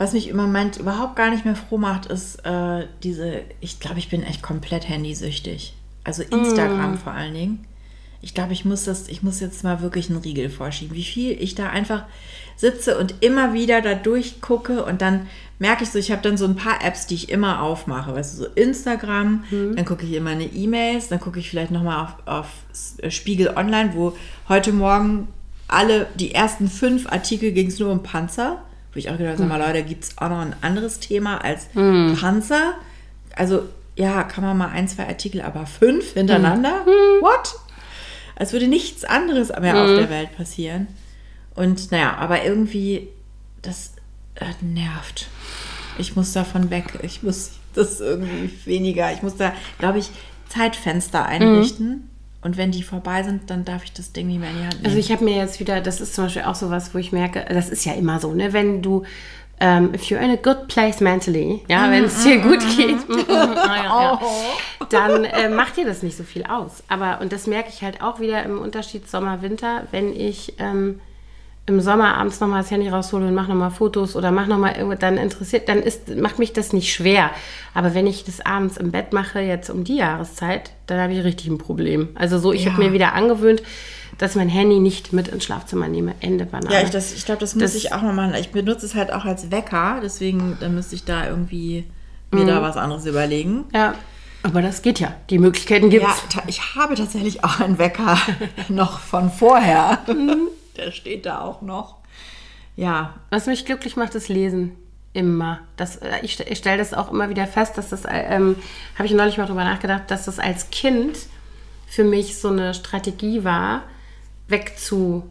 Was 0.00 0.14
mich 0.14 0.28
im 0.28 0.36
Moment 0.38 0.78
überhaupt 0.78 1.14
gar 1.14 1.28
nicht 1.28 1.44
mehr 1.44 1.54
froh 1.54 1.76
macht, 1.76 2.06
ist 2.06 2.36
äh, 2.46 2.86
diese, 3.02 3.42
ich 3.60 3.80
glaube, 3.80 3.98
ich 3.98 4.08
bin 4.08 4.22
echt 4.22 4.40
komplett 4.42 4.88
handysüchtig. 4.88 5.74
Also 6.04 6.22
Instagram 6.22 6.96
vor 6.98 7.12
allen 7.12 7.34
Dingen. 7.34 7.66
Ich 8.22 8.32
glaube, 8.34 8.54
ich 8.54 8.64
muss 8.64 8.84
das, 8.84 9.08
ich 9.08 9.22
muss 9.22 9.40
jetzt 9.40 9.62
mal 9.62 9.82
wirklich 9.82 10.08
einen 10.08 10.20
Riegel 10.20 10.48
vorschieben. 10.48 10.96
Wie 10.96 11.04
viel 11.04 11.32
ich 11.42 11.54
da 11.54 11.68
einfach 11.68 12.04
sitze 12.56 12.96
und 12.98 13.16
immer 13.20 13.52
wieder 13.52 13.82
da 13.82 13.94
durchgucke 13.94 14.84
und 14.86 15.02
dann 15.02 15.26
merke 15.58 15.84
ich 15.84 15.90
so, 15.90 15.98
ich 15.98 16.10
habe 16.10 16.22
dann 16.22 16.38
so 16.38 16.46
ein 16.46 16.56
paar 16.56 16.82
Apps, 16.82 17.06
die 17.06 17.14
ich 17.16 17.28
immer 17.28 17.60
aufmache. 17.62 18.14
Weißt 18.14 18.38
du, 18.38 18.44
so 18.44 18.46
Instagram, 18.54 19.44
dann 19.76 19.84
gucke 19.84 20.06
ich 20.06 20.12
immer 20.14 20.30
eine 20.30 20.46
E-Mails, 20.46 21.08
dann 21.08 21.20
gucke 21.20 21.38
ich 21.40 21.50
vielleicht 21.50 21.72
nochmal 21.72 22.04
auf, 22.06 22.14
auf 22.26 22.46
S- 22.72 22.96
Spiegel 23.14 23.48
Online, 23.54 23.90
wo 23.94 24.16
heute 24.48 24.72
Morgen 24.72 25.28
alle, 25.68 26.06
die 26.14 26.34
ersten 26.34 26.68
fünf 26.70 27.06
Artikel 27.12 27.52
ging 27.52 27.66
es 27.66 27.78
nur 27.78 27.92
um 27.92 28.02
Panzer. 28.02 28.62
Wo 28.92 28.98
ich 28.98 29.08
auch 29.08 29.16
gedacht 29.16 29.38
habe, 29.38 29.38
sag 29.38 29.48
mal, 29.48 29.64
Leute, 29.64 29.82
gibt 29.84 30.04
es 30.04 30.18
auch 30.18 30.28
noch 30.28 30.40
ein 30.40 30.54
anderes 30.62 30.98
Thema 30.98 31.38
als 31.44 31.66
Panzer? 32.20 32.74
Also, 33.36 33.62
ja, 33.96 34.22
kann 34.24 34.42
man 34.44 34.56
mal 34.56 34.68
ein, 34.70 34.88
zwei 34.88 35.06
Artikel, 35.06 35.42
aber 35.42 35.66
fünf 35.66 36.14
hintereinander? 36.14 36.84
What? 37.20 37.54
Als 38.36 38.52
würde 38.52 38.68
nichts 38.68 39.04
anderes 39.04 39.48
mehr 39.60 39.76
auf 39.76 39.88
der 39.98 40.10
Welt 40.10 40.36
passieren. 40.36 40.88
Und 41.54 41.90
naja, 41.92 42.16
aber 42.16 42.42
irgendwie, 42.44 43.08
das 43.62 43.92
äh, 44.36 44.46
nervt. 44.64 45.28
Ich 45.98 46.16
muss 46.16 46.32
davon 46.32 46.70
weg. 46.70 46.98
Ich 47.02 47.22
muss 47.22 47.52
das 47.74 48.00
irgendwie 48.00 48.50
weniger. 48.64 49.12
Ich 49.12 49.22
muss 49.22 49.36
da, 49.36 49.52
glaube 49.78 49.98
ich, 49.98 50.10
Zeitfenster 50.48 51.26
einrichten. 51.26 52.08
Und 52.42 52.56
wenn 52.56 52.70
die 52.70 52.82
vorbei 52.82 53.22
sind, 53.22 53.50
dann 53.50 53.64
darf 53.64 53.84
ich 53.84 53.92
das 53.92 54.12
Ding 54.12 54.28
nicht 54.28 54.40
mehr 54.40 54.50
in 54.50 54.56
die 54.56 54.62
Hand 54.62 54.74
nehmen. 54.74 54.86
Also 54.86 54.98
ich 54.98 55.12
habe 55.12 55.24
mir 55.24 55.36
jetzt 55.36 55.60
wieder, 55.60 55.80
das 55.80 56.00
ist 56.00 56.14
zum 56.14 56.24
Beispiel 56.24 56.42
auch 56.42 56.54
sowas, 56.54 56.94
wo 56.94 56.98
ich 56.98 57.12
merke, 57.12 57.44
das 57.48 57.68
ist 57.68 57.84
ja 57.84 57.92
immer 57.92 58.18
so, 58.18 58.32
ne, 58.32 58.52
wenn 58.52 58.80
du 58.80 59.04
ähm, 59.62 59.92
if 59.94 60.04
you're 60.04 60.20
in 60.20 60.30
a 60.30 60.36
good 60.36 60.68
place 60.68 61.00
mentally, 61.00 61.62
ja, 61.68 61.90
wenn 61.90 62.04
es 62.04 62.22
dir 62.22 62.38
gut 62.38 62.60
geht, 62.76 63.06
mm, 63.06 63.12
mm, 63.12 63.28
ah, 63.28 63.76
ja, 63.76 63.84
ja, 63.84 64.20
dann 64.88 65.24
äh, 65.24 65.50
macht 65.50 65.76
dir 65.76 65.84
das 65.84 66.02
nicht 66.02 66.16
so 66.16 66.24
viel 66.24 66.44
aus. 66.44 66.82
Aber, 66.88 67.20
und 67.20 67.30
das 67.30 67.46
merke 67.46 67.68
ich 67.68 67.82
halt 67.82 68.00
auch 68.00 68.20
wieder 68.20 68.42
im 68.42 68.58
Unterschied 68.58 69.08
Sommer-Winter, 69.08 69.86
wenn 69.90 70.18
ich 70.18 70.54
ähm, 70.58 71.00
im 71.66 71.80
Sommer 71.80 72.16
abends 72.16 72.40
nochmal 72.40 72.62
das 72.62 72.70
Handy 72.70 72.88
raushole 72.88 73.26
und 73.28 73.34
mache 73.34 73.48
nochmal 73.48 73.70
Fotos 73.70 74.16
oder 74.16 74.32
mache 74.32 74.48
nochmal 74.48 74.74
irgendwas, 74.76 74.98
dann 74.98 75.16
interessiert, 75.18 75.68
dann 75.68 75.78
ist, 75.82 76.16
macht 76.16 76.38
mich 76.38 76.52
das 76.52 76.72
nicht 76.72 76.92
schwer. 76.92 77.30
Aber 77.74 77.94
wenn 77.94 78.06
ich 78.08 78.24
das 78.24 78.40
abends 78.44 78.76
im 78.76 78.90
Bett 78.90 79.12
mache, 79.12 79.40
jetzt 79.40 79.70
um 79.70 79.84
die 79.84 79.96
Jahreszeit, 79.96 80.72
dann 80.86 80.98
habe 80.98 81.12
ich 81.12 81.22
richtig 81.22 81.46
ein 81.48 81.58
Problem. 81.58 82.08
Also 82.16 82.38
so, 82.38 82.52
ich 82.52 82.64
Ja. 82.64 82.72
habe 82.72 82.82
mir 82.84 82.92
wieder 82.92 83.12
angewöhnt, 83.14 83.62
dass 84.18 84.32
ich 84.32 84.36
mein 84.36 84.48
Handy 84.48 84.80
nicht 84.80 85.12
mit 85.12 85.28
ins 85.28 85.44
Schlafzimmer 85.44 85.86
nehme. 85.86 86.14
Ende 86.20 86.44
Banane. 86.44 86.74
Ja, 86.74 86.82
ich, 86.82 86.90
das- 86.90 87.12
ich 87.14 87.24
glaube, 87.24 87.40
das 87.40 87.54
muss 87.54 87.62
Das- 87.62 87.74
ich 87.76 87.92
auch 87.92 88.02
mal 88.02 88.12
machen. 88.14 88.34
Ich 88.34 88.50
benutze 88.50 88.84
es 88.86 88.94
halt 88.96 89.12
auch 89.12 89.24
als 89.24 89.50
Wecker, 89.52 90.00
deswegen 90.02 90.56
dann 90.60 90.74
müsste 90.74 90.96
ich 90.96 91.04
da 91.04 91.26
irgendwie 91.28 91.84
mir 92.32 92.46
da 92.46 92.62
was 92.62 92.76
anderes 92.76 93.06
überlegen. 93.06 93.64
Ja, 93.72 93.94
aber 94.42 94.60
das 94.62 94.82
geht 94.82 94.98
ja. 94.98 95.14
Die 95.30 95.38
Möglichkeiten 95.38 95.88
gibt 95.90 96.02
Ja, 96.02 96.10
es. 96.10 96.34
ta- 96.34 96.42
ich 96.48 96.74
habe 96.74 96.94
tatsächlich 96.96 97.44
auch 97.44 97.60
einen 97.60 97.78
Wecker 97.78 98.18
noch 98.68 98.98
von 98.98 99.30
vorher. 99.30 99.98
Der 100.80 100.92
steht 100.92 101.26
da 101.26 101.42
auch 101.42 101.60
noch. 101.60 101.96
Ja, 102.76 103.14
Was 103.30 103.46
mich 103.46 103.66
glücklich 103.66 103.96
macht, 103.96 104.14
ist 104.14 104.28
Lesen. 104.28 104.76
Immer. 105.12 105.60
Das, 105.76 105.96
äh, 105.96 106.20
ich 106.22 106.40
ich 106.40 106.58
stelle 106.58 106.78
das 106.78 106.94
auch 106.94 107.10
immer 107.10 107.28
wieder 107.28 107.46
fest, 107.46 107.76
dass 107.76 107.90
das, 107.90 108.04
äh, 108.04 108.22
ähm, 108.28 108.56
habe 108.94 109.06
ich 109.06 109.12
neulich 109.12 109.36
mal 109.38 109.46
drüber 109.46 109.64
nachgedacht, 109.64 110.04
dass 110.10 110.24
das 110.24 110.38
als 110.38 110.70
Kind 110.70 111.18
für 111.86 112.04
mich 112.04 112.38
so 112.38 112.48
eine 112.48 112.72
Strategie 112.72 113.44
war, 113.44 113.82
wegzu, 114.46 115.28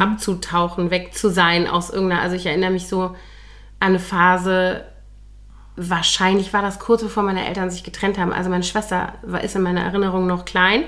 abzutauchen, 0.00 0.90
weg 0.90 1.14
zu 1.14 1.28
sein 1.28 1.66
aus 1.66 1.90
irgendeiner, 1.90 2.22
also 2.22 2.36
ich 2.36 2.46
erinnere 2.46 2.70
mich 2.70 2.86
so 2.86 3.02
an 3.02 3.16
eine 3.80 3.98
Phase, 3.98 4.84
wahrscheinlich 5.76 6.52
war 6.52 6.62
das 6.62 6.78
kurz 6.78 7.02
bevor 7.02 7.22
meine 7.22 7.46
Eltern 7.46 7.70
sich 7.70 7.82
getrennt 7.84 8.18
haben. 8.18 8.32
Also 8.32 8.50
meine 8.50 8.64
Schwester 8.64 9.14
war, 9.22 9.42
ist 9.42 9.56
in 9.56 9.62
meiner 9.62 9.82
Erinnerung 9.82 10.26
noch 10.26 10.44
klein, 10.44 10.84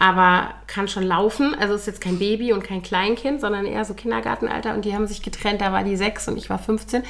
aber 0.00 0.54
kann 0.66 0.88
schon 0.88 1.02
laufen. 1.02 1.54
Also 1.54 1.74
ist 1.74 1.86
jetzt 1.86 2.00
kein 2.00 2.18
Baby 2.18 2.54
und 2.54 2.64
kein 2.64 2.82
Kleinkind, 2.82 3.38
sondern 3.38 3.66
eher 3.66 3.84
so 3.84 3.92
Kindergartenalter. 3.92 4.72
Und 4.72 4.86
die 4.86 4.94
haben 4.94 5.06
sich 5.06 5.20
getrennt, 5.20 5.60
da 5.60 5.72
war 5.72 5.84
die 5.84 5.94
sechs 5.94 6.26
und 6.26 6.38
ich 6.38 6.48
war 6.48 6.58
15. 6.58 7.02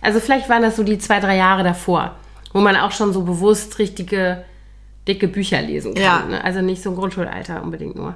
Also 0.00 0.18
vielleicht 0.18 0.48
waren 0.48 0.62
das 0.62 0.76
so 0.76 0.82
die 0.82 0.96
zwei, 0.98 1.20
drei 1.20 1.36
Jahre 1.36 1.62
davor, 1.62 2.16
wo 2.54 2.60
man 2.60 2.74
auch 2.76 2.92
schon 2.92 3.12
so 3.12 3.22
bewusst 3.22 3.78
richtige, 3.78 4.44
dicke 5.06 5.28
Bücher 5.28 5.60
lesen 5.60 5.94
kann. 5.94 6.02
Ja. 6.02 6.24
Ne? 6.24 6.42
Also 6.42 6.62
nicht 6.62 6.82
so 6.82 6.88
ein 6.88 6.96
Grundschulalter 6.96 7.62
unbedingt 7.62 7.96
nur. 7.96 8.14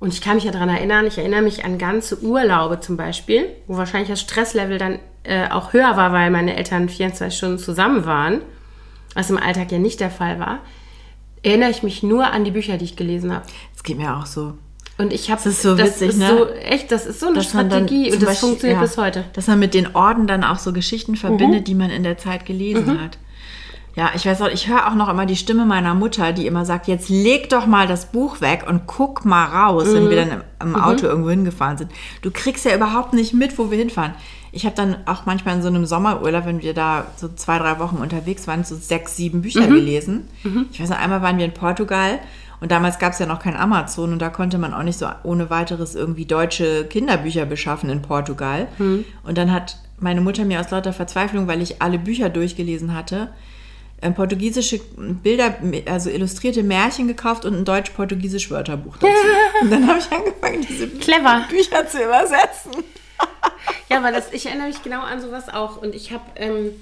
Und 0.00 0.12
ich 0.12 0.20
kann 0.20 0.34
mich 0.34 0.44
ja 0.44 0.50
daran 0.50 0.68
erinnern, 0.68 1.06
ich 1.06 1.16
erinnere 1.16 1.42
mich 1.42 1.64
an 1.64 1.78
ganze 1.78 2.20
Urlaube 2.22 2.80
zum 2.80 2.96
Beispiel, 2.96 3.48
wo 3.68 3.76
wahrscheinlich 3.76 4.10
das 4.10 4.20
Stresslevel 4.20 4.78
dann 4.78 4.98
äh, 5.22 5.48
auch 5.50 5.72
höher 5.72 5.96
war, 5.96 6.12
weil 6.12 6.32
meine 6.32 6.56
Eltern 6.56 6.88
24 6.88 7.38
Stunden 7.38 7.58
zusammen 7.58 8.06
waren, 8.06 8.42
was 9.14 9.30
im 9.30 9.38
Alltag 9.38 9.70
ja 9.70 9.78
nicht 9.78 10.00
der 10.00 10.10
Fall 10.10 10.40
war. 10.40 10.58
Erinnere 11.46 11.70
ich 11.70 11.82
mich 11.84 12.02
nur 12.02 12.26
an 12.32 12.44
die 12.44 12.50
Bücher, 12.50 12.76
die 12.76 12.84
ich 12.84 12.96
gelesen 12.96 13.32
habe. 13.32 13.46
das 13.72 13.82
geht 13.84 13.98
mir 13.98 14.16
auch 14.16 14.26
so. 14.26 14.54
Und 14.98 15.12
ich 15.12 15.30
habe 15.30 15.40
Das 15.44 15.52
ist 15.52 15.62
so 15.62 15.78
witzig, 15.78 16.08
ist 16.08 16.18
ne? 16.18 16.28
So, 16.28 16.48
echt, 16.48 16.90
das 16.90 17.06
ist 17.06 17.20
so 17.20 17.26
eine 17.26 17.36
Dass 17.36 17.44
Strategie 17.50 18.10
und 18.10 18.20
das 18.20 18.30
Beispiel- 18.30 18.48
funktioniert 18.48 18.78
ja, 18.80 18.82
bis 18.82 18.96
heute. 18.96 19.24
Dass 19.34 19.46
man 19.46 19.58
mit 19.60 19.72
den 19.74 19.94
Orden 19.94 20.26
dann 20.26 20.42
auch 20.42 20.58
so 20.58 20.72
Geschichten 20.72 21.14
verbindet, 21.16 21.68
die 21.68 21.74
man 21.76 21.90
in 21.90 22.02
der 22.02 22.18
Zeit 22.18 22.46
gelesen 22.46 23.00
hat. 23.00 23.18
Ja, 23.94 24.10
ich 24.14 24.26
weiß 24.26 24.42
auch, 24.42 24.48
ich 24.48 24.68
höre 24.68 24.88
auch 24.88 24.94
noch 24.94 25.08
immer 25.08 25.24
die 25.24 25.36
Stimme 25.36 25.64
meiner 25.66 25.94
Mutter, 25.94 26.32
die 26.32 26.46
immer 26.46 26.64
sagt, 26.66 26.86
jetzt 26.88 27.08
leg 27.08 27.48
doch 27.48 27.66
mal 27.66 27.86
das 27.86 28.10
Buch 28.12 28.40
weg 28.40 28.64
und 28.68 28.86
guck 28.86 29.24
mal 29.24 29.44
raus, 29.46 29.86
wenn 29.90 30.10
wir 30.10 30.16
dann 30.16 30.30
im, 30.32 30.42
im 30.60 30.76
Auto 30.76 31.06
irgendwo 31.06 31.30
hingefahren 31.30 31.78
sind. 31.78 31.92
Du 32.22 32.30
kriegst 32.30 32.64
ja 32.66 32.74
überhaupt 32.74 33.14
nicht 33.14 33.32
mit, 33.32 33.56
wo 33.58 33.70
wir 33.70 33.78
hinfahren. 33.78 34.14
Ich 34.56 34.64
habe 34.64 34.74
dann 34.74 34.96
auch 35.06 35.26
manchmal 35.26 35.56
in 35.56 35.62
so 35.62 35.68
einem 35.68 35.84
Sommerurlaub, 35.84 36.46
wenn 36.46 36.62
wir 36.62 36.72
da 36.72 37.08
so 37.16 37.28
zwei, 37.28 37.58
drei 37.58 37.78
Wochen 37.78 37.96
unterwegs 37.96 38.48
waren, 38.48 38.64
so 38.64 38.74
sechs, 38.74 39.14
sieben 39.14 39.42
Bücher 39.42 39.66
gelesen. 39.66 40.28
Ich 40.72 40.80
weiß 40.80 40.88
noch, 40.88 40.98
einmal 40.98 41.20
waren 41.20 41.36
wir 41.36 41.44
in 41.44 41.52
Portugal 41.52 42.18
und 42.60 42.72
damals 42.72 42.98
gab 42.98 43.12
es 43.12 43.18
ja 43.18 43.26
noch 43.26 43.38
kein 43.40 43.54
Amazon 43.54 44.14
und 44.14 44.18
da 44.18 44.30
konnte 44.30 44.56
man 44.56 44.72
auch 44.72 44.82
nicht 44.82 44.98
so 44.98 45.06
ohne 45.24 45.50
weiteres 45.50 45.94
irgendwie 45.94 46.24
deutsche 46.24 46.86
Kinderbücher 46.86 47.44
beschaffen 47.44 47.90
in 47.90 48.00
Portugal. 48.00 48.68
Und 49.24 49.36
dann 49.36 49.52
hat 49.52 49.78
meine 50.00 50.22
Mutter 50.22 50.46
mir 50.46 50.58
aus 50.58 50.70
lauter 50.70 50.94
Verzweiflung, 50.94 51.46
weil 51.48 51.60
ich 51.60 51.82
alle 51.82 51.98
Bücher 51.98 52.30
durchgelesen 52.30 52.94
hatte, 52.94 53.28
portugiesische 54.14 54.80
Bilder, 55.22 55.54
also 55.84 56.08
illustrierte 56.08 56.62
Märchen 56.62 57.08
gekauft 57.08 57.44
und 57.44 57.54
ein 57.54 57.64
deutsch-portugiesisch 57.66 58.50
Wörterbuch 58.50 58.96
dazu. 58.96 59.12
und 59.60 59.70
dann 59.70 59.86
habe 59.86 59.98
ich 59.98 60.10
angefangen, 60.10 60.64
diese 60.66 60.88
Clever. 60.88 61.44
Bücher 61.50 61.86
zu 61.86 62.02
übersetzen. 62.02 62.84
Ja, 63.88 63.98
aber 63.98 64.10
das, 64.10 64.32
ich 64.32 64.46
erinnere 64.46 64.66
mich 64.66 64.82
genau 64.82 65.00
an 65.02 65.20
sowas 65.20 65.48
auch. 65.48 65.76
Und 65.80 65.94
ich 65.94 66.12
habe, 66.12 66.24
ähm, 66.36 66.72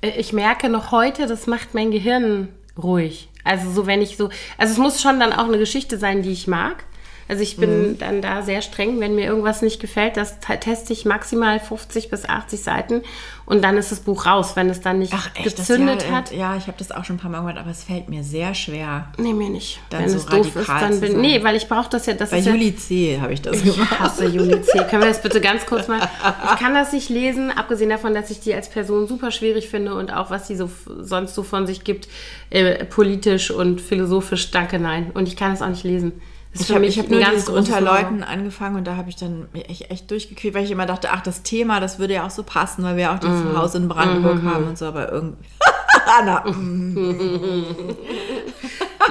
äh, 0.00 0.10
ich 0.18 0.32
merke 0.32 0.68
noch 0.70 0.92
heute, 0.92 1.26
das 1.26 1.46
macht 1.46 1.74
mein 1.74 1.90
Gehirn 1.90 2.48
ruhig. 2.82 3.28
Also 3.44 3.70
so, 3.70 3.86
wenn 3.86 4.00
ich 4.00 4.16
so, 4.16 4.30
also 4.56 4.72
es 4.72 4.78
muss 4.78 5.02
schon 5.02 5.20
dann 5.20 5.32
auch 5.32 5.44
eine 5.44 5.58
Geschichte 5.58 5.98
sein, 5.98 6.22
die 6.22 6.32
ich 6.32 6.46
mag. 6.46 6.84
Also 7.28 7.42
ich 7.42 7.58
bin 7.58 7.90
mhm. 7.90 7.98
dann 7.98 8.22
da 8.22 8.42
sehr 8.42 8.62
streng, 8.62 9.00
wenn 9.00 9.14
mir 9.14 9.26
irgendwas 9.26 9.60
nicht 9.60 9.80
gefällt, 9.80 10.16
das 10.16 10.40
teste 10.40 10.94
ich 10.94 11.04
maximal 11.04 11.60
50 11.60 12.08
bis 12.08 12.24
80 12.24 12.62
Seiten 12.62 13.02
und 13.48 13.64
dann 13.64 13.78
ist 13.78 13.90
das 13.90 14.00
Buch 14.00 14.26
raus, 14.26 14.56
wenn 14.56 14.68
es 14.68 14.82
dann 14.82 14.98
nicht 14.98 15.14
Ach, 15.16 15.30
echt, 15.34 15.56
gezündet 15.56 16.02
ja, 16.02 16.16
hat. 16.16 16.32
Ja, 16.32 16.56
ich 16.56 16.66
habe 16.66 16.76
das 16.76 16.92
auch 16.92 17.06
schon 17.06 17.16
ein 17.16 17.18
paar 17.18 17.30
Mal 17.30 17.40
gehört, 17.40 17.56
aber 17.56 17.70
es 17.70 17.82
fällt 17.82 18.10
mir 18.10 18.22
sehr 18.22 18.54
schwer. 18.54 19.08
Nee, 19.16 19.32
mir 19.32 19.48
nicht. 19.48 19.80
Dann 19.88 20.02
wenn 20.02 20.10
so 20.10 20.18
es 20.18 20.26
doof 20.26 20.54
ist, 20.54 20.68
dann 20.68 21.00
bin 21.00 21.18
Nee, 21.22 21.42
weil 21.42 21.56
ich 21.56 21.66
brauche 21.66 21.88
das 21.88 22.04
ja. 22.04 22.12
Das 22.12 22.28
Bei 22.28 22.40
Juli 22.40 22.76
C 22.76 23.18
habe 23.18 23.32
ich 23.32 23.40
das 23.40 23.62
gemacht. 23.62 23.88
Ich 23.90 24.00
hasse 24.00 24.26
Juli 24.26 24.60
C. 24.60 24.84
Können 24.84 25.02
wir 25.02 25.08
das 25.08 25.22
bitte 25.22 25.40
ganz 25.40 25.64
kurz 25.64 25.88
mal. 25.88 25.98
Ich 26.44 26.58
kann 26.58 26.74
das 26.74 26.92
nicht 26.92 27.08
lesen, 27.08 27.50
abgesehen 27.50 27.88
davon, 27.88 28.12
dass 28.12 28.30
ich 28.30 28.40
die 28.40 28.52
als 28.52 28.68
Person 28.68 29.08
super 29.08 29.30
schwierig 29.30 29.70
finde 29.70 29.94
und 29.94 30.12
auch 30.12 30.30
was 30.30 30.46
sie 30.46 30.54
so 30.54 30.68
sonst 31.00 31.34
so 31.34 31.42
von 31.42 31.66
sich 31.66 31.84
gibt, 31.84 32.06
äh, 32.50 32.84
politisch 32.84 33.50
und 33.50 33.80
philosophisch, 33.80 34.50
danke, 34.50 34.78
nein. 34.78 35.10
Und 35.14 35.26
ich 35.26 35.36
kann 35.36 35.52
es 35.52 35.62
auch 35.62 35.68
nicht 35.68 35.84
lesen. 35.84 36.20
Ich 36.54 36.72
habe 36.72 36.88
hab 36.88 37.08
nur 37.10 37.20
ganz 37.20 37.48
unter 37.48 37.80
Leuten 37.80 38.22
angefangen 38.22 38.76
und 38.76 38.84
da 38.84 38.96
habe 38.96 39.10
ich 39.10 39.16
dann 39.16 39.48
echt, 39.52 39.90
echt 39.90 40.10
durchgekriegt, 40.10 40.54
weil 40.54 40.64
ich 40.64 40.70
immer 40.70 40.86
dachte, 40.86 41.10
ach, 41.10 41.20
das 41.22 41.42
Thema, 41.42 41.78
das 41.80 41.98
würde 41.98 42.14
ja 42.14 42.26
auch 42.26 42.30
so 42.30 42.42
passen, 42.42 42.82
weil 42.84 42.96
wir 42.96 43.12
auch 43.12 43.18
dieses 43.18 43.44
mm. 43.44 43.56
Haus 43.56 43.74
in 43.74 43.88
Brandenburg 43.88 44.42
mm. 44.42 44.50
haben 44.50 44.66
und 44.68 44.78
so, 44.78 44.86
aber 44.86 45.12
irgendwie. 45.12 45.44
Anna. 46.06 46.42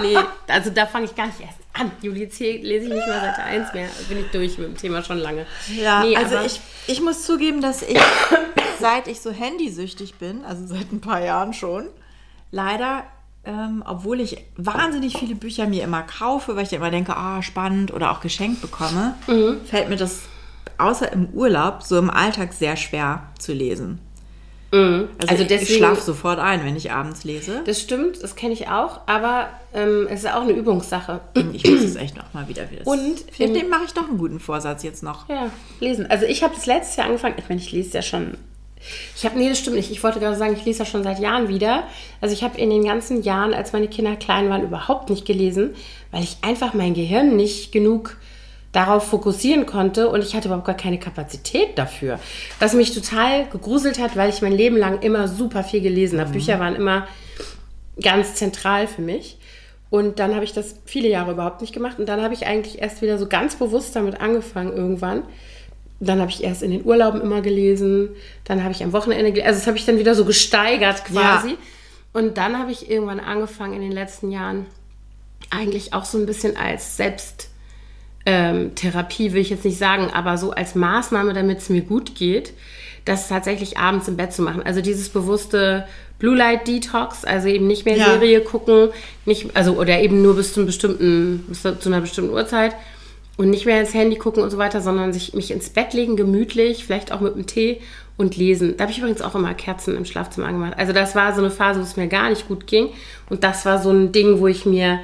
nee, 0.02 0.18
also 0.48 0.72
da 0.72 0.88
fange 0.88 1.06
ich 1.06 1.16
gar 1.16 1.28
nicht 1.28 1.40
erst 1.40 1.60
an. 1.74 1.92
Juli 2.02 2.26
lese 2.26 2.88
ich 2.88 2.94
nicht 2.94 3.08
mal 3.08 3.22
Seite 3.22 3.44
1 3.44 3.74
mehr. 3.74 3.88
Bin 4.10 4.20
ich 4.20 4.32
durch 4.32 4.58
mit 4.58 4.68
dem 4.68 4.78
Thema 4.78 5.04
schon 5.04 5.20
lange. 5.20 5.46
Ja, 5.76 6.04
nee, 6.04 6.18
also 6.18 6.40
ich, 6.40 6.60
ich 6.88 7.02
muss 7.02 7.24
zugeben, 7.24 7.62
dass 7.62 7.84
ich, 7.84 8.00
seit 8.80 9.08
ich 9.08 9.22
so 9.22 9.32
handysüchtig 9.32 10.16
bin, 10.16 10.44
also 10.44 10.66
seit 10.66 10.92
ein 10.92 11.02
paar 11.02 11.24
Jahren 11.24 11.54
schon, 11.54 11.86
leider 12.52 13.04
ähm, 13.48 13.82
obwohl 13.88 14.20
ich 14.20 14.46
wahnsinnig 14.58 15.18
viele 15.18 15.36
Bücher 15.36 15.68
mir 15.68 15.84
immer 15.84 16.04
kaufe, 16.04 16.56
weil 16.56 16.66
ich 16.66 16.74
immer 16.74 16.92
denke, 16.92 17.16
ah, 17.16 17.42
spannend 17.42 17.94
oder 17.94 18.12
auch 18.12 18.20
geschenkt 18.20 18.62
bekomme, 18.62 19.16
mhm. 19.28 19.62
fällt 19.66 19.90
mir 19.90 19.96
das 19.96 20.24
außer 20.78 21.12
im 21.14 21.30
Urlaub 21.30 21.82
so 21.82 21.98
im 21.98 22.10
Alltag 22.10 22.54
sehr 22.54 22.76
schwer 22.76 23.24
zu 23.40 23.54
lesen. 23.54 24.00
Mhm. 24.74 25.08
Also, 25.18 25.32
also 25.32 25.44
deswegen, 25.46 25.62
ich 25.62 25.78
schlafe 25.78 26.02
sofort 26.02 26.40
ein, 26.40 26.66
wenn 26.66 26.76
ich 26.76 26.92
abends 26.92 27.24
lese. 27.24 27.62
Das 27.66 27.80
stimmt, 27.80 28.22
das 28.22 28.36
kenne 28.36 28.54
ich 28.54 28.68
auch, 28.68 29.00
aber 29.08 29.48
ähm, 29.74 30.08
es 30.10 30.26
ist 30.26 30.34
auch 30.34 30.42
eine 30.42 30.52
Übungssache. 30.52 31.22
Ich 31.54 31.64
muss 31.70 31.82
es 31.82 31.96
echt 31.96 32.18
noch 32.18 32.34
mal 32.34 32.50
wieder. 32.50 32.70
Wieder. 32.70 32.86
Und 32.86 33.24
vielleicht 33.32 33.70
mache 33.70 33.86
ich 33.86 33.94
doch 33.94 34.10
einen 34.10 34.18
guten 34.18 34.42
Vorsatz 34.42 34.84
jetzt 34.84 35.04
noch. 35.04 35.30
Ja, 35.30 35.50
lesen. 35.80 36.06
Also 36.08 36.26
ich 36.26 36.44
habe 36.44 36.54
das 36.54 36.66
letztes 36.66 36.98
Jahr 36.98 37.08
angefangen. 37.08 37.36
Ich 37.38 37.48
meine, 37.48 37.62
ich 37.62 37.72
lese 37.72 37.94
ja 37.94 38.02
schon 38.02 38.38
ich 39.16 39.26
habe, 39.26 39.38
nee, 39.38 39.50
das 39.50 39.60
stimmt 39.60 39.76
nicht. 39.76 39.92
Ich 39.92 40.04
wollte 40.04 40.20
gerade 40.20 40.36
sagen, 40.36 40.54
ich 40.54 40.66
lese 40.66 40.80
ja 40.80 40.86
schon 40.86 41.04
seit 41.04 41.20
Jahren 41.20 41.48
wieder. 41.48 41.84
Also 42.22 42.34
ich 42.34 42.44
habe 42.44 42.58
in 42.60 42.70
den 42.70 42.84
ganzen 42.84 43.24
Jahren, 43.24 43.54
als 43.54 43.74
meine 43.74 43.88
Kinder 43.88 44.16
klein 44.16 44.50
waren, 44.50 44.64
überhaupt 44.64 45.10
nicht 45.10 45.26
gelesen, 45.26 45.76
weil 46.12 46.24
ich 46.24 46.38
einfach 46.42 46.74
mein 46.74 46.94
Gehirn 46.94 47.36
nicht 47.36 47.72
genug 47.72 48.18
darauf 48.72 49.08
fokussieren 49.08 49.66
konnte 49.66 50.10
und 50.10 50.22
ich 50.22 50.36
hatte 50.36 50.50
überhaupt 50.50 50.68
gar 50.68 50.78
keine 50.78 51.00
Kapazität 51.00 51.78
dafür. 51.78 52.20
Was 52.60 52.74
mich 52.74 52.94
total 52.94 53.48
gegruselt 53.48 54.00
hat, 54.00 54.16
weil 54.16 54.30
ich 54.30 54.42
mein 54.42 54.52
Leben 54.52 54.78
lang 54.78 55.02
immer 55.02 55.28
super 55.28 55.64
viel 55.64 55.82
gelesen 55.82 56.20
habe. 56.20 56.30
Mhm. 56.30 56.34
Bücher 56.34 56.60
waren 56.60 56.76
immer 56.76 57.08
ganz 58.02 58.36
zentral 58.36 58.88
für 58.88 59.02
mich. 59.02 59.38
Und 59.90 60.20
dann 60.20 60.36
habe 60.36 60.44
ich 60.44 60.54
das 60.54 60.76
viele 60.86 61.08
Jahre 61.08 61.32
überhaupt 61.32 61.62
nicht 61.62 61.74
gemacht. 61.74 61.98
Und 61.98 62.08
dann 62.08 62.22
habe 62.22 62.34
ich 62.34 62.46
eigentlich 62.46 62.82
erst 62.82 63.02
wieder 63.02 63.18
so 63.18 63.28
ganz 63.28 63.56
bewusst 63.56 63.96
damit 63.96 64.20
angefangen 64.20 64.74
irgendwann. 64.74 65.24
Dann 66.00 66.22
habe 66.22 66.30
ich 66.30 66.44
erst 66.44 66.62
in 66.62 66.72
den 66.72 66.86
Urlauben 66.86 67.22
immer 67.22 67.42
gelesen, 67.42 68.10
dann 68.44 68.64
habe 68.64 68.72
ich 68.72 68.84
am 68.84 68.94
Wochenende 68.94 69.32
gelesen. 69.32 69.48
Also 69.48 69.60
das 69.60 69.68
habe 69.68 69.78
ich 69.78 69.86
dann 69.86 69.98
wieder 69.98 70.16
so 70.16 70.26
gesteigert 70.26 71.06
quasi. 71.06 71.50
Ja. 71.50 71.58
Und 72.14 72.38
dann 72.38 72.60
habe 72.60 72.72
ich 72.72 72.90
irgendwann 72.90 73.20
angefangen 73.20 73.74
in 73.74 73.82
den 73.82 73.92
letzten 73.92 74.32
Jahren 74.32 74.66
eigentlich 75.50 75.94
auch 75.94 76.06
so 76.06 76.18
ein 76.18 76.26
bisschen 76.26 76.58
als 76.58 76.98
Selbsttherapie, 76.98 79.28
ähm, 79.28 79.34
will 79.34 79.42
ich 79.42 79.50
jetzt 79.50 79.66
nicht 79.66 79.78
sagen, 79.78 80.10
aber 80.12 80.38
so 80.38 80.52
als 80.52 80.76
Maßnahme, 80.76 81.34
damit 81.34 81.60
es 81.60 81.70
mir 81.70 81.82
gut 81.82 82.16
geht, 82.16 82.54
das 83.06 83.28
tatsächlich 83.28 83.78
abends 83.78 84.08
im 84.08 84.18
Bett 84.18 84.34
zu 84.34 84.42
machen. 84.42 84.64
Also 84.64 84.82
dieses 84.82 85.10
bewusste 85.10 85.88
Blue 86.20 86.36
Light 86.36 86.68
Detox, 86.68 87.24
also 87.24 87.48
eben 87.48 87.68
nicht 87.68 87.86
mehr 87.86 87.98
ja. 87.98 88.06
Serie 88.06 88.42
gucken, 88.42 88.90
nicht, 89.26 89.56
also 89.56 89.74
oder 89.74 90.00
eben 90.00 90.22
nur 90.22 90.36
bis 90.36 90.54
zu, 90.54 90.62
einem 90.62 90.68
bestimmten, 90.68 91.46
bis 91.48 91.62
zu 91.62 91.78
einer 91.86 92.02
bestimmten 92.02 92.34
Uhrzeit 92.34 92.76
und 93.38 93.50
nicht 93.52 93.66
mehr 93.66 93.80
ins 93.80 93.94
Handy 93.94 94.18
gucken 94.18 94.44
und 94.44 94.50
so 94.50 94.58
weiter, 94.58 94.82
sondern 94.82 95.14
sich 95.14 95.34
mich 95.34 95.52
ins 95.52 95.70
Bett 95.70 95.94
legen, 95.94 96.18
gemütlich, 96.18 96.84
vielleicht 96.84 97.12
auch 97.12 97.22
mit 97.22 97.36
einem 97.36 97.46
Tee 97.46 97.82
und 98.18 98.36
lesen. 98.36 98.76
Da 98.76 98.84
habe 98.84 98.92
ich 98.92 98.98
übrigens 98.98 99.22
auch 99.22 99.36
immer 99.36 99.54
Kerzen 99.54 99.96
im 99.96 100.06
Schlafzimmer 100.06 100.48
angemacht. 100.48 100.74
Also 100.78 100.92
das 100.92 101.16
war 101.16 101.34
so 101.34 101.42
eine 101.42 101.52
Phase, 101.52 101.80
wo 101.80 101.84
es 101.84 101.96
mir 101.96 102.08
gar 102.08 102.30
nicht 102.30 102.48
gut 102.48 102.66
ging. 102.66 102.90
Und 103.30 103.44
das 103.44 103.66
war 103.66 103.82
so 103.82 103.92
ein 103.92 104.12
Ding, 104.12 104.40
wo 104.40 104.48
ich 104.48 104.66
mir 104.66 105.00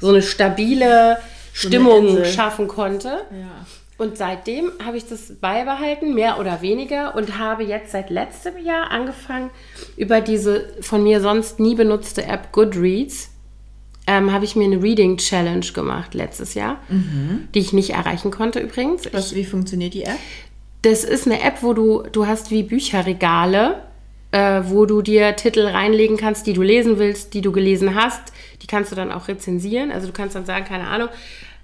so 0.00 0.08
eine 0.08 0.22
stabile 0.22 1.18
so 1.52 1.68
Stimmung 1.68 2.08
eine 2.08 2.24
schaffen 2.24 2.68
konnte. 2.68 3.08
Ja. 3.30 3.66
Und 3.96 4.16
seitdem 4.16 4.72
habe 4.84 4.96
ich 4.96 5.06
das 5.06 5.34
beibehalten, 5.40 6.14
mehr 6.14 6.40
oder 6.40 6.62
weniger, 6.62 7.14
und 7.14 7.38
habe 7.38 7.62
jetzt 7.62 7.92
seit 7.92 8.10
letztem 8.10 8.58
Jahr 8.64 8.90
angefangen, 8.90 9.50
über 9.96 10.20
diese 10.20 10.68
von 10.80 11.04
mir 11.04 11.20
sonst 11.20 11.60
nie 11.60 11.76
benutzte 11.76 12.24
App 12.24 12.50
Goodreads 12.50 13.30
ähm, 14.06 14.32
habe 14.32 14.44
ich 14.44 14.54
mir 14.54 14.64
eine 14.64 14.82
Reading 14.82 15.16
Challenge 15.16 15.66
gemacht 15.72 16.14
letztes 16.14 16.54
Jahr, 16.54 16.80
mhm. 16.88 17.48
die 17.54 17.60
ich 17.60 17.72
nicht 17.72 17.90
erreichen 17.90 18.30
konnte 18.30 18.60
übrigens. 18.60 19.08
Was, 19.12 19.32
ich, 19.32 19.38
wie 19.38 19.44
funktioniert 19.44 19.94
die 19.94 20.04
App? 20.04 20.18
Das 20.82 21.04
ist 21.04 21.26
eine 21.26 21.42
App, 21.42 21.62
wo 21.62 21.72
du, 21.72 22.02
du 22.12 22.26
hast 22.26 22.50
wie 22.50 22.62
Bücherregale, 22.62 23.82
äh, 24.32 24.62
wo 24.64 24.84
du 24.84 25.00
dir 25.00 25.34
Titel 25.36 25.66
reinlegen 25.66 26.18
kannst, 26.18 26.46
die 26.46 26.52
du 26.52 26.60
lesen 26.60 26.98
willst, 26.98 27.32
die 27.32 27.40
du 27.40 27.52
gelesen 27.52 27.94
hast. 27.94 28.32
Die 28.60 28.66
kannst 28.66 28.92
du 28.92 28.96
dann 28.96 29.10
auch 29.10 29.28
rezensieren. 29.28 29.90
Also 29.90 30.06
du 30.08 30.12
kannst 30.12 30.36
dann 30.36 30.44
sagen, 30.44 30.66
keine 30.66 30.88
Ahnung, 30.88 31.08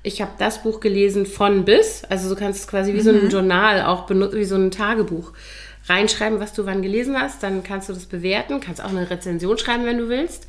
ich 0.03 0.23
habe 0.23 0.31
das 0.39 0.63
Buch 0.63 0.81
gelesen 0.81 1.27
von 1.27 1.67
bis. 1.67 2.05
Also 2.09 2.31
du 2.31 2.41
kannst 2.41 2.69
quasi 2.69 2.95
wie 2.95 2.99
mhm. 2.99 3.03
so 3.03 3.11
ein 3.11 3.25
mhm. 3.25 3.31
Journal 3.31 3.83
auch 3.83 4.07
benutzen, 4.07 4.39
wie 4.39 4.45
so 4.45 4.57
ein 4.57 4.71
Tagebuch 4.71 5.33
reinschreiben, 5.91 6.41
was 6.41 6.55
du 6.55 6.65
wann 6.65 6.81
gelesen 6.81 7.21
hast. 7.21 7.43
Dann 7.43 7.63
kannst 7.63 7.91
du 7.91 7.93
das 7.93 8.07
bewerten, 8.07 8.61
kannst 8.61 8.83
auch 8.83 8.89
eine 8.89 9.11
Rezension 9.11 9.59
schreiben, 9.59 9.85
wenn 9.85 9.99
du 9.99 10.09
willst 10.09 10.47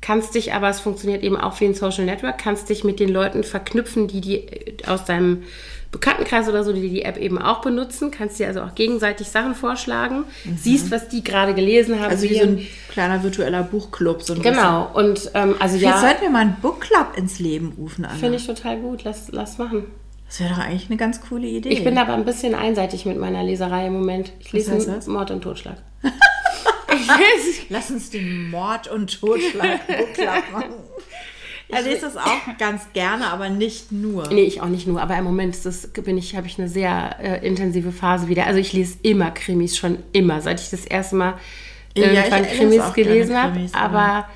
kannst 0.00 0.34
dich 0.34 0.54
aber, 0.54 0.68
es 0.68 0.80
funktioniert 0.80 1.22
eben 1.22 1.36
auch 1.36 1.60
wie 1.60 1.66
ein 1.66 1.74
Social 1.74 2.04
Network, 2.04 2.38
kannst 2.38 2.68
dich 2.68 2.84
mit 2.84 3.00
den 3.00 3.08
Leuten 3.08 3.44
verknüpfen, 3.44 4.08
die 4.08 4.20
die 4.20 4.36
äh, 4.36 4.76
aus 4.86 5.04
deinem 5.04 5.44
Bekanntenkreis 5.90 6.48
oder 6.48 6.64
so, 6.64 6.74
die 6.74 6.90
die 6.90 7.02
App 7.02 7.16
eben 7.16 7.38
auch 7.38 7.62
benutzen, 7.62 8.10
kannst 8.10 8.38
dir 8.38 8.46
also 8.46 8.60
auch 8.60 8.74
gegenseitig 8.74 9.28
Sachen 9.28 9.54
vorschlagen, 9.54 10.24
mhm. 10.44 10.58
siehst, 10.58 10.90
was 10.90 11.08
die 11.08 11.24
gerade 11.24 11.54
gelesen 11.54 11.98
haben. 11.98 12.10
Also 12.10 12.28
wie 12.28 12.34
so 12.34 12.42
ein 12.42 12.66
kleiner 12.90 13.22
virtueller 13.22 13.62
Buchclub. 13.62 14.22
So 14.22 14.34
ein 14.34 14.42
genau, 14.42 14.90
bisschen. 14.92 15.10
und 15.10 15.30
ähm, 15.34 15.54
also 15.58 15.78
Vielleicht 15.78 15.94
ja. 15.94 16.00
sollten 16.00 16.22
wir 16.22 16.30
mal 16.30 16.40
einen 16.40 16.56
Bookclub 16.60 17.16
ins 17.16 17.38
Leben 17.38 17.72
rufen. 17.78 18.06
Finde 18.20 18.36
ich 18.36 18.46
total 18.46 18.78
gut, 18.78 19.04
lass, 19.04 19.28
lass 19.32 19.56
machen. 19.56 19.84
Das 20.26 20.40
wäre 20.40 20.50
doch 20.50 20.58
eigentlich 20.58 20.90
eine 20.90 20.98
ganz 20.98 21.22
coole 21.22 21.46
Idee. 21.46 21.70
Ich 21.70 21.84
bin 21.84 21.96
aber 21.96 22.12
ein 22.12 22.26
bisschen 22.26 22.54
einseitig 22.54 23.06
mit 23.06 23.18
meiner 23.18 23.42
Leserei 23.42 23.86
im 23.86 23.94
Moment. 23.94 24.32
Ich 24.40 24.52
lese 24.52 25.00
Mord 25.06 25.30
und 25.30 25.40
Totschlag. 25.40 25.78
Lass 27.68 27.90
uns 27.90 28.10
den 28.10 28.50
Mord 28.50 28.88
und 28.88 29.20
Totschlag 29.20 29.88
machen. 30.52 30.74
Ich 31.68 31.76
also 31.76 31.90
lese 31.90 32.00
das 32.02 32.16
auch 32.16 32.56
ganz 32.58 32.92
gerne, 32.94 33.26
aber 33.26 33.50
nicht 33.50 33.92
nur. 33.92 34.28
Nee, 34.28 34.44
ich 34.44 34.62
auch 34.62 34.68
nicht 34.68 34.86
nur. 34.86 35.02
Aber 35.02 35.16
im 35.16 35.24
Moment 35.24 35.54
ist 35.54 35.66
das, 35.66 35.88
bin 35.88 36.16
ich, 36.16 36.34
habe 36.34 36.46
ich 36.46 36.58
eine 36.58 36.68
sehr 36.68 37.16
äh, 37.20 37.46
intensive 37.46 37.92
Phase 37.92 38.28
wieder. 38.28 38.46
Also 38.46 38.58
ich 38.58 38.72
lese 38.72 38.98
immer 39.02 39.30
Krimis, 39.30 39.76
schon 39.76 39.98
immer, 40.12 40.40
seit 40.40 40.60
ich 40.60 40.70
das 40.70 40.86
erste 40.86 41.16
Mal 41.16 41.34
irgendwann 41.92 42.44
ja, 42.44 42.50
Krimis 42.50 42.94
gelesen 42.94 43.36
habe. 43.36 43.66
Aber 43.72 44.26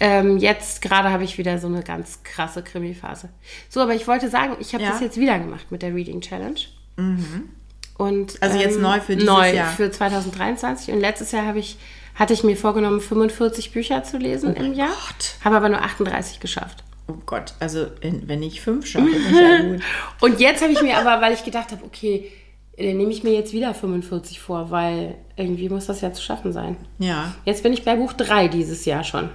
ähm, 0.00 0.38
jetzt 0.38 0.82
gerade 0.82 1.10
habe 1.10 1.22
ich 1.22 1.38
wieder 1.38 1.58
so 1.58 1.68
eine 1.68 1.82
ganz 1.82 2.24
krasse 2.24 2.62
Krimi-Phase. 2.62 3.28
So, 3.68 3.80
aber 3.80 3.94
ich 3.94 4.08
wollte 4.08 4.28
sagen, 4.28 4.56
ich 4.58 4.74
habe 4.74 4.82
ja. 4.82 4.90
das 4.90 5.00
jetzt 5.00 5.16
wieder 5.16 5.38
gemacht 5.38 5.70
mit 5.70 5.82
der 5.82 5.94
Reading 5.94 6.20
Challenge. 6.20 6.58
Mhm. 6.96 7.50
Und, 7.96 8.42
also 8.42 8.58
jetzt 8.58 8.76
ähm, 8.76 8.82
neu 8.82 9.00
für 9.00 9.14
dieses 9.14 9.28
neu 9.28 9.54
Jahr? 9.54 9.70
für 9.70 9.90
2023. 9.90 10.94
Und 10.94 11.00
letztes 11.00 11.32
Jahr 11.32 11.46
habe 11.46 11.58
ich 11.58 11.78
hatte 12.14 12.32
ich 12.32 12.44
mir 12.44 12.56
vorgenommen, 12.56 13.00
45 13.00 13.72
Bücher 13.72 14.04
zu 14.04 14.18
lesen 14.18 14.54
oh 14.56 14.62
im 14.62 14.72
Jahr. 14.72 14.88
Gott. 14.88 15.34
Habe 15.44 15.56
aber 15.56 15.68
nur 15.68 15.80
38 15.82 16.40
geschafft. 16.40 16.84
Oh 17.08 17.16
Gott, 17.26 17.54
also 17.60 17.86
wenn 18.00 18.42
ich 18.42 18.60
fünf 18.60 18.86
schaffe, 18.86 19.08
ich 19.10 19.30
ja 19.30 19.58
gut. 19.62 19.82
Und 20.20 20.40
jetzt 20.40 20.62
habe 20.62 20.72
ich 20.72 20.80
mir 20.80 20.96
aber, 20.96 21.20
weil 21.20 21.34
ich 21.34 21.44
gedacht 21.44 21.72
habe, 21.72 21.84
okay, 21.84 22.30
dann 22.78 22.96
nehme 22.96 23.12
ich 23.12 23.22
mir 23.22 23.34
jetzt 23.34 23.52
wieder 23.52 23.74
45 23.74 24.40
vor, 24.40 24.70
weil 24.70 25.16
irgendwie 25.36 25.68
muss 25.68 25.86
das 25.86 26.00
ja 26.00 26.12
zu 26.12 26.22
schaffen 26.22 26.52
sein. 26.52 26.76
Ja. 26.98 27.34
Jetzt 27.44 27.62
bin 27.62 27.72
ich 27.72 27.84
bei 27.84 27.96
Buch 27.96 28.12
3 28.14 28.48
dieses 28.48 28.84
Jahr 28.84 29.04
schon. 29.04 29.28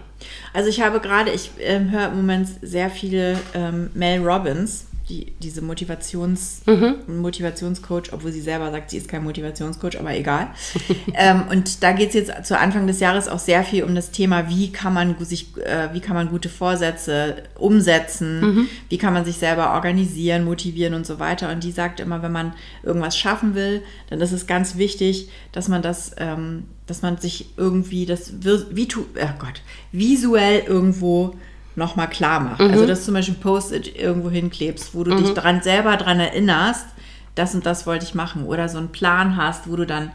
Also 0.54 0.69
ich 0.69 0.82
habe 0.82 1.00
gerade, 1.00 1.32
ich 1.32 1.52
äh, 1.60 1.80
höre 1.80 2.08
im 2.08 2.17
Moment 2.17 2.50
sehr 2.62 2.89
viele 2.89 3.39
ähm, 3.54 3.91
Mel 3.93 4.22
Robbins 4.22 4.88
die, 5.10 5.34
diese 5.41 5.62
Motivations, 5.62 6.62
mhm. 6.65 7.22
Motivationscoach, 7.22 8.13
obwohl 8.13 8.32
sie 8.32 8.41
selber 8.41 8.72
sagt, 8.72 8.91
sie 8.91 8.98
ist 8.98 9.08
kein 9.08 9.24
Motivationscoach, 9.24 10.00
aber 10.00 10.15
egal. 10.15 10.50
ähm, 11.15 11.43
und 11.50 11.82
da 11.84 11.93
geht 11.93 12.10
es 12.10 12.13
jetzt 12.13 12.45
zu 12.45 12.58
Anfang 12.58 12.86
des 12.86 13.00
Jahres 13.00 13.28
auch 13.28 13.39
sehr 13.39 13.63
viel 13.63 13.84
um 13.84 13.95
das 13.95 14.12
Thema, 14.12 14.50
wie 14.50 14.72
kann 14.72 14.93
man 14.93 15.15
sich, 15.26 15.58
äh, 15.58 15.89
wie 15.93 16.00
kann 16.00 16.15
man 16.15 16.30
gute 16.30 16.50
Vorsätze 16.50 17.43
umsetzen, 17.56 18.41
mhm. 18.41 18.67
wie 18.89 18.98
kann 18.98 19.13
man 19.13 19.26
sich 19.26 19.38
selber 19.38 19.74
organisieren, 19.74 20.45
motivieren 20.45 20.93
und 20.93 21.06
so 21.06 21.19
weiter. 21.19 21.52
Und 21.52 21.63
die 21.63 21.72
sagt 21.72 22.00
immer, 22.00 22.22
wenn 22.22 22.32
man 22.32 22.54
irgendwas 22.84 23.17
schaffen 23.17 23.56
will, 23.56 23.82
dann 24.10 24.22
ist 24.22 24.32
es 24.32 24.45
ganz 24.45 24.78
wichtig, 24.78 25.30
dass 25.52 25.67
man 25.67 25.82
das, 25.82 26.12
ähm, 26.17 26.65
dass 26.86 27.02
man 27.02 27.17
sich 27.17 27.48
irgendwie 27.58 28.06
das 28.06 28.34
wie, 28.43 28.88
oh 28.95 29.34
Gott, 29.39 29.62
visuell 29.91 30.63
irgendwo 30.67 31.36
nochmal 31.80 32.08
klar 32.10 32.39
macht. 32.39 32.62
Also, 32.62 32.86
dass 32.86 33.00
du 33.00 33.06
zum 33.06 33.13
Beispiel 33.15 33.34
ein 33.36 33.39
Post-it 33.39 33.96
irgendwo 34.00 34.30
hinklebst, 34.30 34.94
wo 34.94 35.04
du 35.04 35.15
dich 35.15 35.34
dran, 35.34 35.63
selber 35.63 35.98
dran 35.98 36.20
erinnerst, 36.20 36.86
das 37.34 37.56
und 37.56 37.65
das 37.65 37.88
wollte 37.88 38.06
ich 38.06 38.13
machen. 38.13 38.46
Oder 38.46 38.70
so 38.70 38.78
einen 38.78 38.89
Plan 38.89 39.36
hast, 39.36 39.68
wo 39.68 39.76
du 39.76 39.86
dann, 39.86 40.12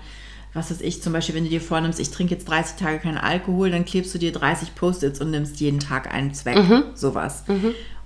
was 0.53 0.70
weiß 0.70 0.81
ich, 0.83 1.03
zum 1.03 1.12
Beispiel, 1.12 1.35
wenn 1.35 1.44
du 1.44 1.50
dir 1.50 1.61
vornimmst, 1.61 1.98
ich 1.98 2.11
trinke 2.11 2.35
jetzt 2.35 2.48
30 2.48 2.77
Tage 2.77 2.98
keinen 3.00 3.18
Alkohol, 3.18 3.70
dann 3.70 3.85
klebst 3.85 4.14
du 4.14 4.18
dir 4.18 4.31
30 4.31 4.74
Post-its 4.77 5.20
und 5.20 5.31
nimmst 5.33 5.59
jeden 5.59 5.81
Tag 5.81 6.14
einen 6.14 6.33
Zweck. 6.35 6.57
Sowas. 6.94 7.42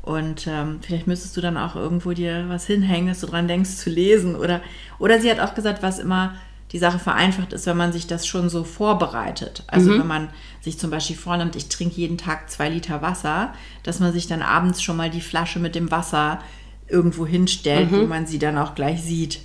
Und 0.02 0.46
ähm, 0.46 0.78
vielleicht 0.80 1.06
müsstest 1.06 1.36
du 1.36 1.42
dann 1.42 1.58
auch 1.58 1.76
irgendwo 1.76 2.12
dir 2.12 2.46
was 2.48 2.66
hinhängen, 2.66 3.08
dass 3.08 3.20
du 3.20 3.26
dran 3.26 3.46
denkst 3.48 3.76
zu 3.76 3.90
lesen. 3.90 4.36
Oder, 4.36 4.62
oder 4.98 5.20
sie 5.20 5.30
hat 5.30 5.40
auch 5.40 5.54
gesagt, 5.54 5.82
was 5.82 5.98
immer 5.98 6.36
die 6.72 6.78
Sache 6.78 6.98
vereinfacht 6.98 7.52
ist, 7.52 7.66
wenn 7.66 7.76
man 7.76 7.92
sich 7.92 8.06
das 8.06 8.26
schon 8.26 8.48
so 8.48 8.62
vorbereitet. 8.64 9.64
Also 9.66 9.90
wenn 9.98 10.06
man 10.06 10.28
sich 10.68 10.78
zum 10.78 10.90
Beispiel 10.90 11.16
vornimmt, 11.16 11.56
ich 11.56 11.68
trinke 11.68 11.96
jeden 11.96 12.18
Tag 12.18 12.50
zwei 12.50 12.68
Liter 12.68 13.02
Wasser, 13.02 13.54
dass 13.82 14.00
man 14.00 14.12
sich 14.12 14.26
dann 14.26 14.42
abends 14.42 14.82
schon 14.82 14.96
mal 14.96 15.10
die 15.10 15.20
Flasche 15.20 15.58
mit 15.58 15.74
dem 15.74 15.90
Wasser 15.90 16.40
irgendwo 16.88 17.26
hinstellt, 17.26 17.90
wo 17.92 18.06
man 18.06 18.26
sie 18.26 18.38
dann 18.38 18.58
auch 18.58 18.74
gleich 18.74 19.02
sieht. 19.02 19.40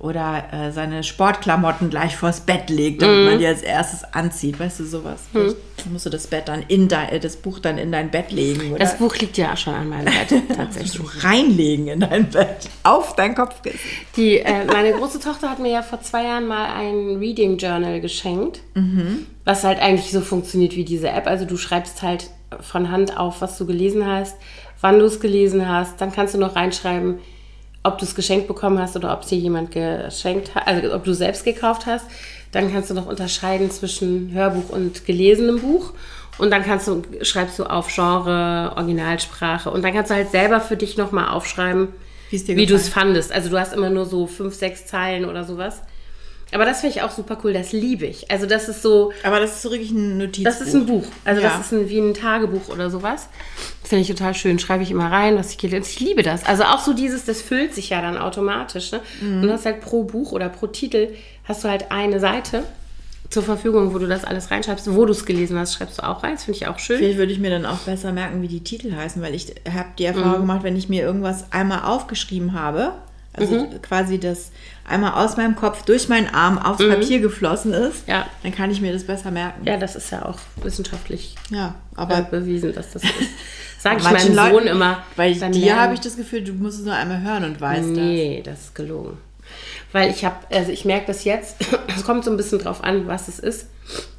Oder 0.00 0.44
äh, 0.50 0.72
seine 0.72 1.04
Sportklamotten 1.04 1.90
gleich 1.90 2.16
vors 2.16 2.40
Bett 2.40 2.70
legt, 2.70 3.02
damit 3.02 3.26
man 3.28 3.38
die 3.38 3.46
als 3.46 3.60
erstes 3.60 4.02
anzieht. 4.14 4.58
Weißt 4.58 4.80
du, 4.80 4.84
sowas. 4.86 5.20
Vielleicht 5.30 5.56
musst 5.92 6.06
du 6.06 6.10
das 6.10 6.26
Bett 6.26 6.48
dann 6.48 6.62
in 6.68 6.88
dein, 6.88 7.10
äh, 7.10 7.20
das 7.20 7.36
Buch 7.36 7.58
dann 7.58 7.76
in 7.76 7.92
dein 7.92 8.10
Bett 8.10 8.32
legen. 8.32 8.70
Oder 8.70 8.78
Das 8.78 8.96
Buch 8.96 9.14
liegt 9.16 9.36
ja 9.36 9.52
auch 9.52 9.58
schon 9.58 9.74
an 9.74 9.90
meinem 9.90 10.06
Bett, 10.06 10.30
musst 10.48 10.58
tatsächlich. 10.58 10.92
du 10.94 11.02
reinlegen 11.26 11.88
in 11.88 12.00
dein 12.00 12.30
Bett. 12.30 12.70
Auf 12.82 13.14
dein 13.14 13.34
Kopfkissen. 13.34 13.78
Die, 14.16 14.38
äh, 14.38 14.64
meine 14.64 14.92
große 14.94 15.20
Tochter 15.20 15.50
hat 15.50 15.58
mir 15.58 15.70
ja 15.70 15.82
vor 15.82 16.00
zwei 16.00 16.24
Jahren 16.24 16.46
mal 16.46 16.72
ein 16.74 17.16
Reading 17.18 17.58
Journal 17.58 18.00
geschenkt, 18.00 18.62
was 19.44 19.64
halt 19.64 19.80
eigentlich 19.80 20.10
so 20.12 20.22
funktioniert 20.22 20.76
wie 20.76 20.84
diese 20.86 21.10
App. 21.10 21.26
Also 21.26 21.44
du 21.44 21.58
schreibst 21.58 22.00
halt 22.02 22.30
von 22.60 22.90
Hand 22.90 23.18
auf, 23.18 23.42
was 23.42 23.58
du 23.58 23.66
gelesen 23.66 24.06
hast, 24.06 24.36
wann 24.80 24.98
du 24.98 25.04
es 25.04 25.20
gelesen 25.20 25.68
hast. 25.68 26.00
Dann 26.00 26.10
kannst 26.10 26.32
du 26.32 26.38
noch 26.38 26.56
reinschreiben, 26.56 27.18
ob 27.82 27.98
du 27.98 28.04
es 28.04 28.14
geschenkt 28.14 28.46
bekommen 28.46 28.78
hast 28.78 28.96
oder 28.96 29.12
ob 29.12 29.22
es 29.22 29.28
dir 29.28 29.38
jemand 29.38 29.70
geschenkt 29.70 30.54
hat, 30.54 30.66
also 30.66 30.94
ob 30.94 31.04
du 31.04 31.14
selbst 31.14 31.44
gekauft 31.44 31.86
hast. 31.86 32.06
Dann 32.52 32.72
kannst 32.72 32.90
du 32.90 32.94
noch 32.94 33.06
unterscheiden 33.06 33.70
zwischen 33.70 34.32
Hörbuch 34.32 34.70
und 34.70 35.06
gelesenem 35.06 35.60
Buch. 35.60 35.92
Und 36.38 36.50
dann 36.50 36.64
kannst 36.64 36.88
du, 36.88 37.02
schreibst 37.22 37.58
du 37.58 37.64
auf 37.64 37.94
Genre, 37.94 38.72
Originalsprache. 38.76 39.70
Und 39.70 39.82
dann 39.82 39.92
kannst 39.92 40.10
du 40.10 40.14
halt 40.14 40.30
selber 40.30 40.60
für 40.60 40.76
dich 40.76 40.96
nochmal 40.96 41.28
aufschreiben, 41.28 41.88
Wie 42.56 42.66
du 42.66 42.74
es 42.76 42.88
fandest. 42.88 43.32
Also 43.32 43.50
du 43.50 43.58
hast 43.58 43.72
immer 43.72 43.90
nur 43.90 44.06
so 44.06 44.26
fünf, 44.26 44.54
sechs 44.54 44.86
Zeilen 44.86 45.24
oder 45.24 45.44
sowas. 45.44 45.82
Aber 46.52 46.64
das 46.64 46.80
finde 46.80 46.96
ich 46.96 47.02
auch 47.02 47.10
super 47.10 47.38
cool, 47.44 47.52
das 47.52 47.72
liebe 47.72 48.06
ich. 48.06 48.30
Also 48.30 48.46
das 48.46 48.68
ist 48.68 48.82
so, 48.82 49.12
Aber 49.22 49.38
das 49.40 49.52
ist 49.56 49.62
so 49.62 49.70
wirklich 49.70 49.90
ein 49.92 50.18
Notizbuch. 50.18 50.44
das 50.44 50.60
ist 50.60 50.74
ein 50.74 50.86
Buch. 50.86 51.04
Also 51.24 51.40
Ja. 51.40 51.48
das 51.56 51.66
ist 51.66 51.72
ein, 51.72 51.88
wie 51.88 51.98
ein 51.98 52.14
Tagebuch 52.14 52.68
oder 52.68 52.90
sowas. 52.90 53.28
Finde 53.84 54.02
ich 54.02 54.08
total 54.08 54.34
schön. 54.34 54.58
Schreibe 54.58 54.82
ich 54.82 54.90
immer 54.90 55.10
rein, 55.10 55.36
was 55.36 55.50
ich 55.52 55.58
gelesen 55.58 55.84
Ich 55.88 56.00
liebe 56.00 56.22
das. 56.22 56.44
Also 56.46 56.64
auch 56.64 56.80
so 56.80 56.92
dieses, 56.92 57.24
das 57.24 57.40
füllt 57.40 57.74
sich 57.74 57.90
ja 57.90 58.02
dann 58.02 58.18
automatisch. 58.18 58.92
Ne? 58.92 59.00
Und 59.20 59.42
du 59.42 59.52
hast 59.52 59.64
halt 59.64 59.80
pro 59.80 60.02
Buch 60.04 60.32
oder 60.32 60.48
pro 60.48 60.66
Titel 60.66 61.08
hast 61.44 61.62
du 61.64 61.68
halt 61.68 61.90
eine 61.92 62.18
Seite 62.20 62.64
zur 63.28 63.44
Verfügung, 63.44 63.94
wo 63.94 63.98
du 63.98 64.08
das 64.08 64.24
alles 64.24 64.50
reinschreibst. 64.50 64.92
Wo 64.92 65.04
du 65.04 65.12
es 65.12 65.24
gelesen 65.24 65.56
hast, 65.56 65.74
schreibst 65.74 65.98
du 65.98 66.02
auch 66.02 66.24
rein. 66.24 66.32
Das 66.34 66.44
finde 66.44 66.58
ich 66.58 66.66
auch 66.66 66.80
schön. 66.80 66.98
Vielleicht 66.98 67.18
würde 67.18 67.32
ich 67.32 67.38
mir 67.38 67.50
dann 67.50 67.64
auch 67.64 67.78
besser 67.78 68.10
merken, 68.12 68.42
wie 68.42 68.48
die 68.48 68.64
Titel 68.64 68.92
heißen, 68.94 69.22
weil 69.22 69.36
ich 69.36 69.54
habe 69.72 69.90
die 69.98 70.02
Mhm. 70.08 70.08
Erfahrung 70.16 70.40
gemacht, 70.40 70.64
wenn 70.64 70.74
ich 70.76 70.88
mir 70.88 71.02
irgendwas 71.04 71.44
einmal 71.52 71.82
aufgeschrieben 71.84 72.54
habe, 72.54 72.94
also 73.32 73.54
Mhm. 73.54 73.80
quasi 73.82 74.18
das 74.18 74.50
einmal 74.84 75.12
aus 75.24 75.36
meinem 75.36 75.54
Kopf 75.56 75.82
durch 75.84 76.08
meinen 76.08 76.28
Arm 76.34 76.58
aufs 76.58 76.84
Papier 76.86 77.20
geflossen 77.20 77.72
ist, 77.72 78.06
Mhm. 78.06 78.12
Ja. 78.12 78.26
dann 78.42 78.52
kann 78.52 78.70
ich 78.70 78.80
mir 78.80 78.92
das 78.92 79.04
besser 79.04 79.30
merken. 79.30 79.64
Ja, 79.66 79.76
das 79.76 79.94
ist 79.96 80.10
ja 80.10 80.24
auch 80.26 80.38
wissenschaftlich 80.62 81.34
Ja, 81.50 81.74
aber 81.94 82.16
aber 82.16 82.22
bewiesen, 82.30 82.74
dass 82.74 82.90
das 82.92 83.02
so 83.02 83.08
ist. 83.08 83.30
Sag 83.78 83.98
ich 83.98 84.04
meinem 84.04 84.18
Sohn 84.34 84.34
Leuten- 84.34 84.66
immer. 84.66 85.02
Bei 85.16 85.32
dir 85.32 85.80
habe 85.80 85.94
ich 85.94 86.00
das 86.00 86.16
Gefühl, 86.16 86.42
du 86.44 86.52
musst 86.52 86.80
es 86.80 86.84
nur 86.84 86.94
einmal 86.94 87.22
hören 87.22 87.44
und 87.44 87.60
weißt 87.60 87.88
Nee, 87.88 88.42
das 88.44 88.60
ist 88.64 88.74
gelogen. 88.74 89.16
Weil 89.92 90.10
ich 90.10 90.24
habe, 90.24 90.36
also 90.54 90.70
ich 90.70 90.84
merke 90.84 91.06
das 91.06 91.24
jetzt, 91.24 91.56
es 91.96 92.04
kommt 92.04 92.24
so 92.24 92.30
ein 92.30 92.36
bisschen 92.36 92.58
drauf 92.58 92.84
an, 92.84 93.06
was 93.06 93.28
es 93.28 93.38
ist. 93.38 93.66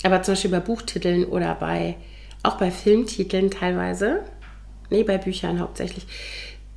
Aber 0.04 0.24
zum 0.24 0.34
Beispiel 0.34 0.52
bei 0.52 0.60
Buchtiteln 0.60 1.26
oder 1.26 1.54
bei, 1.56 1.95
auch 2.43 2.58
bei 2.58 2.71
Filmtiteln 2.71 3.52
teilweise, 3.52 4.21
nee, 4.89 5.04
bei 5.04 5.17
Büchern 5.19 5.60
hauptsächlich. 5.60 6.06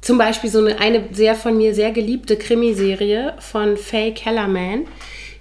Zum 0.05 0.19
Beispiel 0.19 0.51
so 0.51 0.59
eine, 0.59 0.79
eine 0.81 1.09
sehr 1.13 1.35
von 1.35 1.57
mir 1.57 1.75
sehr 1.75 1.91
geliebte 1.91 2.37
Krimiserie 2.37 3.33
von 3.39 3.79
Faye 3.79 4.13
Kellerman, 4.13 4.85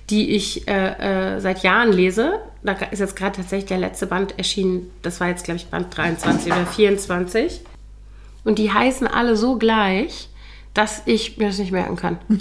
die 0.09 0.37
ich 0.37 0.65
äh, 0.69 1.35
äh, 1.35 1.41
seit 1.41 1.63
Jahren 1.63 1.91
lese. 1.91 2.39
Da 2.63 2.71
ist 2.89 2.99
jetzt 2.99 3.17
gerade 3.17 3.35
tatsächlich 3.35 3.67
der 3.67 3.79
letzte 3.79 4.07
Band 4.07 4.37
erschienen. 4.37 4.89
Das 5.01 5.19
war 5.19 5.27
jetzt, 5.27 5.43
glaube 5.43 5.57
ich, 5.57 5.65
Band 5.65 5.87
23 5.97 6.53
oder 6.53 6.65
24. 6.65 7.59
Und 8.45 8.57
die 8.57 8.71
heißen 8.71 9.05
alle 9.05 9.35
so 9.35 9.57
gleich, 9.57 10.29
dass 10.73 11.01
ich 11.07 11.37
mir 11.37 11.47
das 11.47 11.57
nicht 11.57 11.73
merken 11.73 11.97
kann. 11.97 12.19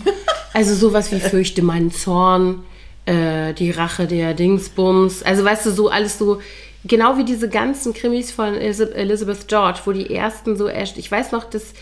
Also 0.55 0.75
sowas 0.75 1.11
wie 1.13 1.19
Fürchte 1.19 1.63
meinen 1.63 1.91
Zorn, 1.91 2.63
äh, 3.07 3.55
die 3.55 3.71
Rache 3.71 4.07
der 4.07 4.35
Dingsbums. 4.35 5.23
Also 5.23 5.45
weißt 5.45 5.65
du, 5.65 5.71
so 5.71 5.89
alles 5.89 6.19
so, 6.19 6.43
genau 6.85 7.17
wie 7.17 7.25
diese 7.25 7.49
ganzen 7.49 7.95
Krimis 7.95 8.31
von 8.31 8.55
Elizabeth 8.55 9.49
George, 9.49 9.81
wo 9.87 9.93
die 9.93 10.15
ersten 10.15 10.59
so 10.59 10.69
erst, 10.69 10.99
ich 10.99 11.11
weiß 11.11 11.33
noch, 11.33 11.45
dass, 11.45 11.73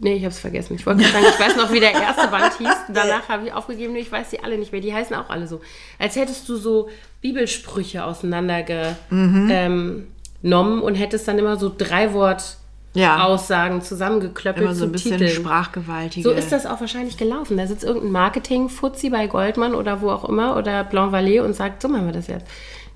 nee, 0.00 0.14
ich 0.14 0.22
habe 0.24 0.32
es 0.32 0.38
vergessen. 0.38 0.74
Ich 0.74 0.84
wollte 0.86 1.02
sagen, 1.04 1.24
ich 1.28 1.38
weiß 1.40 1.56
noch, 1.56 1.72
wie 1.72 1.80
der 1.80 1.92
erste 1.92 2.28
Band 2.28 2.52
hieß. 2.58 2.76
Danach 2.92 3.28
habe 3.28 3.46
ich 3.46 3.52
aufgegeben, 3.52 3.94
ich 3.96 4.10
weiß 4.10 4.30
die 4.30 4.42
alle 4.42 4.58
nicht 4.58 4.72
mehr. 4.72 4.80
Die 4.80 4.92
heißen 4.94 5.14
auch 5.16 5.30
alle 5.30 5.46
so. 5.46 5.60
Als 5.98 6.16
hättest 6.16 6.48
du 6.48 6.56
so 6.56 6.88
Bibelsprüche 7.20 8.04
auseinandergenommen 8.04 9.48
ähm, 9.50 10.06
genommen 10.42 10.80
und 10.82 10.94
hättest 10.94 11.28
dann 11.28 11.38
immer 11.38 11.56
so 11.58 11.70
drei 11.76 12.12
Wort 12.14 12.56
Ja. 12.94 13.24
Aussagen 13.24 13.82
zusammengeklöppelt 13.82 14.64
Immer 14.64 14.74
so 14.74 14.86
ein 14.86 14.92
bisschen 14.92 15.12
Titeln. 15.18 15.30
sprachgewaltige. 15.30 16.28
So 16.28 16.34
ist 16.34 16.50
das 16.50 16.66
auch 16.66 16.80
wahrscheinlich 16.80 17.16
gelaufen. 17.18 17.56
Da 17.56 17.66
sitzt 17.66 17.84
irgendein 17.84 18.10
Marketing-Fuzzi 18.12 19.10
bei 19.10 19.26
Goldman 19.26 19.74
oder 19.74 20.00
wo 20.00 20.10
auch 20.10 20.24
immer 20.28 20.56
oder 20.56 20.82
Blanc 20.84 21.12
Vallée 21.14 21.40
und 21.42 21.54
sagt, 21.54 21.82
so 21.82 21.88
machen 21.88 22.06
wir 22.06 22.12
das 22.12 22.26
jetzt. 22.26 22.46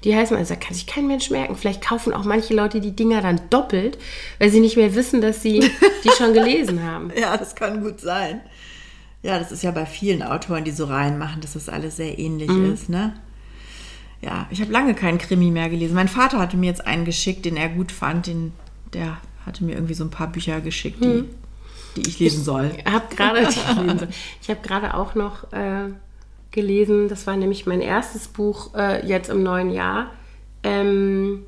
Die 0.05 0.15
heißen, 0.15 0.37
also 0.37 0.55
da 0.55 0.61
kann 0.61 0.75
sich 0.75 0.87
kein 0.87 1.07
Mensch 1.07 1.31
merken. 1.31 1.57
Vielleicht 1.57 1.83
kaufen 1.83 2.13
auch 2.13 2.25
manche 2.25 2.55
Leute 2.55 2.81
die 2.81 2.95
Dinger 2.95 3.23
dann 3.23 3.41
doppelt, 3.51 3.99
weil 4.39 4.51
sie 4.51 4.61
nicht 4.61 4.77
mehr 4.77 4.95
wissen, 4.95 5.21
dass 5.23 5.41
sie 5.43 5.61
die 6.05 6.11
schon 6.19 6.33
gelesen 6.35 6.83
haben. 6.83 7.11
Ja, 7.19 7.37
das 7.37 7.55
kann 7.55 7.83
gut 7.83 8.01
sein. 8.01 8.41
Ja, 9.23 9.39
das 9.39 9.51
ist 9.51 9.63
ja 9.63 9.71
bei 9.71 9.87
vielen 9.87 10.23
Autoren, 10.23 10.65
die 10.65 10.71
so 10.71 10.85
reinmachen, 10.85 11.41
dass 11.41 11.55
das 11.55 11.71
alles 11.71 11.97
sehr 11.97 12.19
ähnlich 12.19 12.51
Mhm. 12.51 12.73
ist, 12.75 12.89
ne? 12.91 13.15
Ja, 14.21 14.47
ich 14.51 14.61
habe 14.61 14.73
lange 14.73 14.95
keinen 14.95 15.19
Krimi 15.19 15.51
mehr 15.51 15.69
gelesen. 15.69 15.95
Mein 15.95 16.09
Vater 16.09 16.39
hatte 16.39 16.57
mir 16.57 16.67
jetzt 16.67 16.87
einen 16.87 17.05
geschickt, 17.05 17.45
den 17.45 17.57
er 17.57 17.69
gut 17.71 17.93
fand. 17.93 18.27
Den, 18.27 18.53
der 18.93 19.19
hatte 19.47 19.65
mir 19.65 19.75
irgendwie 19.75 19.95
so 19.95 20.05
ein 20.05 20.11
paar 20.11 20.29
Bücher 20.29 20.61
geschickt, 20.61 21.03
die, 21.03 21.09
Mhm. 21.09 21.29
die 21.97 22.09
ich 22.09 22.19
lesen 22.19 22.43
soll. 22.45 22.71
Ich 22.87 22.93
habe 22.93 23.05
gerade 23.17 24.09
ich 24.43 24.51
habe 24.51 24.61
gerade 24.63 24.95
auch 24.95 25.15
noch 25.15 25.53
äh, 25.53 25.89
gelesen, 26.55 27.09
das 27.09 27.27
war 27.27 27.37
nämlich 27.37 27.67
mein 27.67 27.81
erstes 27.81 28.29
Buch 28.29 28.75
äh, 28.75 29.07
jetzt 29.07 29.29
im 29.29 29.43
neuen 29.43 29.71
Jahr 29.71 30.13
ähm, 30.63 31.45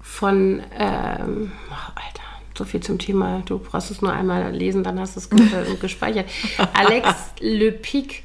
von 0.00 0.62
ähm, 0.78 1.52
oh, 1.70 1.92
Alter, 1.94 2.22
so 2.56 2.64
viel 2.64 2.80
zum 2.80 2.98
Thema. 2.98 3.42
Du 3.46 3.58
brauchst 3.58 3.90
es 3.90 4.02
nur 4.02 4.12
einmal 4.12 4.54
lesen, 4.54 4.84
dann 4.84 5.00
hast 5.00 5.16
du 5.16 5.20
es 5.20 5.26
äh, 5.52 5.74
gespeichert. 5.80 6.26
Alex 6.74 7.08
Le 7.40 7.72
Pic, 7.72 8.22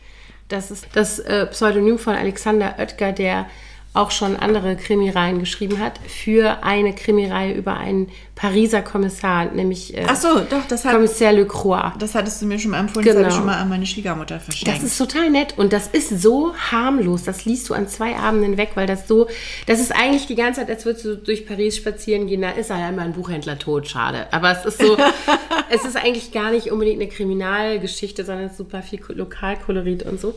das 0.49 0.69
ist 0.69 0.87
das 0.93 1.19
äh, 1.19 1.47
Pseudonym 1.47 1.97
von 1.97 2.13
Alexander 2.13 2.75
Oetker, 2.77 3.13
der 3.13 3.47
auch 3.95 4.11
schon 4.11 4.35
andere 4.35 4.75
Krimireihen 4.75 5.39
geschrieben 5.39 5.79
hat, 5.79 5.99
für 6.07 6.63
eine 6.63 6.93
Krimireihe 6.93 7.53
über 7.53 7.77
einen 7.77 8.09
Pariser 8.35 8.81
Kommissar, 8.81 9.45
nämlich 9.45 9.95
äh, 9.95 10.05
Ach 10.07 10.15
so, 10.17 10.41
doch, 10.41 10.65
das, 10.67 10.83
hat, 10.83 10.93
Kommissar 10.93 11.31
Le 11.31 11.45
Croix. 11.47 11.93
das 11.99 12.13
hattest 12.15 12.41
du 12.41 12.45
mir 12.45 12.59
schon 12.59 12.71
mal 12.71 12.79
empfohlen. 12.81 13.05
Das 13.05 13.15
habe 13.15 13.21
ich 13.21 13.27
Genau. 13.29 13.37
schon 13.37 13.45
mal 13.45 13.57
an 13.61 13.69
meine 13.69 13.85
Schwiegermutter 13.85 14.39
verschenkt. 14.41 14.75
Das 14.75 14.83
ist 14.83 14.97
total 14.97 15.29
nett 15.29 15.53
und 15.57 15.71
das 15.71 15.87
ist 15.87 16.21
so 16.21 16.53
harmlos. 16.55 17.23
Das 17.23 17.45
liest 17.45 17.69
du 17.69 17.73
an 17.73 17.87
zwei 17.87 18.15
Abenden 18.17 18.57
weg, 18.57 18.71
weil 18.75 18.87
das 18.87 19.07
so, 19.07 19.27
das 19.67 19.79
ist 19.79 19.93
eigentlich 19.95 20.27
die 20.27 20.35
ganze 20.35 20.59
Zeit, 20.59 20.69
als 20.69 20.85
würdest 20.85 21.05
du 21.05 21.15
durch 21.17 21.45
Paris 21.47 21.77
spazieren 21.77 22.27
gehen, 22.27 22.41
da 22.41 22.49
ist 22.51 22.69
ja 22.69 22.89
immer 22.89 23.03
ein 23.03 23.13
Buchhändler 23.13 23.57
tot, 23.57 23.87
schade. 23.87 24.27
Aber 24.31 24.51
es 24.51 24.65
ist 24.65 24.79
so, 24.81 24.97
es 25.69 25.85
ist 25.85 25.95
eigentlich 25.95 26.31
gar 26.33 26.51
nicht 26.51 26.71
unbedingt 26.71 27.01
eine 27.01 27.09
Kriminalgeschichte, 27.09 28.25
sondern 28.25 28.45
es 28.45 28.51
ist 28.51 28.57
super 28.57 28.81
viel 28.81 28.99
Lokalkolorit 29.07 30.03
und 30.03 30.19
so. 30.19 30.35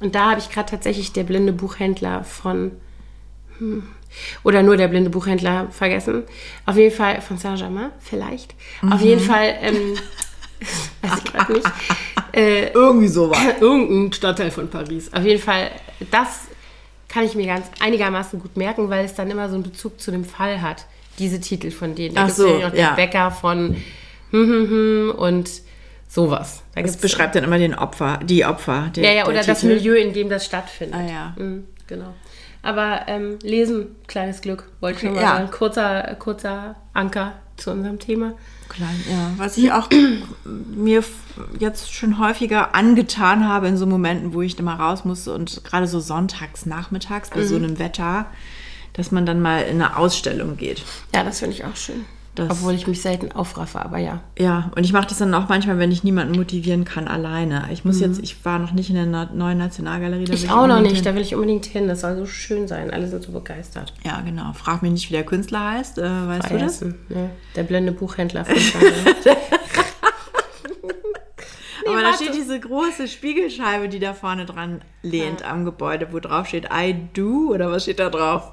Und 0.00 0.14
da 0.14 0.30
habe 0.30 0.40
ich 0.40 0.50
gerade 0.50 0.70
tatsächlich 0.70 1.12
der 1.12 1.22
blinde 1.22 1.52
Buchhändler 1.52 2.24
von 2.24 2.72
hm, 3.58 3.82
oder 4.42 4.62
nur 4.62 4.76
der 4.76 4.88
blinde 4.88 5.10
Buchhändler 5.10 5.68
vergessen. 5.70 6.24
Auf 6.64 6.76
jeden 6.76 6.94
Fall 6.94 7.20
von 7.20 7.38
Saint-Germain, 7.38 7.90
vielleicht. 8.00 8.54
Auf 8.90 9.00
jeden 9.00 9.20
Fall, 9.20 9.56
ähm, 9.60 9.96
weiß 11.02 11.18
ich 11.18 11.32
gerade 11.32 11.52
nicht. 11.52 11.66
Äh, 12.32 12.68
Irgendwie 12.70 13.08
so 13.08 13.30
war. 13.30 13.38
irgendein 13.60 14.12
Stadtteil 14.12 14.50
von 14.50 14.68
Paris. 14.68 15.12
Auf 15.12 15.24
jeden 15.24 15.42
Fall, 15.42 15.70
das 16.10 16.46
kann 17.08 17.24
ich 17.24 17.34
mir 17.34 17.46
ganz 17.46 17.66
einigermaßen 17.80 18.40
gut 18.40 18.56
merken, 18.56 18.90
weil 18.90 19.04
es 19.04 19.14
dann 19.14 19.30
immer 19.30 19.48
so 19.48 19.54
einen 19.54 19.64
Bezug 19.64 20.00
zu 20.00 20.10
dem 20.10 20.24
Fall 20.24 20.60
hat. 20.62 20.86
Diese 21.18 21.40
Titel 21.40 21.70
von 21.70 21.94
denen. 21.94 22.14
Da 22.14 22.24
Ach 22.24 22.30
so, 22.30 22.58
ja. 22.58 22.70
den 22.70 22.96
Bäcker 22.96 23.30
von 23.30 23.76
hm, 24.30 24.48
hm, 24.70 25.14
und 25.16 25.50
sowas. 26.08 26.62
Da 26.74 26.82
Das 26.82 26.96
beschreibt 26.98 27.34
dann 27.34 27.44
immer 27.44 27.58
den 27.58 27.74
Opfer, 27.74 28.20
die 28.22 28.44
Opfer. 28.44 28.90
Der, 28.94 29.02
ja, 29.04 29.10
ja, 29.10 29.14
der 29.24 29.28
oder 29.28 29.42
das 29.42 29.60
Titel. 29.60 29.74
Milieu, 29.74 29.94
in 29.94 30.12
dem 30.12 30.28
das 30.28 30.44
stattfindet. 30.44 30.98
Ah, 30.98 31.10
ja. 31.10 31.34
Mhm, 31.38 31.64
genau. 31.86 32.14
Aber 32.66 33.02
ähm, 33.06 33.38
lesen, 33.42 33.94
kleines 34.08 34.40
Glück, 34.40 34.64
wollte 34.80 34.96
ich 34.96 35.02
schon 35.04 35.14
mal 35.14 35.22
Ja. 35.22 35.36
sagen. 35.36 35.50
Kurzer, 35.52 36.02
kurzer 36.18 36.74
Anker 36.94 37.34
zu 37.56 37.70
unserem 37.70 38.00
Thema. 38.00 38.32
Klein, 38.68 39.00
ja. 39.08 39.30
Was 39.36 39.56
ich 39.56 39.70
auch 39.70 39.88
mir 40.44 41.04
jetzt 41.60 41.94
schon 41.94 42.18
häufiger 42.18 42.74
angetan 42.74 43.48
habe 43.48 43.68
in 43.68 43.76
so 43.76 43.86
Momenten, 43.86 44.34
wo 44.34 44.42
ich 44.42 44.58
immer 44.58 44.74
raus 44.74 45.04
musste 45.04 45.32
und 45.32 45.62
gerade 45.64 45.86
so 45.86 46.00
sonntags, 46.00 46.66
nachmittags 46.66 47.30
bei 47.30 47.44
so 47.44 47.54
einem 47.54 47.78
Wetter, 47.78 48.26
dass 48.94 49.12
man 49.12 49.26
dann 49.26 49.40
mal 49.40 49.60
in 49.62 49.80
eine 49.80 49.96
Ausstellung 49.96 50.56
geht. 50.56 50.82
Ja, 51.14 51.22
das 51.22 51.38
finde 51.38 51.54
ich 51.54 51.64
auch 51.64 51.76
schön. 51.76 52.04
Das- 52.36 52.50
Obwohl 52.50 52.74
ich 52.74 52.86
mich 52.86 53.00
selten 53.02 53.32
aufraffe, 53.32 53.80
aber 53.80 53.98
ja. 53.98 54.20
Ja, 54.38 54.70
und 54.76 54.84
ich 54.84 54.92
mache 54.92 55.08
das 55.08 55.18
dann 55.18 55.32
auch 55.34 55.48
manchmal, 55.48 55.78
wenn 55.78 55.90
ich 55.90 56.04
niemanden 56.04 56.36
motivieren 56.36 56.84
kann, 56.84 57.08
alleine. 57.08 57.68
Ich 57.72 57.84
muss 57.84 57.98
jetzt, 57.98 58.20
ich 58.22 58.44
war 58.44 58.58
noch 58.58 58.72
nicht 58.72 58.90
in 58.90 58.94
der 58.96 59.06
Na 59.06 59.28
neuen 59.32 59.56
Nationalgalerie. 59.58 60.26
da 60.26 60.34
Ich 60.34 60.50
auch 60.50 60.66
noch 60.66 60.80
nicht, 60.80 60.96
hin. 60.96 61.04
da 61.04 61.14
will 61.14 61.22
ich 61.22 61.34
unbedingt 61.34 61.64
hin. 61.66 61.88
Das 61.88 62.02
soll 62.02 62.14
so 62.16 62.26
schön 62.26 62.68
sein. 62.68 62.90
Alle 62.90 63.08
sind 63.08 63.22
so 63.24 63.32
begeistert. 63.32 63.94
Ja, 64.04 64.20
genau. 64.20 64.52
Frag 64.52 64.82
mich 64.82 64.92
nicht, 64.92 65.08
wie 65.08 65.14
der 65.14 65.24
Künstler 65.24 65.72
heißt. 65.72 65.98
Äh, 65.98 66.02
weißt 66.28 66.50
du 66.50 66.58
das? 66.58 66.72
Essen, 66.82 66.94
ne? 67.08 67.30
Der 67.56 67.62
blinde 67.64 67.92
Buchhändler 67.92 68.44
von 68.44 68.56
Shanghai. 68.56 68.92
Aber 71.88 72.00
da 72.00 72.06
warte. 72.08 72.24
steht 72.24 72.34
diese 72.34 72.58
große 72.58 73.06
Spiegelscheibe, 73.06 73.88
die 73.88 74.00
da 74.00 74.12
vorne 74.12 74.44
dran 74.44 74.80
lehnt 75.02 75.44
am 75.48 75.64
Gebäude, 75.64 76.08
wo 76.10 76.18
drauf 76.18 76.48
steht 76.48 76.66
I 76.72 76.94
do 77.14 77.52
oder 77.54 77.70
was 77.70 77.84
steht 77.84 78.00
da 78.00 78.10
drauf? 78.10 78.52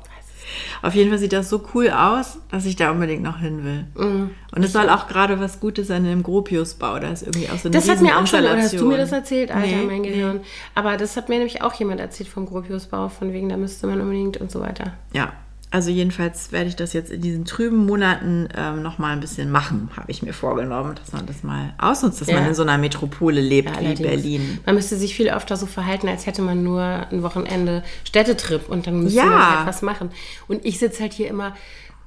Auf 0.82 0.96
jeden 0.96 1.10
Fall 1.10 1.20
sieht 1.20 1.34
das 1.34 1.50
so 1.50 1.64
cool 1.74 1.90
aus, 1.90 2.40
dass 2.52 2.66
ich 2.66 2.76
da 2.76 2.92
unbedingt 2.92 3.24
noch 3.24 3.40
hin 3.40 3.64
will. 3.64 3.86
Mhm. 3.96 4.32
Und 4.56 4.64
es 4.64 4.74
soll 4.74 4.90
auch 4.90 5.08
gerade 5.08 5.40
was 5.40 5.60
Gutes 5.60 5.88
sein 5.88 6.06
im 6.06 6.24
Gropiusbau. 6.24 7.00
Da 7.00 7.10
ist 7.10 7.24
irgendwie 7.24 7.50
auch 7.50 7.58
so 7.58 7.70
eine 7.70 7.72
Das 7.72 7.90
hat 7.90 8.02
mir 8.02 8.18
auch 8.18 8.28
schon, 8.28 8.40
oder 8.40 8.58
hast 8.58 8.74
du 8.74 8.88
mir 8.88 8.98
das 8.98 9.12
erzählt, 9.12 9.52
Alter, 9.52 9.68
Nee, 9.68 9.86
mein 9.86 10.02
nee. 10.02 10.10
Gehirn. 10.10 10.42
Aber 10.76 10.98
das 10.98 11.18
hat 11.18 11.30
mir 11.30 11.36
nämlich 11.36 11.62
auch 11.62 11.74
jemand 11.74 12.00
erzählt 12.00 12.30
vom 12.30 12.46
Gropiusbau, 12.46 13.10
von 13.10 13.34
wegen, 13.34 13.50
da 13.50 13.58
müsste 13.58 13.88
man 13.88 14.02
unbedingt 14.02 14.38
und 14.38 14.52
so 14.52 14.60
weiter. 14.62 14.94
Ja, 15.14 15.34
also 15.74 15.90
jedenfalls 15.90 16.52
werde 16.52 16.70
ich 16.70 16.76
das 16.76 16.94
jetzt 16.94 17.12
in 17.12 17.20
diesen 17.22 17.46
trüben 17.46 17.78
Monaten 17.88 18.48
ähm, 18.56 18.84
noch 18.84 19.00
mal 19.00 19.12
ein 19.12 19.20
bisschen 19.20 19.50
machen, 19.50 19.90
habe 19.98 20.12
ich 20.12 20.22
mir 20.22 20.32
vorgenommen, 20.32 20.94
dass 20.94 21.12
man 21.14 21.26
das 21.26 21.42
mal 21.42 21.74
ausnutzt, 21.80 22.22
dass 22.22 22.28
Ja. 22.28 22.36
man 22.40 22.48
in 22.50 22.54
so 22.54 22.62
einer 22.62 22.78
Metropole 22.78 23.42
lebt 23.42 23.70
Ja, 23.70 23.74
wie 23.82 23.86
allerdings. 23.88 24.08
Berlin. 24.08 24.60
Man 24.68 24.76
müsste 24.76 24.96
sich 24.98 25.16
viel 25.16 25.32
öfter 25.32 25.58
so 25.58 25.66
verhalten, 25.66 26.08
als 26.08 26.28
hätte 26.28 26.44
man 26.44 26.62
nur 26.64 26.82
ein 26.84 27.24
Wochenende 27.24 27.84
Städtetrip 28.04 28.70
und 28.70 28.86
dann 28.86 29.02
müsste 29.02 29.18
Ja. 29.18 29.26
man 29.26 29.58
halt 29.58 29.68
was 29.68 29.82
machen. 29.82 30.12
Und 30.48 30.64
ich 30.64 30.78
sitze 30.78 31.02
halt 31.02 31.14
hier 31.14 31.28
immer 31.28 31.56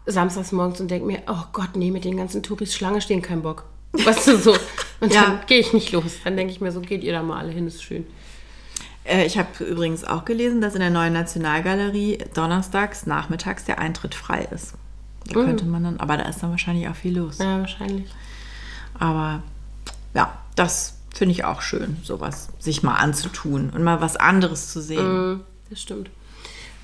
samstags 0.06 0.52
morgens 0.52 0.80
und 0.80 0.88
denke 0.88 1.04
mir, 1.08 1.18
oh 1.26 1.42
Gott, 1.52 1.70
nee, 1.74 1.90
mit 1.90 2.04
den 2.04 2.16
ganzen 2.16 2.44
Touris 2.44 2.72
Schlange 2.72 3.00
stehen, 3.00 3.20
kein 3.20 3.42
Bock. 3.42 3.64
Weißt 3.92 4.28
du, 4.28 4.36
so. 4.38 4.52
Und 5.00 5.12
dann 5.14 5.40
gehe 5.48 5.58
ich 5.58 5.72
nicht 5.72 5.90
los. 5.92 6.18
Dann 6.22 6.36
denke 6.36 6.52
ich 6.52 6.60
mir 6.60 6.70
so, 6.70 6.80
geht 6.80 7.02
ihr 7.02 7.12
da 7.12 7.22
mal 7.22 7.38
alle 7.40 7.50
hin, 7.50 7.66
ist 7.66 7.82
schön. 7.82 8.06
Äh, 9.06 9.26
ich 9.26 9.38
habe 9.38 9.64
übrigens 9.64 10.04
auch 10.04 10.24
gelesen, 10.24 10.60
dass 10.60 10.74
in 10.74 10.80
der 10.80 10.90
neuen 10.90 11.12
Nationalgalerie 11.12 12.18
donnerstags 12.34 13.06
nachmittags 13.06 13.64
der 13.64 13.78
Eintritt 13.78 14.14
frei 14.14 14.46
ist. 14.50 14.74
Da 15.28 15.34
könnte 15.34 15.64
man 15.64 15.82
dann, 15.82 15.98
aber 15.98 16.16
da 16.16 16.24
ist 16.24 16.42
dann 16.42 16.50
wahrscheinlich 16.50 16.88
auch 16.88 16.94
viel 16.94 17.18
los. 17.18 17.38
Ja, 17.38 17.58
wahrscheinlich. 17.58 18.08
Aber 18.98 19.42
ja, 20.14 20.38
das 20.54 20.94
finde 21.12 21.32
ich 21.32 21.44
auch 21.44 21.62
schön, 21.62 21.96
sowas 22.04 22.48
sich 22.58 22.82
mal 22.82 22.94
anzutun 22.94 23.70
und 23.70 23.82
mal 23.82 24.00
was 24.00 24.16
anderes 24.16 24.72
zu 24.72 24.80
sehen. 24.80 25.30
Mhm, 25.32 25.40
Das 25.70 25.80
stimmt. 25.82 26.10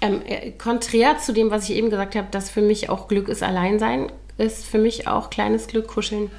Ähm, 0.00 0.22
äh, 0.26 0.50
konträr 0.52 1.18
zu 1.18 1.32
dem, 1.32 1.50
was 1.52 1.68
ich 1.68 1.76
eben 1.76 1.90
gesagt 1.90 2.16
habe, 2.16 2.26
dass 2.32 2.50
für 2.50 2.62
mich 2.62 2.90
auch 2.90 3.06
Glück 3.06 3.28
ist 3.28 3.42
Alleinsein, 3.44 4.10
ist 4.38 4.64
für 4.64 4.78
mich 4.78 5.06
auch 5.06 5.30
kleines 5.30 5.68
Glück 5.68 5.86
kuscheln 5.86 6.30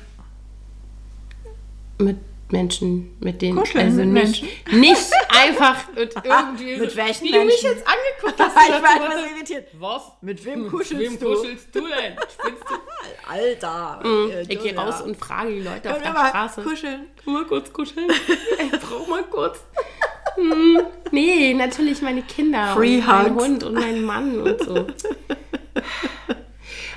mit 1.98 2.18
Menschen, 2.54 3.18
mit 3.20 3.42
denen 3.42 3.58
Kuscheln 3.58 3.86
also 3.88 4.06
mit 4.06 4.24
nicht, 4.24 4.44
nicht 4.72 5.12
einfach 5.30 5.90
mit 5.94 6.14
irgendwie 6.24 6.78
Mit 6.78 6.96
welchen 6.96 7.26
wie 7.26 7.32
du 7.32 7.40
mich 7.44 7.62
Menschen? 7.62 7.70
jetzt 7.78 7.86
angeguckt 7.86 8.40
hast. 8.56 8.70
ich 8.70 8.82
war 8.82 8.96
etwas 8.96 9.32
irritiert. 9.36 9.68
Was? 9.80 10.02
Mit 10.22 10.46
wem 10.46 10.62
Mit 10.64 10.72
kuschelst 10.72 11.00
wem 11.00 11.20
du? 11.20 11.36
kuschelst 11.36 11.68
du 11.76 11.82
denn? 11.82 12.14
Spinnst 12.32 12.64
du? 12.70 13.30
Alter. 13.30 14.00
äh, 14.06 14.42
Ich 14.44 14.62
gehe 14.62 14.74
raus 14.76 15.02
und 15.02 15.18
frage 15.18 15.52
die 15.52 15.60
Leute 15.62 15.90
auf 15.92 15.96
Können 16.02 16.04
wir 16.06 16.14
der 16.14 16.14
mal 16.14 16.30
Straße. 16.30 16.62
kuscheln. 16.64 17.08
Kann 17.24 17.34
mal 17.34 17.46
kurz 17.46 17.74
kuscheln? 17.74 18.08
Ich 18.10 18.80
brauch 18.80 19.08
mal 19.08 19.24
kurz. 19.24 19.60
Hm, 20.36 20.80
nee, 21.12 21.54
natürlich 21.54 22.02
meine 22.02 22.22
Kinder 22.24 22.74
Free 22.74 22.98
und 23.00 23.06
mein 23.08 23.36
Hugs. 23.36 23.44
Hund 23.44 23.64
und 23.66 23.74
mein 23.76 24.02
Mann 24.04 24.40
und 24.42 24.64
so. 24.64 24.88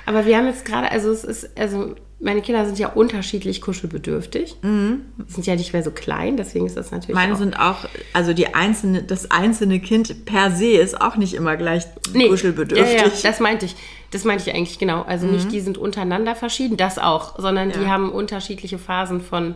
Aber 0.05 0.25
wir 0.25 0.37
haben 0.37 0.47
jetzt 0.47 0.65
gerade, 0.65 0.89
also 0.91 1.11
es 1.11 1.23
ist, 1.23 1.57
also 1.57 1.95
meine 2.19 2.41
Kinder 2.41 2.65
sind 2.65 2.79
ja 2.79 2.89
unterschiedlich 2.89 3.61
kuschelbedürftig. 3.61 4.55
Die 4.63 4.97
sind 5.27 5.45
ja 5.45 5.55
nicht 5.55 5.73
mehr 5.73 5.83
so 5.83 5.91
klein, 5.91 6.35
deswegen 6.35 6.65
ist 6.65 6.75
das 6.75 6.89
natürlich 6.91 7.09
Mhm. 7.15 7.21
Meine 7.21 7.33
auch, 7.33 7.37
sind 7.37 7.59
auch, 7.59 7.77
also 8.13 8.33
die 8.33 8.55
einzelne, 8.55 9.03
das 9.03 9.29
einzelne 9.29 9.79
Kind 9.79 10.25
per 10.25 10.49
se 10.51 10.71
ist 10.71 10.99
auch 10.99 11.15
nicht 11.15 11.35
immer 11.35 11.57
gleich 11.57 11.83
Nee, 12.13 12.27
kuschelbedürftig. 12.29 12.99
Ja, 12.99 13.05
ja, 13.07 13.11
das 13.23 13.39
meinte 13.39 13.65
ich. 13.67 13.75
Das 14.11 14.23
meinte 14.23 14.49
ich 14.49 14.55
eigentlich 14.55 14.79
genau. 14.79 15.01
Also 15.03 15.27
nicht, 15.27 15.51
die 15.51 15.59
sind 15.59 15.77
untereinander 15.77 16.33
verschieden, 16.35 16.77
das 16.77 16.97
auch, 16.97 17.37
sondern 17.37 17.71
die 17.71 17.81
Ja. 17.81 17.87
haben 17.89 18.09
unterschiedliche 18.11 18.77
Phasen 18.79 19.19
von 19.21 19.55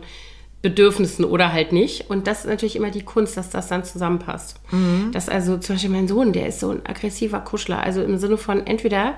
Bedürfnissen 0.60 1.24
oder 1.24 1.52
halt 1.52 1.72
nicht. 1.72 2.08
Und 2.10 2.26
das 2.28 2.40
ist 2.40 2.46
natürlich 2.46 2.76
immer 2.76 2.90
die 2.90 3.02
Kunst, 3.02 3.36
dass 3.36 3.50
das 3.50 3.66
dann 3.68 3.82
zusammenpasst. 3.84 4.60
Dass 5.12 5.28
also 5.28 5.56
zum 5.58 5.74
Beispiel 5.74 5.90
mein 5.90 6.06
Sohn, 6.06 6.32
der 6.32 6.46
ist 6.46 6.60
so 6.60 6.70
ein 6.70 6.86
aggressiver 6.86 7.40
Kuschler. 7.40 7.82
Also 7.82 8.02
im 8.02 8.18
Sinne 8.18 8.36
von 8.36 8.64
entweder 8.66 9.14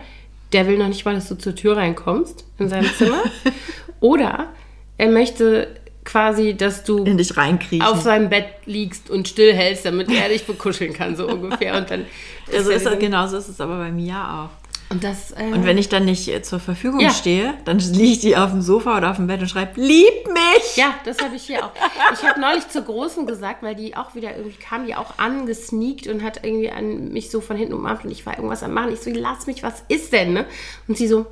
der 0.55 0.66
will 0.66 0.78
noch 0.78 0.88
nicht 0.88 1.05
mal, 1.05 1.14
dass 1.14 1.28
du 1.28 1.34
zur 1.36 1.55
Tür 1.55 1.76
reinkommst 1.76 2.46
in 2.59 2.68
seinem 2.70 2.88
Zimmer, 2.96 3.22
oder 4.00 4.48
er 4.96 5.09
möchte 5.11 5.68
quasi, 6.05 6.55
dass 6.57 6.84
du 6.84 7.05
in 7.05 7.16
dich 7.18 7.36
reinkriechen. 7.36 7.86
auf 7.86 8.00
seinem 8.02 8.28
Bett 8.30 8.46
liegst 8.66 9.09
und 9.11 9.26
stillhältst, 9.28 9.84
damit 9.86 10.11
er 10.11 10.28
dich 10.28 10.44
bekuscheln 10.46 10.92
kann, 10.92 11.16
so 11.16 11.26
ungefähr. 11.28 11.76
Und 11.76 11.90
dann 11.90 12.05
also 12.52 12.70
er 12.70 12.76
ist 12.76 12.86
das, 12.86 12.92
diese- 12.92 12.98
genau 13.05 13.26
so 13.26 13.36
ist 13.36 13.48
es 13.48 13.61
aber 13.61 13.78
bei 13.78 13.90
mir 13.90 14.16
auch. 14.16 14.50
Und 14.95 15.03
das, 15.03 15.32
äh, 15.32 15.53
Und 15.53 15.64
wenn 15.66 15.76
ich 15.76 15.88
dann 15.88 16.05
nicht 16.05 16.28
äh, 16.28 16.40
zur 16.40 16.61
Verfügung 16.61 17.01
Ja. 17.01 17.11
stehe, 17.11 17.55
dann 17.64 17.80
liegt 17.80 18.22
die 18.22 18.36
auf 18.36 18.51
dem 18.53 18.62
Sofa 18.62 18.97
oder 18.97 19.11
auf 19.11 19.16
dem 19.16 19.26
Bett 19.26 19.40
und 19.40 19.49
schreibt, 19.49 19.76
lieb 19.76 20.26
mich! 20.32 20.76
ja, 20.76 20.95
das 21.05 21.20
habe 21.20 21.34
ich 21.34 21.42
hier 21.42 21.64
auch. 21.64 21.72
Ich 22.12 22.22
habe 22.26 22.40
neulich 22.40 22.68
zur 22.68 22.82
Großen 22.82 23.26
gesagt, 23.26 23.62
weil 23.64 23.74
die 23.74 23.97
auch 23.97 24.14
wieder 24.14 24.36
irgendwie 24.36 24.57
kam, 24.57 24.86
die 24.86 24.95
auch 24.95 25.18
angesneakt 25.18 26.07
und 26.07 26.22
hat 26.22 26.45
irgendwie 26.45 26.70
an 26.70 27.09
mich 27.12 27.30
so 27.30 27.40
von 27.40 27.57
hinten 27.57 27.74
umarmt 27.74 28.05
und 28.05 28.12
ich 28.12 28.24
war 28.24 28.36
irgendwas 28.36 28.62
am 28.62 28.72
machen. 28.72 28.92
Ich 28.92 29.01
so, 29.01 29.11
lass 29.12 29.47
mich, 29.49 29.62
was 29.64 29.82
ist 29.88 30.12
denn? 30.12 30.32
Ne? 30.32 30.47
Und 30.86 30.97
sie 30.97 31.09
so, 31.09 31.26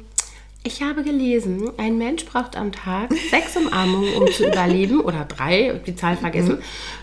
ich 0.65 0.83
habe 0.83 1.03
gelesen, 1.03 1.73
ein 1.77 1.99
Mensch 1.99 2.25
braucht 2.25 2.57
am 2.57 2.71
Tag 2.73 3.11
sechs 3.31 3.57
Umarmungen, 3.57 4.15
um 4.15 4.31
zu 4.31 4.47
überleben, 4.47 5.01
oder 5.01 5.25
drei, 5.25 5.73
ich 5.75 5.83
die 5.83 5.97
Zahl 5.97 6.17
vergessen, 6.17 6.59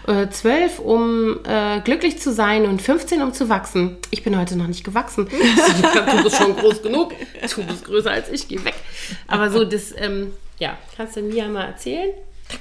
äh, 0.07 0.30
zwölf, 0.30 0.80
um 0.80 1.39
äh, 1.43 1.82
glücklich 1.82 2.20
zu 2.20 2.32
sein 2.32 2.66
und 2.66 2.82
15, 2.82 3.22
um 3.22 3.34
zu 3.34 3.49
wachsen. 3.49 3.97
Ich 4.12 4.24
bin 4.24 4.38
heute 4.38 4.55
noch 4.57 4.68
nicht 4.68 4.84
gewachsen. 4.84 5.28
du 6.18 6.24
bist 6.24 6.38
schon 6.38 6.55
groß 6.55 6.82
genug. 6.82 7.14
Du 7.55 7.64
bist 7.64 7.84
größer 7.86 8.12
als 8.12 8.30
ich, 8.30 8.47
geh 8.47 8.64
weg. 8.64 8.76
Aber 9.28 9.49
so, 9.51 9.66
das, 9.66 9.93
ähm, 9.97 10.32
ja, 10.57 10.78
kannst 10.95 11.18
du 11.18 11.22
Mia 11.22 11.47
mal 11.47 11.66
erzählen? 11.66 12.12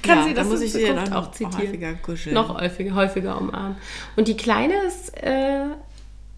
Kann 0.03 0.19
Ja, 0.19 0.23
sie 0.25 0.33
da 0.33 0.41
das 0.41 0.49
muss 0.49 0.61
ich 0.61 0.71
Zukunft 0.71 0.97
dann 1.07 1.13
auch 1.13 1.23
noch 1.23 1.31
zitieren? 1.31 1.67
häufiger 1.67 1.93
kuscheln. 1.95 2.35
Noch 2.35 2.59
häufiger, 2.59 2.93
häufiger 2.95 3.39
umarmen. 3.39 3.77
Und 4.15 4.27
die 4.27 4.37
Kleine 4.37 4.75
ist 4.85 5.17
äh, 5.17 5.63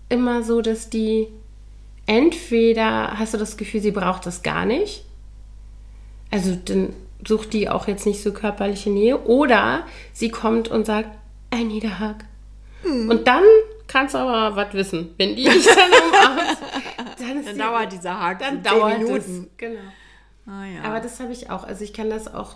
immer 0.08 0.44
so, 0.44 0.62
dass 0.62 0.90
die 0.90 1.28
entweder 2.06 3.18
hast 3.20 3.34
du 3.34 3.38
das 3.38 3.58
Gefühl, 3.58 3.82
sie 3.82 3.92
braucht 3.92 4.26
das 4.26 4.44
gar 4.44 4.66
nicht. 4.66 5.06
Also 6.30 6.56
dann 6.66 6.94
sucht 7.26 7.54
die 7.54 7.70
auch 7.70 7.88
jetzt 7.88 8.06
nicht 8.06 8.22
so 8.22 8.34
körperliche 8.34 8.90
Nähe. 8.90 9.22
Oder 9.26 9.86
sie 10.14 10.30
kommt 10.30 10.68
und 10.68 10.86
sagt, 10.86 11.10
a 11.52 11.58
hug. 11.58 12.16
Hm. 12.84 13.10
Und 13.10 13.28
dann 13.28 13.44
kannst 13.88 14.16
du 14.16 14.20
aber 14.20 14.56
was 14.56 14.74
wissen. 14.74 15.14
Wenn 15.18 15.36
die 15.36 15.44
dich 15.44 15.66
dann 15.66 15.92
umarmt, 15.92 16.58
dann 17.20 17.38
ist 17.38 17.48
Dann 17.48 17.56
die, 17.56 17.60
dauert 17.60 17.92
dieser 17.92 18.20
Haken 18.20 18.64
dann 18.64 18.64
dauert 18.64 19.00
Minuten. 19.00 19.50
es. 19.52 19.58
Genau. 19.58 19.80
Ah, 20.48 20.66
ja. 20.66 20.84
Aber 20.84 21.00
das 21.00 21.20
habe 21.20 21.32
ich 21.32 21.50
auch. 21.50 21.64
Also 21.64 21.84
ich 21.84 21.94
kann 21.94 22.10
das 22.10 22.34
auch, 22.34 22.56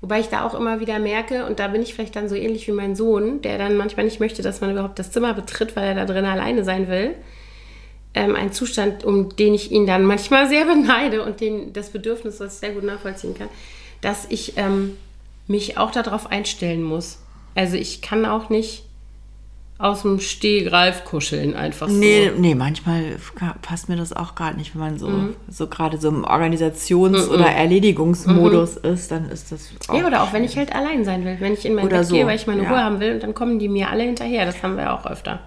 wobei 0.00 0.20
ich 0.20 0.28
da 0.28 0.44
auch 0.44 0.54
immer 0.54 0.80
wieder 0.80 0.98
merke, 0.98 1.46
und 1.46 1.60
da 1.60 1.68
bin 1.68 1.82
ich 1.82 1.94
vielleicht 1.94 2.16
dann 2.16 2.28
so 2.28 2.34
ähnlich 2.34 2.66
wie 2.66 2.72
mein 2.72 2.96
Sohn, 2.96 3.40
der 3.42 3.58
dann 3.58 3.76
manchmal 3.76 4.04
nicht 4.04 4.18
möchte, 4.18 4.42
dass 4.42 4.60
man 4.60 4.72
überhaupt 4.72 4.98
das 4.98 5.12
Zimmer 5.12 5.34
betritt, 5.34 5.76
weil 5.76 5.84
er 5.84 5.94
da 5.94 6.04
drin 6.06 6.24
alleine 6.24 6.64
sein 6.64 6.88
will. 6.88 7.14
Ähm, 8.14 8.36
ein 8.36 8.52
Zustand, 8.52 9.04
um 9.04 9.34
den 9.36 9.54
ich 9.54 9.70
ihn 9.72 9.86
dann 9.86 10.04
manchmal 10.04 10.48
sehr 10.48 10.64
beneide 10.66 11.24
und 11.24 11.40
den, 11.40 11.72
das 11.72 11.90
Bedürfnis, 11.90 12.40
was 12.40 12.54
ich 12.54 12.60
sehr 12.60 12.72
gut 12.72 12.84
nachvollziehen 12.84 13.34
kann, 13.34 13.48
dass 14.00 14.26
ich 14.28 14.54
ähm, 14.56 14.96
mich 15.46 15.78
auch 15.78 15.90
darauf 15.90 16.30
einstellen 16.30 16.82
muss. 16.82 17.18
Also 17.54 17.76
ich 17.76 18.02
kann 18.02 18.24
auch 18.24 18.50
nicht 18.50 18.84
aus 19.82 20.02
dem 20.02 20.20
Stehgreif 20.20 21.04
kuscheln, 21.04 21.56
einfach 21.56 21.88
so. 21.88 21.94
Nee, 21.94 22.30
nee, 22.36 22.54
manchmal 22.54 23.16
passt 23.62 23.88
mir 23.88 23.96
das 23.96 24.12
auch 24.12 24.36
gerade 24.36 24.56
nicht, 24.56 24.74
wenn 24.74 24.80
man 24.80 24.98
so, 24.98 25.10
so 25.48 25.66
gerade 25.66 25.98
so 25.98 26.08
im 26.08 26.24
Organisations- 26.24 27.28
oder 27.28 27.46
Erledigungsmodus 27.46 28.76
ist, 28.76 29.10
dann 29.10 29.28
ist 29.28 29.50
das 29.50 29.70
auch. 29.88 29.94
Ja, 29.94 30.06
oder 30.06 30.22
auch 30.22 30.32
wenn 30.32 30.44
ich 30.44 30.56
halt 30.56 30.72
allein 30.72 31.04
sein 31.04 31.24
will. 31.24 31.36
Wenn 31.40 31.54
ich 31.54 31.66
in 31.66 31.74
mein 31.74 31.86
Oder 31.86 31.98
Bett 31.98 32.06
so, 32.06 32.14
gehe, 32.14 32.26
weil 32.26 32.36
ich 32.36 32.46
meine 32.46 32.62
ja. 32.62 32.68
Ruhe 32.68 32.78
haben 32.78 33.00
will 33.00 33.14
und 33.14 33.24
dann 33.24 33.34
kommen 33.34 33.58
die 33.58 33.68
mir 33.68 33.90
alle 33.90 34.04
hinterher. 34.04 34.46
Das 34.46 34.62
haben 34.62 34.76
wir 34.76 34.94
auch 34.94 35.04
öfter. 35.04 35.40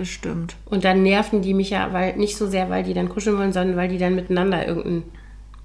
Das 0.00 0.08
stimmt. 0.08 0.56
Und 0.64 0.84
dann 0.84 1.02
nerven 1.02 1.42
die 1.42 1.52
mich 1.52 1.68
ja, 1.68 1.92
weil 1.92 2.16
nicht 2.16 2.38
so 2.38 2.46
sehr, 2.46 2.70
weil 2.70 2.84
die 2.84 2.94
dann 2.94 3.10
kuscheln 3.10 3.36
wollen, 3.36 3.52
sondern 3.52 3.76
weil 3.76 3.90
die 3.90 3.98
dann 3.98 4.14
miteinander 4.14 4.66
irgendeinen 4.66 5.02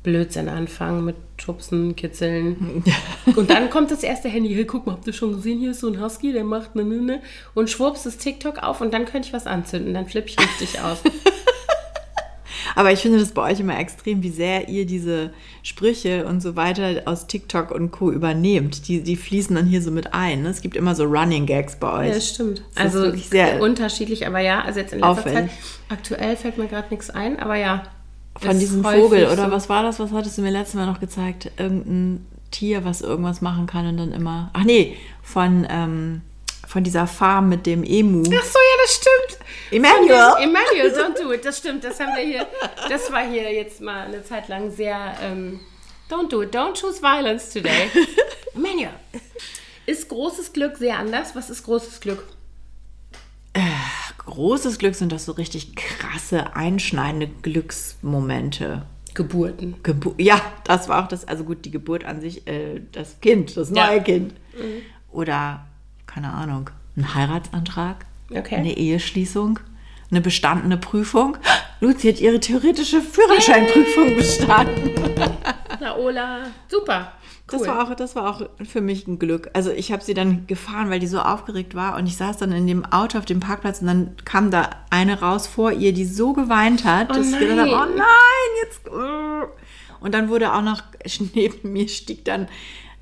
Blödsinn 0.03 0.49
anfangen 0.49 1.05
mit 1.05 1.15
Schubsen, 1.37 1.95
Kitzeln. 1.95 2.83
Und 3.37 3.49
dann 3.49 3.69
kommt 3.69 3.91
das 3.91 4.03
erste 4.03 4.27
Handy. 4.27 4.53
Hey, 4.53 4.65
guck 4.65 4.85
mal, 4.85 4.91
habt 4.91 5.07
ihr 5.07 5.13
schon 5.13 5.31
gesehen? 5.31 5.59
Hier 5.59 5.71
ist 5.71 5.79
so 5.79 5.87
ein 5.87 6.01
Husky, 6.01 6.33
der 6.33 6.43
macht 6.43 6.75
ne, 6.75 6.83
ne, 6.83 6.97
ne. 6.97 7.21
Und 7.53 7.69
schwupps 7.69 8.05
ist 8.05 8.19
TikTok 8.19 8.61
auf 8.61 8.81
und 8.81 8.93
dann 8.93 9.05
könnte 9.05 9.29
ich 9.29 9.33
was 9.33 9.47
anzünden. 9.47 9.93
Dann 9.93 10.05
flippe 10.05 10.27
ich 10.27 10.37
richtig 10.37 10.81
aus. 10.81 11.01
Aber 12.73 12.91
ich 12.91 12.99
finde 12.99 13.19
das 13.19 13.31
bei 13.31 13.51
euch 13.51 13.59
immer 13.59 13.77
extrem, 13.77 14.23
wie 14.23 14.29
sehr 14.29 14.69
ihr 14.69 14.85
diese 14.85 15.31
Sprüche 15.63 16.25
und 16.25 16.41
so 16.41 16.55
weiter 16.55 17.03
aus 17.05 17.27
TikTok 17.27 17.71
und 17.71 17.91
Co. 17.91 18.11
übernehmt. 18.11 18.87
Die, 18.87 19.01
die 19.01 19.15
fließen 19.15 19.55
dann 19.55 19.65
hier 19.65 19.81
so 19.81 19.91
mit 19.91 20.13
ein. 20.13 20.43
Ne? 20.43 20.49
Es 20.49 20.61
gibt 20.61 20.75
immer 20.75 20.95
so 20.95 21.03
Running 21.03 21.45
Gags 21.45 21.75
bei 21.75 21.91
euch. 21.91 22.07
Ja, 22.07 22.13
das 22.15 22.29
stimmt. 22.29 22.63
Das 22.75 22.95
also 22.95 23.15
sehr 23.15 23.61
unterschiedlich, 23.61 24.25
aber 24.25 24.39
ja, 24.39 24.61
also 24.61 24.79
jetzt 24.79 24.93
in 24.93 24.99
letzter 24.99 25.11
auffällig. 25.11 25.51
Zeit. 25.51 25.51
Aktuell 25.89 26.35
fällt 26.35 26.57
mir 26.57 26.67
gerade 26.67 26.87
nichts 26.89 27.09
ein, 27.09 27.39
aber 27.39 27.55
ja. 27.55 27.83
Von 28.37 28.59
diesem 28.59 28.83
Vogel, 28.83 29.27
oder 29.27 29.45
so. 29.45 29.51
was 29.51 29.69
war 29.69 29.83
das? 29.83 29.99
Was 29.99 30.11
hattest 30.11 30.37
du 30.37 30.41
mir 30.41 30.51
letztes 30.51 30.75
Mal 30.75 30.85
noch 30.85 30.99
gezeigt? 30.99 31.51
Irgendein 31.57 32.25
Tier, 32.51 32.83
was 32.83 33.01
irgendwas 33.01 33.41
machen 33.41 33.65
kann 33.65 33.87
und 33.87 33.97
dann 33.97 34.11
immer. 34.11 34.49
Ach 34.53 34.63
nee, 34.63 34.97
von, 35.21 35.65
ähm, 35.69 36.21
von 36.67 36.83
dieser 36.83 37.07
Farm 37.07 37.49
mit 37.49 37.65
dem 37.65 37.83
Emu. 37.83 38.21
Ach 38.21 38.43
so, 38.43 38.59
ja, 38.59 38.83
das 38.83 38.95
stimmt. 38.95 39.45
Emmanuel. 39.71 40.33
Emmanuel, 40.43 40.93
don't 40.93 41.21
do 41.21 41.31
it. 41.33 41.43
Das 41.45 41.57
stimmt, 41.57 41.83
das 41.83 41.99
haben 41.99 42.15
wir 42.15 42.23
hier. 42.23 42.47
Das 42.89 43.11
war 43.11 43.27
hier 43.27 43.51
jetzt 43.53 43.81
mal 43.81 44.05
eine 44.07 44.23
Zeit 44.23 44.47
lang 44.47 44.71
sehr. 44.71 45.15
Ähm, 45.21 45.59
don't 46.09 46.29
do 46.29 46.41
it, 46.43 46.55
don't 46.55 46.79
choose 46.79 47.01
violence 47.01 47.51
today. 47.51 47.89
Emmanuel. 48.55 48.93
Ist 49.85 50.09
großes 50.09 50.53
Glück 50.53 50.77
sehr 50.77 50.97
anders? 50.97 51.35
Was 51.35 51.49
ist 51.49 51.63
großes 51.63 51.99
Glück? 51.99 52.23
Großes 54.25 54.79
Glück 54.79 54.95
sind 54.95 55.11
das 55.11 55.25
so 55.25 55.33
richtig 55.33 55.75
krasse, 55.75 56.55
einschneidende 56.55 57.27
Glücksmomente. 57.41 58.85
Geburten. 59.13 59.75
Gebu 59.81 60.13
ja, 60.17 60.41
das 60.65 60.89
war 60.89 61.03
auch 61.03 61.07
das, 61.07 61.25
also 61.27 61.45
gut, 61.45 61.63
die 61.63 61.71
Geburt 61.71 62.03
an 62.03 62.19
sich, 62.19 62.45
äh, 62.47 62.81
das 62.91 63.21
Kind, 63.21 63.55
das 63.55 63.69
neue 63.69 63.97
Ja. 63.97 64.03
Kind. 64.03 64.33
Oder, 65.11 65.65
keine 66.15 66.31
Ahnung, 66.33 66.69
ein 66.95 67.13
Heiratsantrag, 67.13 68.05
Okay. 68.33 68.55
eine 68.55 68.75
Eheschließung, 68.77 69.59
eine 70.09 70.21
bestandene 70.21 70.77
Prüfung. 70.77 71.37
Luzi 71.81 72.07
hat 72.07 72.21
ihre 72.21 72.39
theoretische 72.39 73.01
Führerscheinprüfung 73.01 74.15
bestanden. 74.15 74.91
Laola, 75.81 76.45
super. 76.69 77.11
Cool. 77.51 77.59
Das, 77.59 77.67
war 77.67 77.83
auch, 77.83 77.95
das 77.95 78.15
war 78.15 78.29
auch 78.29 78.49
für 78.63 78.79
mich 78.79 79.05
ein 79.07 79.19
Glück. 79.19 79.49
Also 79.53 79.71
ich 79.71 79.91
habe 79.91 80.03
sie 80.03 80.13
dann 80.13 80.47
gefahren, 80.47 80.89
weil 80.89 80.99
die 81.01 81.07
so 81.07 81.19
aufgeregt 81.19 81.75
war 81.75 81.97
und 81.97 82.07
ich 82.07 82.15
saß 82.15 82.37
dann 82.37 82.53
in 82.53 82.65
dem 82.65 82.85
Auto 82.85 83.19
auf 83.19 83.25
dem 83.25 83.41
Parkplatz 83.41 83.81
und 83.81 83.87
dann 83.87 84.15
kam 84.23 84.49
da 84.51 84.69
eine 84.89 85.19
raus 85.19 85.45
vor 85.45 85.73
ihr, 85.73 85.91
die 85.93 86.05
so 86.05 86.31
geweint 86.33 86.85
hat, 86.85 87.09
Oh 87.11 87.13
dass 87.13 87.29
ich 87.29 87.37
gedacht 87.37 87.59
habe, 87.59 87.69
nein. 87.69 87.89
oh 87.89 87.97
nein, 87.97 88.49
jetzt... 88.63 88.81
Und 90.01 90.13
dann 90.13 90.29
wurde 90.29 90.53
auch 90.53 90.61
noch, 90.61 90.83
neben 91.33 91.73
mir 91.73 91.87
stieg 91.87 92.25
dann, 92.25 92.47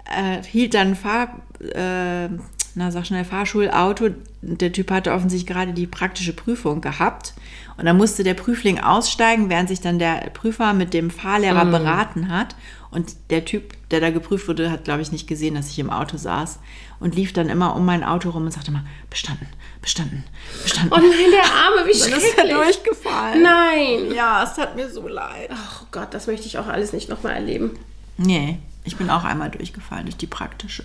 äh, 0.06 0.42
hielt 0.44 0.74
dann 0.74 0.90
ein 0.90 0.96
Fahr... 0.96 1.42
Äh, 1.60 2.30
na, 2.76 2.90
sag 2.92 3.06
schnell, 3.06 3.24
Fahrschulauto. 3.24 4.10
Der 4.42 4.72
Typ 4.72 4.90
hatte 4.92 5.12
offensichtlich 5.12 5.48
gerade 5.54 5.74
die 5.74 5.88
praktische 5.88 6.34
Prüfung 6.34 6.82
gehabt. 6.82 7.34
Und 7.78 7.86
dann 7.86 7.98
musste 7.98 8.24
der 8.24 8.34
Prüfling 8.34 8.80
aussteigen, 8.80 9.50
während 9.50 9.70
sich 9.70 9.82
dann 9.82 10.00
der 10.00 10.30
Prüfer 10.34 10.74
mit 10.74 10.94
dem 10.94 11.10
Fahrlehrer 11.10 11.66
beraten 11.66 12.30
hat. 12.30 12.56
Und 12.92 13.16
der 13.32 13.46
Typ, 13.46 13.74
der 13.90 14.00
da 14.00 14.12
geprüft 14.12 14.48
wurde, 14.48 14.70
hat, 14.72 14.84
glaube 14.84 15.02
ich, 15.02 15.12
nicht 15.12 15.28
gesehen, 15.28 15.56
dass 15.56 15.70
ich 15.70 15.80
im 15.80 15.90
Auto 15.90 16.18
saß. 16.18 16.60
Und 17.00 17.16
lief 17.16 17.34
dann 17.34 17.50
immer 17.50 17.76
um 17.76 17.86
mein 17.86 18.04
Auto 18.04 18.30
rum 18.30 18.46
und 18.46 18.52
sagte 18.52 18.72
immer, 18.72 18.86
bestanden, 19.10 19.48
bestanden, 19.82 20.24
bestanden. 20.64 20.94
Oh 20.94 20.98
nein, 20.98 21.32
der 21.32 21.44
Arme, 21.44 21.88
wie 21.88 22.00
dann 22.00 22.10
ist 22.20 22.38
er 22.38 22.46
schrecklich. 22.46 22.54
durchgefallen. 22.54 23.42
Nein. 23.42 24.16
Ja, 24.16 24.44
es 24.44 24.54
tat 24.56 24.76
mir 24.76 24.90
so 24.90 25.08
leid. 25.08 25.50
Oh 25.52 25.86
Gott, 25.92 26.14
das 26.14 26.28
möchte 26.28 26.48
ich 26.48 26.58
auch 26.58 26.68
alles 26.68 26.94
nicht 26.94 27.10
nochmal 27.10 27.34
erleben. 27.34 27.72
Nee, 28.18 28.60
ich 28.84 28.96
bin 28.96 29.10
auch 29.10 29.24
einmal 29.24 29.50
durchgefallen 29.50 30.06
durch 30.06 30.18
die 30.18 30.28
praktische. 30.28 30.84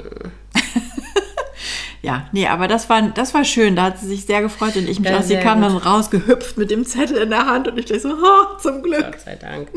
ja, 2.01 2.27
nee, 2.31 2.47
aber 2.47 2.67
das 2.67 2.89
war, 2.89 3.01
das 3.01 3.33
war 3.33 3.43
schön. 3.45 3.75
Da 3.75 3.83
hat 3.83 3.99
sie 3.99 4.07
sich 4.07 4.25
sehr 4.25 4.41
gefreut 4.41 4.75
und 4.75 4.87
ich 4.87 4.99
mich 4.99 5.09
Ja, 5.09 5.19
auch. 5.19 5.23
Sie 5.23 5.37
kam 5.37 5.61
gut. 5.61 5.69
dann 5.69 5.77
rausgehüpft 5.77 6.57
mit 6.57 6.71
dem 6.71 6.85
Zettel 6.85 7.17
in 7.17 7.29
der 7.29 7.45
Hand 7.45 7.67
und 7.67 7.77
ich 7.77 7.85
dachte 7.85 8.01
so, 8.01 8.09
oh, 8.13 8.57
zum 8.61 8.83
Glück. 8.83 9.05
Gott 9.11 9.21
sei 9.21 9.35
Dank. 9.35 9.69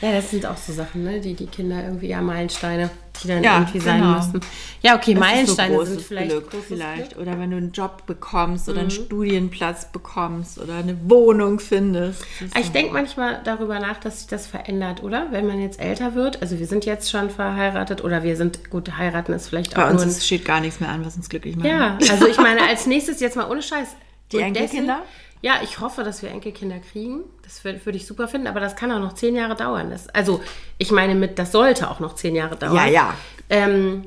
Ja, 0.00 0.12
das 0.12 0.30
sind 0.30 0.46
auch 0.46 0.56
so 0.56 0.72
Sachen, 0.72 1.04
ne? 1.04 1.20
die 1.20 1.34
die 1.34 1.46
Kinder 1.46 1.82
irgendwie, 1.84 2.08
ja, 2.08 2.20
Meilensteine, 2.22 2.88
die 3.22 3.28
dann 3.28 3.42
Ja, 3.44 3.58
irgendwie 3.58 3.80
sein 3.80 4.00
genau. 4.00 4.16
müssen. 4.16 4.40
Ja, 4.82 4.96
okay, 4.96 5.12
Das 5.12 5.20
Meilensteine 5.20 5.76
so 5.76 5.84
sind 5.84 6.00
vielleicht 6.00 6.30
Glück, 6.30 6.48
vielleicht. 6.66 7.10
Glück. 7.10 7.20
Oder 7.22 7.38
wenn 7.38 7.50
du 7.50 7.58
einen 7.58 7.72
Job 7.72 8.06
bekommst 8.06 8.68
oder 8.68 8.76
Mhm. 8.78 8.80
einen 8.82 8.90
Studienplatz 8.90 9.92
bekommst 9.92 10.58
oder 10.58 10.76
eine 10.76 10.96
Wohnung 11.10 11.60
findest. 11.60 12.22
Ist 12.40 12.56
Ich 12.58 12.72
denke 12.72 12.92
manchmal 12.94 13.40
darüber 13.44 13.78
nach, 13.78 13.98
dass 14.00 14.20
sich 14.20 14.28
das 14.28 14.46
verändert, 14.46 15.02
oder? 15.02 15.26
Wenn 15.32 15.46
man 15.46 15.60
jetzt 15.60 15.78
älter 15.80 16.14
wird. 16.14 16.40
Also 16.40 16.58
wir 16.58 16.66
sind 16.66 16.86
jetzt 16.86 17.10
schon 17.10 17.28
verheiratet 17.28 18.02
oder 18.02 18.22
wir 18.22 18.36
sind, 18.36 18.70
gut, 18.70 18.96
heiraten 18.96 19.32
ist 19.34 19.48
vielleicht 19.48 19.74
Bei 19.74 19.86
auch 19.86 19.90
uns 19.90 20.04
nur 20.04 20.14
ein 20.14 20.20
steht 20.20 20.44
gar 20.46 20.60
nichts 20.60 20.80
mehr 20.80 20.88
an, 20.88 21.04
was 21.04 21.16
uns 21.16 21.28
glücklich 21.28 21.56
macht. 21.56 21.66
Ja, 21.68 21.98
also 22.10 22.26
ich 22.26 22.38
meine, 22.38 22.62
als 22.66 22.86
nächstes 22.86 23.20
jetzt 23.20 23.36
mal 23.36 23.50
ohne 23.50 23.62
Scheiß. 23.62 23.88
Die 24.32 24.38
Enkelkinder? 24.38 25.02
Ja, 25.42 25.60
ich 25.62 25.80
hoffe, 25.80 26.04
dass 26.04 26.22
wir 26.22 26.30
Enkelkinder 26.30 26.78
kriegen. 26.78 27.22
Das 27.42 27.64
würde 27.64 27.84
würd 27.84 27.96
ich 27.96 28.06
super 28.06 28.28
finden, 28.28 28.46
aber 28.46 28.60
das 28.60 28.76
kann 28.76 28.92
auch 28.92 28.98
noch 28.98 29.14
zehn 29.14 29.34
Jahre 29.34 29.56
dauern. 29.56 29.90
Das, 29.90 30.08
also 30.10 30.40
ich 30.76 30.90
meine, 30.90 31.14
mit, 31.14 31.38
das 31.38 31.52
sollte 31.52 31.90
auch 31.90 31.98
noch 31.98 32.14
zehn 32.14 32.36
Jahre 32.36 32.56
dauern. 32.56 32.74
Ja, 32.74 32.86
ja. 32.86 33.14
Ähm, 33.48 34.04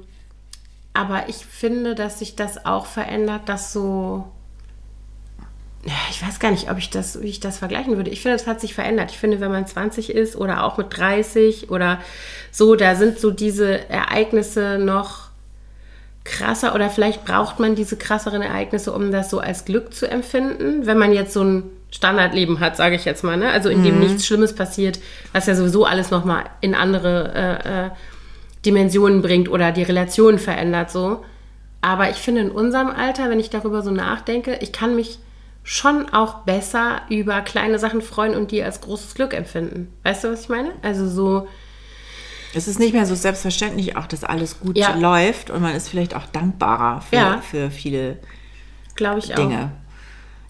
aber 0.94 1.28
ich 1.30 1.38
finde, 1.38 1.96
dass 1.96 2.20
sich 2.20 2.36
das 2.36 2.66
auch 2.66 2.86
verändert, 2.86 3.50
dass 3.50 3.74
so. 3.74 4.32
Ich 6.12 6.26
weiß 6.26 6.40
gar 6.40 6.52
nicht, 6.52 6.72
ob 6.72 6.78
ich 6.78 6.92
das, 6.92 7.22
wie 7.22 7.28
ich 7.28 7.42
das 7.42 7.58
vergleichen 7.58 7.98
würde. 7.98 8.10
Ich 8.10 8.22
finde, 8.22 8.38
es 8.38 8.48
hat 8.48 8.62
sich 8.62 8.74
verändert. 8.74 9.12
Ich 9.12 9.18
finde, 9.18 9.42
wenn 9.42 9.52
man 9.52 9.68
20 9.68 10.12
ist 10.12 10.38
oder 10.38 10.64
auch 10.64 10.78
mit 10.78 10.98
30 10.98 11.72
oder 11.72 12.00
so, 12.52 12.76
da 12.76 12.96
sind 12.96 13.20
so 13.20 13.32
diese 13.32 13.90
Ereignisse 13.90 14.78
noch 14.80 15.23
krasser 16.24 16.74
oder 16.74 16.90
vielleicht 16.90 17.26
braucht 17.26 17.60
man 17.60 17.76
diese 17.76 17.98
krasseren 17.98 18.42
Ereignisse, 18.42 18.94
um 18.94 19.12
das 19.12 19.30
so 19.30 19.40
als 19.40 19.66
Glück 19.66 19.94
zu 19.94 20.10
empfinden, 20.10 20.86
wenn 20.86 20.98
man 20.98 21.12
jetzt 21.14 21.34
so 21.34 21.44
ein 21.44 21.64
Standardleben 21.92 22.60
hat, 22.60 22.76
sage 22.76 22.96
ich 22.96 23.06
jetzt 23.06 23.24
mal, 23.24 23.38
ne? 23.38 23.52
also 23.52 23.70
in 23.70 23.84
dem 23.84 24.00
nichts 24.00 24.26
Schlimmes 24.26 24.56
passiert, 24.56 25.00
was 25.32 25.46
ja 25.46 25.54
sowieso 25.54 25.86
alles 25.86 26.10
nochmal 26.10 26.46
in 26.60 26.74
andere 26.74 27.34
äh, 27.36 27.86
äh, 27.86 27.90
Dimensionen 28.66 29.22
bringt 29.22 29.50
oder 29.50 29.72
die 29.72 29.84
Relation 29.84 30.40
verändert 30.40 30.90
so. 30.90 31.24
Aber 31.82 32.10
ich 32.10 32.16
finde 32.16 32.42
in 32.42 32.52
unserem 32.52 32.88
Alter, 32.88 33.30
wenn 33.30 33.40
ich 33.40 33.50
darüber 33.50 33.82
so 33.84 33.92
nachdenke, 33.92 34.58
ich 34.62 34.72
kann 34.72 34.96
mich 34.96 35.20
schon 35.64 36.10
auch 36.10 36.40
besser 36.40 37.02
über 37.10 37.42
kleine 37.42 37.78
Sachen 37.78 38.02
freuen 38.02 38.36
und 38.36 38.52
die 38.52 38.64
als 38.64 38.82
großes 38.82 39.16
Glück 39.16 39.34
empfinden. 39.34 39.94
Weißt 40.04 40.24
du, 40.24 40.32
was 40.32 40.42
ich 40.42 40.50
meine? 40.50 40.72
Also 40.82 41.08
so, 41.08 41.48
Es 42.56 42.68
ist 42.68 42.80
nicht 42.80 42.94
mehr 42.94 43.06
so 43.06 43.16
selbstverständlich 43.16 43.98
auch, 43.98 44.06
dass 44.08 44.24
alles 44.24 44.60
gut 44.60 44.78
Ja. 44.78 44.96
läuft 44.96 45.50
und 45.50 45.62
man 45.62 45.76
ist 45.76 45.90
vielleicht 45.90 46.16
auch 46.16 46.26
dankbarer 46.28 47.02
für, 47.02 47.16
Ja. 47.16 47.42
für 47.42 47.72
viele 47.72 48.20
glaube 48.96 49.20
ich 49.20 49.32
auch. 49.34 49.38
Dinge. 49.38 49.72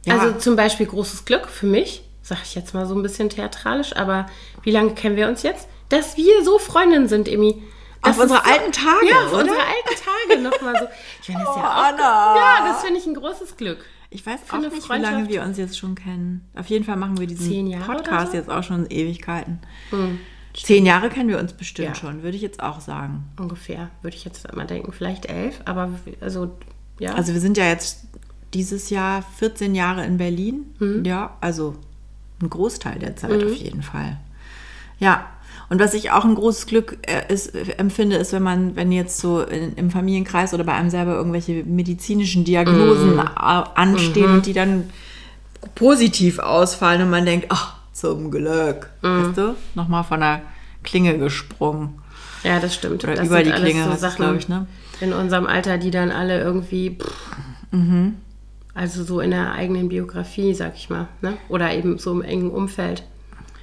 Ja, 0.05 0.17
Also 0.17 0.37
zum 0.37 0.55
Beispiel 0.55 0.85
großes 0.85 1.23
Glück 1.25 1.47
für 1.47 1.65
mich, 1.65 2.03
sage 2.21 2.41
ich 2.43 2.55
jetzt 2.55 2.73
mal 2.73 2.85
so 2.85 2.93
ein 2.95 3.01
bisschen 3.03 3.29
theatralisch, 3.29 3.95
aber 3.95 4.25
wie 4.63 4.71
lange 4.71 4.93
kennen 4.95 5.15
wir 5.15 5.27
uns 5.29 5.43
jetzt? 5.43 5.67
Dass 5.89 6.17
wir 6.17 6.43
so 6.43 6.59
Freundinnen 6.59 7.07
sind, 7.07 7.27
Emi. 7.29 7.61
Das 8.01 8.17
Auf 8.17 8.23
unsere 8.23 8.41
so- 8.43 8.51
alten 8.51 8.71
Tage, 8.73 9.07
Ja, 9.09 9.15
auf 9.25 9.31
oder? 9.31 9.41
unsere 9.43 9.59
alten 9.59 10.03
Tage 10.27 10.41
nochmal 10.41 10.75
so. 10.77 10.87
Ich 11.21 11.29
meine, 11.29 11.45
das 11.45 11.55
Oh, 11.55 11.57
ja 11.59 11.69
auch, 11.69 11.83
Anna. 11.85 12.35
Ja, 12.35 12.67
das 12.67 12.83
finde 12.83 12.99
ich 12.99 13.05
ein 13.05 13.13
großes 13.13 13.55
Glück. 13.55 13.77
ich 14.09 14.25
weiß 14.25 14.41
auch 14.51 14.57
nicht, 14.59 14.89
wie 14.89 14.97
lange 15.01 15.29
wir 15.29 15.41
uns 15.41 15.57
jetzt 15.57 15.77
schon 15.79 15.95
kennen. 15.95 16.47
Auf 16.55 16.67
jeden 16.67 16.83
Fall 16.83 16.97
machen 16.97 17.17
wir 17.17 17.27
diesen 17.27 17.47
Zehn 17.47 17.65
Jahre 17.67 17.85
oder 17.85 17.95
Podcast 18.03 18.33
jetzt 18.33 18.49
auch 18.49 18.61
schon 18.63 18.87
Ewigkeiten. 18.89 19.59
Zehn 20.53 20.85
Jahre 20.85 21.09
kennen 21.09 21.29
wir 21.29 21.39
uns 21.39 21.53
bestimmt 21.53 21.87
Ja. 21.89 21.95
schon, 21.95 22.21
würde 22.23 22.35
ich 22.35 22.43
jetzt 22.43 22.61
auch 22.61 22.79
sagen. 22.79 23.23
Ungefähr, 23.39 23.89
würde 24.01 24.15
ich 24.15 24.23
jetzt 24.25 24.53
mal 24.55 24.67
denken. 24.67 24.91
Vielleicht 24.91 25.25
elf, 25.25 25.61
aber 25.65 25.89
also, 26.21 26.51
ja. 26.99 27.13
Also 27.15 27.33
wir 27.33 27.41
sind 27.41 27.57
ja 27.57 27.65
jetzt 27.65 28.01
dieses 28.53 28.89
Jahr 28.91 29.23
14 29.39 29.73
Jahre 29.73 30.05
in 30.05 30.17
Berlin. 30.17 30.65
Mhm. 30.79 31.03
Ja, 31.05 31.35
also 31.41 31.75
ein 32.41 32.49
Großteil 32.49 32.99
der 32.99 33.15
Zeit 33.15 33.43
auf 33.43 33.53
jeden 33.55 33.81
Fall. 33.81 34.17
Ja. 34.99 35.25
Und 35.69 35.79
was 35.79 35.95
ich 35.95 36.11
auch 36.11 36.23
ein 36.23 36.35
großes 36.35 36.67
Glück 36.67 36.97
äh, 37.07 37.33
ist, 37.33 37.55
äh, 37.55 37.71
empfinde, 37.77 38.17
ist, 38.17 38.31
wenn 38.31 38.43
man, 38.43 38.75
wenn 38.75 38.91
jetzt 38.91 39.17
so 39.17 39.41
in, 39.41 39.73
im 39.73 39.89
Familienkreis 39.89 40.53
oder 40.53 40.63
bei 40.65 40.73
einem 40.73 40.91
selber 40.91 41.15
irgendwelche 41.15 41.63
medizinischen 41.63 42.43
Diagnosen 42.43 43.15
Mhm. 43.15 43.19
anstehen 43.19 44.31
und 44.35 44.45
die 44.45 44.53
dann 44.53 44.89
positiv 45.73 46.37
ausfallen 46.39 47.01
und 47.03 47.09
man 47.09 47.25
denkt, 47.25 47.47
ach, 47.49 47.75
zum 47.93 48.29
Glück. 48.31 48.89
Mhm. 49.01 49.27
Weißt 49.27 49.37
du? 49.37 49.55
Nochmal 49.75 50.03
von 50.03 50.19
der 50.19 50.41
Klinge 50.83 51.17
gesprungen. 51.17 51.99
ja, 52.43 52.59
das 52.59 52.73
stimmt. 52.75 53.03
Oder 53.05 53.15
das 53.15 53.25
über 53.27 53.41
die 53.43 53.51
Klinge, 53.51 53.83
so 53.85 53.89
heißt 53.91 53.95
es, 53.95 54.01
Sachen 54.01 54.25
glaub 54.25 54.35
ich, 54.35 54.49
ne? 54.49 54.67
in 54.99 55.13
unserem 55.13 55.45
Alter, 55.47 55.77
die 55.77 55.91
dann 55.91 56.11
alle 56.11 56.41
irgendwie, 56.41 56.97
pff, 56.99 57.13
also 58.75 59.03
so 59.03 59.19
in 59.19 59.31
der 59.31 59.51
eigenen 59.53 59.89
Biografie, 59.89 60.53
sag 60.53 60.75
ich 60.75 60.89
mal, 60.89 61.07
ne? 61.21 61.37
oder 61.49 61.73
eben 61.73 61.97
so 61.99 62.11
im 62.11 62.21
engen 62.21 62.49
Umfeld. 62.51 63.03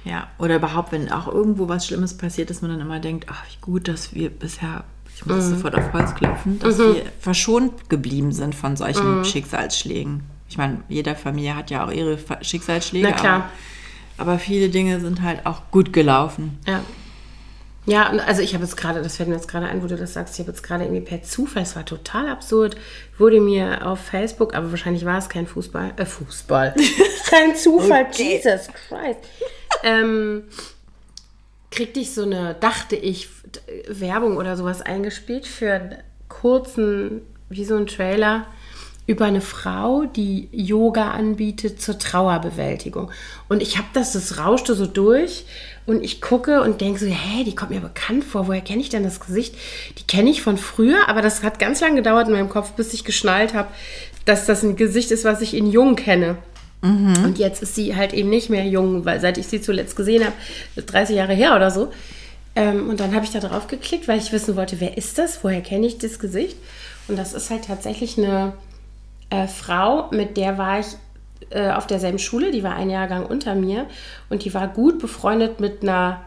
Ja, 0.03 0.27
oder 0.39 0.55
überhaupt, 0.55 0.91
wenn 0.93 1.11
auch 1.11 1.27
irgendwo 1.27 1.67
was 1.69 1.85
Schlimmes 1.85 2.17
passiert, 2.17 2.49
dass 2.49 2.61
man 2.61 2.71
dann 2.71 2.81
immer 2.81 2.99
denkt, 2.99 3.27
ach, 3.29 3.43
wie 3.51 3.61
gut, 3.61 3.87
dass 3.87 4.15
wir 4.15 4.29
bisher, 4.31 4.83
ich 5.15 5.25
muss 5.27 5.45
Mhm. 5.45 5.49
sofort 5.55 5.75
auf 5.75 5.93
Holz 5.93 6.15
klopfen, 6.15 6.57
dass 6.59 6.79
wir 6.79 7.03
verschont 7.19 7.87
geblieben 7.89 8.31
sind 8.31 8.55
von 8.55 8.75
solchen 8.75 9.19
Mhm. 9.19 9.25
Schicksalsschlägen. 9.25 10.23
Ich 10.49 10.57
meine, 10.57 10.79
jede 10.89 11.13
Familie 11.15 11.55
hat 11.55 11.69
ja 11.69 11.85
auch 11.85 11.91
ihre 11.91 12.17
Schicksalsschläge. 12.41 13.07
Na 13.09 13.15
klar. 13.15 13.49
Aber, 14.21 14.39
viele 14.39 14.69
Dinge 14.69 14.99
sind 14.99 15.21
halt 15.21 15.45
auch 15.45 15.71
gut 15.71 15.93
gelaufen. 15.93 16.59
Ja. 16.67 16.81
Ja, 17.87 18.09
also 18.27 18.43
ich 18.43 18.53
habe 18.53 18.63
jetzt 18.63 18.77
gerade, 18.77 19.01
das 19.01 19.17
fällt 19.17 19.27
mir 19.27 19.35
jetzt 19.35 19.47
gerade 19.47 19.65
ein, 19.65 19.81
wo 19.81 19.87
du 19.87 19.97
das 19.97 20.13
sagst, 20.13 20.35
ich 20.35 20.39
habe 20.41 20.51
jetzt 20.51 20.61
gerade 20.61 20.83
irgendwie 20.83 21.01
per 21.01 21.23
Zufall, 21.23 21.63
es 21.63 21.75
war 21.75 21.83
total 21.83 22.29
absurd, 22.29 22.77
wurde 23.17 23.41
mir 23.41 23.87
auf 23.87 23.99
Facebook, 23.99 24.53
aber 24.53 24.69
wahrscheinlich 24.69 25.03
war 25.03 25.17
es 25.17 25.29
kein 25.29 25.47
Fußball, 25.47 25.93
äh, 25.97 26.05
Fußball, 26.05 26.75
kein 27.27 27.55
Zufall, 27.55 28.05
okay. 28.07 28.35
Jesus 28.35 28.67
Christ, 28.67 29.19
ähm, 29.81 30.43
kriegte 31.71 31.99
ich 31.99 32.13
so 32.13 32.21
eine, 32.21 32.55
dachte 32.59 32.95
ich, 32.95 33.29
Werbung 33.87 34.37
oder 34.37 34.57
sowas 34.57 34.83
eingespielt 34.83 35.47
für 35.47 35.73
einen 35.73 35.97
kurzen, 36.27 37.21
wie 37.49 37.65
so 37.65 37.75
ein 37.77 37.87
Trailer, 37.87 38.45
über 39.11 39.25
eine 39.25 39.41
Frau, 39.41 40.05
die 40.05 40.47
Yoga 40.51 41.11
anbietet 41.11 41.81
zur 41.81 41.99
Trauerbewältigung. 41.99 43.11
Und 43.49 43.61
ich 43.61 43.77
habe 43.77 43.87
das, 43.93 44.13
das 44.13 44.37
rauschte 44.37 44.73
so 44.73 44.87
durch 44.87 45.45
und 45.85 46.03
ich 46.03 46.21
gucke 46.21 46.61
und 46.61 46.79
denke 46.79 46.99
so, 46.99 47.05
hä, 47.07 47.43
die 47.43 47.53
kommt 47.53 47.71
mir 47.71 47.81
bekannt 47.81 48.23
vor. 48.23 48.47
Woher 48.47 48.61
kenne 48.61 48.81
ich 48.81 48.89
denn 48.89 49.03
das 49.03 49.19
Gesicht? 49.19 49.55
Die 49.97 50.03
kenne 50.03 50.29
ich 50.29 50.41
von 50.41 50.57
früher, 50.57 51.09
aber 51.09 51.21
das 51.21 51.43
hat 51.43 51.59
ganz 51.59 51.81
lange 51.81 51.97
gedauert 51.97 52.27
in 52.27 52.33
meinem 52.33 52.49
Kopf, 52.49 52.71
bis 52.71 52.93
ich 52.93 53.03
geschnallt 53.03 53.53
habe, 53.53 53.67
dass 54.23 54.45
das 54.45 54.63
ein 54.63 54.77
Gesicht 54.77 55.11
ist, 55.11 55.25
was 55.25 55.41
ich 55.41 55.53
in 55.53 55.69
Jung 55.69 55.97
kenne. 55.97 56.37
Mhm. 56.81 57.25
Und 57.25 57.37
jetzt 57.37 57.61
ist 57.61 57.75
sie 57.75 57.95
halt 57.95 58.13
eben 58.13 58.29
nicht 58.29 58.49
mehr 58.49 58.65
jung, 58.65 59.03
weil 59.03 59.19
seit 59.19 59.37
ich 59.37 59.47
sie 59.47 59.61
zuletzt 59.61 59.97
gesehen 59.97 60.23
habe, 60.23 60.81
30 60.81 61.17
Jahre 61.17 61.33
her 61.33 61.55
oder 61.55 61.69
so. 61.69 61.91
Ähm, 62.55 62.89
und 62.89 63.01
dann 63.01 63.13
habe 63.13 63.25
ich 63.25 63.31
da 63.31 63.39
drauf 63.39 63.67
geklickt, 63.67 64.07
weil 64.07 64.19
ich 64.19 64.31
wissen 64.31 64.55
wollte, 64.55 64.79
wer 64.79 64.97
ist 64.97 65.17
das? 65.17 65.43
Woher 65.43 65.61
kenne 65.61 65.87
ich 65.87 65.97
das 65.97 66.19
Gesicht? 66.19 66.55
Und 67.07 67.17
das 67.17 67.33
ist 67.33 67.49
halt 67.49 67.65
tatsächlich 67.65 68.17
eine 68.17 68.53
äh, 69.31 69.47
Frau, 69.47 70.09
mit 70.11 70.37
der 70.37 70.59
war 70.59 70.79
ich 70.79 70.87
äh, 71.49 71.71
auf 71.71 71.87
derselben 71.87 72.19
Schule, 72.19 72.51
die 72.51 72.63
war 72.63 72.75
ein 72.75 72.91
Jahrgang 72.91 73.25
unter 73.25 73.55
mir 73.55 73.87
und 74.29 74.45
die 74.45 74.53
war 74.53 74.67
gut 74.67 74.99
befreundet 74.99 75.59
mit 75.59 75.81
einer 75.81 76.21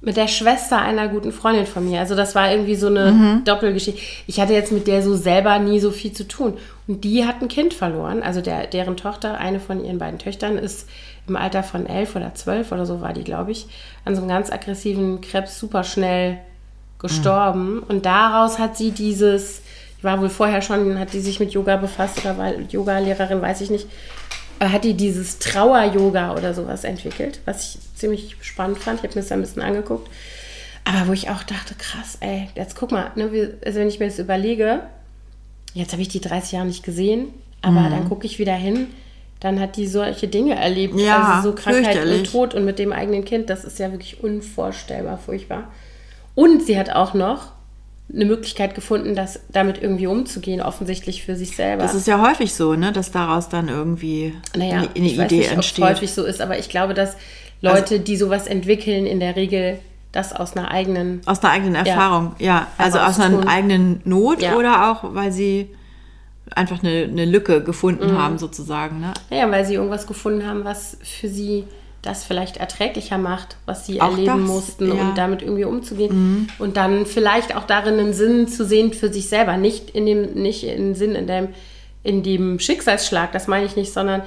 mit 0.00 0.16
der 0.16 0.28
Schwester 0.28 0.78
einer 0.78 1.08
guten 1.08 1.32
Freundin 1.32 1.66
von 1.66 1.84
mir. 1.84 1.98
Also 1.98 2.14
das 2.14 2.36
war 2.36 2.52
irgendwie 2.52 2.76
so 2.76 2.86
eine 2.86 3.10
mhm. 3.10 3.44
Doppelgeschichte. 3.44 4.00
Ich 4.28 4.38
hatte 4.38 4.52
jetzt 4.52 4.70
mit 4.70 4.86
der 4.86 5.02
so 5.02 5.16
selber 5.16 5.58
nie 5.58 5.80
so 5.80 5.90
viel 5.90 6.12
zu 6.12 6.28
tun. 6.28 6.54
Und 6.86 7.02
die 7.02 7.26
hat 7.26 7.42
ein 7.42 7.48
Kind 7.48 7.74
verloren. 7.74 8.22
Also 8.22 8.40
der, 8.40 8.68
deren 8.68 8.96
Tochter, 8.96 9.38
eine 9.38 9.58
von 9.58 9.84
ihren 9.84 9.98
beiden 9.98 10.20
Töchtern, 10.20 10.56
ist 10.56 10.88
im 11.26 11.34
Alter 11.34 11.64
von 11.64 11.86
elf 11.86 12.14
oder 12.14 12.32
zwölf 12.34 12.70
oder 12.70 12.86
so 12.86 13.00
war 13.00 13.12
die, 13.12 13.24
glaube 13.24 13.50
ich, 13.50 13.66
an 14.04 14.14
so 14.14 14.20
einem 14.20 14.30
ganz 14.30 14.52
aggressiven 14.52 15.20
Krebs 15.20 15.58
super 15.58 15.82
schnell 15.82 16.38
gestorben. 17.00 17.76
Mhm. 17.76 17.82
Und 17.88 18.06
daraus 18.06 18.60
hat 18.60 18.76
sie 18.76 18.92
dieses, 18.92 19.62
war 20.02 20.20
wohl 20.20 20.28
vorher 20.28 20.62
schon, 20.62 20.98
hat 20.98 21.12
die 21.12 21.20
sich 21.20 21.40
mit 21.40 21.52
Yoga 21.52 21.76
befasst 21.76 22.20
oder 22.20 22.38
war 22.38 22.54
Yoga-Lehrerin, 22.58 23.42
weiß 23.42 23.60
ich 23.62 23.70
nicht, 23.70 23.86
äh, 24.60 24.68
hat 24.68 24.84
die 24.84 24.94
dieses 24.94 25.38
Trauer-Yoga 25.38 26.34
oder 26.34 26.54
sowas 26.54 26.84
entwickelt, 26.84 27.40
was 27.44 27.74
ich 27.74 27.78
ziemlich 27.96 28.36
spannend 28.40 28.78
fand. 28.78 28.98
Ich 28.98 29.04
habe 29.04 29.14
mir 29.14 29.22
das 29.22 29.32
ein 29.32 29.40
bisschen 29.40 29.62
angeguckt. 29.62 30.08
Aber 30.84 31.08
wo 31.08 31.12
ich 31.12 31.28
auch 31.28 31.42
dachte, 31.42 31.74
krass, 31.76 32.16
ey, 32.20 32.48
jetzt 32.54 32.74
guck 32.76 32.92
mal, 32.92 33.10
ne, 33.14 33.54
also 33.64 33.80
wenn 33.80 33.88
ich 33.88 33.98
mir 33.98 34.06
das 34.06 34.18
überlege, 34.18 34.80
jetzt 35.74 35.92
habe 35.92 36.00
ich 36.00 36.08
die 36.08 36.20
30 36.20 36.52
Jahre 36.52 36.66
nicht 36.66 36.82
gesehen, 36.82 37.28
aber 37.60 37.80
mhm. 37.80 37.90
dann 37.90 38.08
gucke 38.08 38.24
ich 38.24 38.38
wieder 38.38 38.54
hin, 38.54 38.86
dann 39.40 39.60
hat 39.60 39.76
die 39.76 39.86
solche 39.86 40.28
Dinge 40.28 40.56
erlebt. 40.56 40.98
Ja, 40.98 41.36
also 41.36 41.50
so 41.50 41.54
Krankheit 41.54 42.04
und 42.04 42.30
Tod 42.30 42.54
und 42.54 42.64
mit 42.64 42.78
dem 42.78 42.92
eigenen 42.92 43.24
Kind, 43.24 43.50
das 43.50 43.64
ist 43.64 43.78
ja 43.78 43.90
wirklich 43.92 44.22
unvorstellbar 44.22 45.18
furchtbar. 45.18 45.70
Und 46.34 46.62
sie 46.62 46.78
hat 46.78 46.90
auch 46.90 47.14
noch 47.14 47.52
eine 48.12 48.24
Möglichkeit 48.24 48.74
gefunden, 48.74 49.14
das 49.14 49.40
damit 49.50 49.82
irgendwie 49.82 50.06
umzugehen, 50.06 50.62
offensichtlich 50.62 51.24
für 51.24 51.36
sich 51.36 51.54
selber. 51.54 51.82
Das 51.82 51.94
ist 51.94 52.06
ja 52.06 52.22
häufig 52.22 52.54
so, 52.54 52.74
ne, 52.74 52.90
dass 52.92 53.10
daraus 53.10 53.48
dann 53.48 53.68
irgendwie 53.68 54.34
naja, 54.56 54.78
eine, 54.78 54.88
eine 54.96 55.06
ich 55.06 55.14
Idee 55.14 55.22
weiß 55.22 55.30
nicht, 55.30 55.52
entsteht. 55.52 55.84
Ob 55.84 55.90
häufig 55.90 56.12
so 56.12 56.24
ist, 56.24 56.40
aber 56.40 56.58
ich 56.58 56.68
glaube, 56.70 56.94
dass 56.94 57.16
Leute, 57.60 57.94
also, 57.94 57.98
die 57.98 58.16
sowas 58.16 58.46
entwickeln, 58.46 59.06
in 59.06 59.20
der 59.20 59.36
Regel 59.36 59.78
das 60.12 60.32
aus 60.32 60.56
einer 60.56 60.70
eigenen 60.70 61.20
aus 61.26 61.42
einer 61.42 61.52
eigenen 61.52 61.74
Erfahrung, 61.74 62.34
ja, 62.38 62.46
ja. 62.46 62.66
also 62.78 62.98
aus 62.98 63.20
einer 63.20 63.46
eigenen 63.46 64.00
Not 64.04 64.40
ja. 64.40 64.56
oder 64.56 64.90
auch 64.90 65.14
weil 65.14 65.32
sie 65.32 65.68
einfach 66.54 66.82
eine, 66.82 67.04
eine 67.04 67.26
Lücke 67.26 67.62
gefunden 67.62 68.12
mhm. 68.12 68.18
haben 68.18 68.38
sozusagen, 68.38 69.00
ne? 69.00 69.12
Ja, 69.28 69.50
weil 69.50 69.66
sie 69.66 69.74
irgendwas 69.74 70.06
gefunden 70.06 70.46
haben, 70.46 70.64
was 70.64 70.96
für 71.02 71.28
sie 71.28 71.64
das 72.02 72.24
vielleicht 72.24 72.58
erträglicher 72.58 73.18
macht, 73.18 73.56
was 73.66 73.86
sie 73.86 74.00
auch 74.00 74.12
erleben 74.12 74.46
das, 74.46 74.48
mussten 74.48 74.88
ja. 74.88 74.94
und 74.94 75.18
damit 75.18 75.42
irgendwie 75.42 75.64
umzugehen 75.64 76.14
mhm. 76.14 76.48
und 76.58 76.76
dann 76.76 77.06
vielleicht 77.06 77.56
auch 77.56 77.64
darin 77.64 77.98
einen 77.98 78.12
Sinn 78.12 78.48
zu 78.48 78.64
sehen 78.64 78.92
für 78.92 79.12
sich 79.12 79.28
selber, 79.28 79.56
nicht 79.56 79.90
in 79.90 80.06
dem 80.06 80.34
nicht 80.34 80.64
in 80.64 80.94
Sinn 80.94 81.14
in 81.14 81.26
dem 81.26 81.48
in 82.04 82.22
dem 82.22 82.60
Schicksalsschlag, 82.60 83.32
das 83.32 83.48
meine 83.48 83.66
ich 83.66 83.76
nicht, 83.76 83.92
sondern 83.92 84.22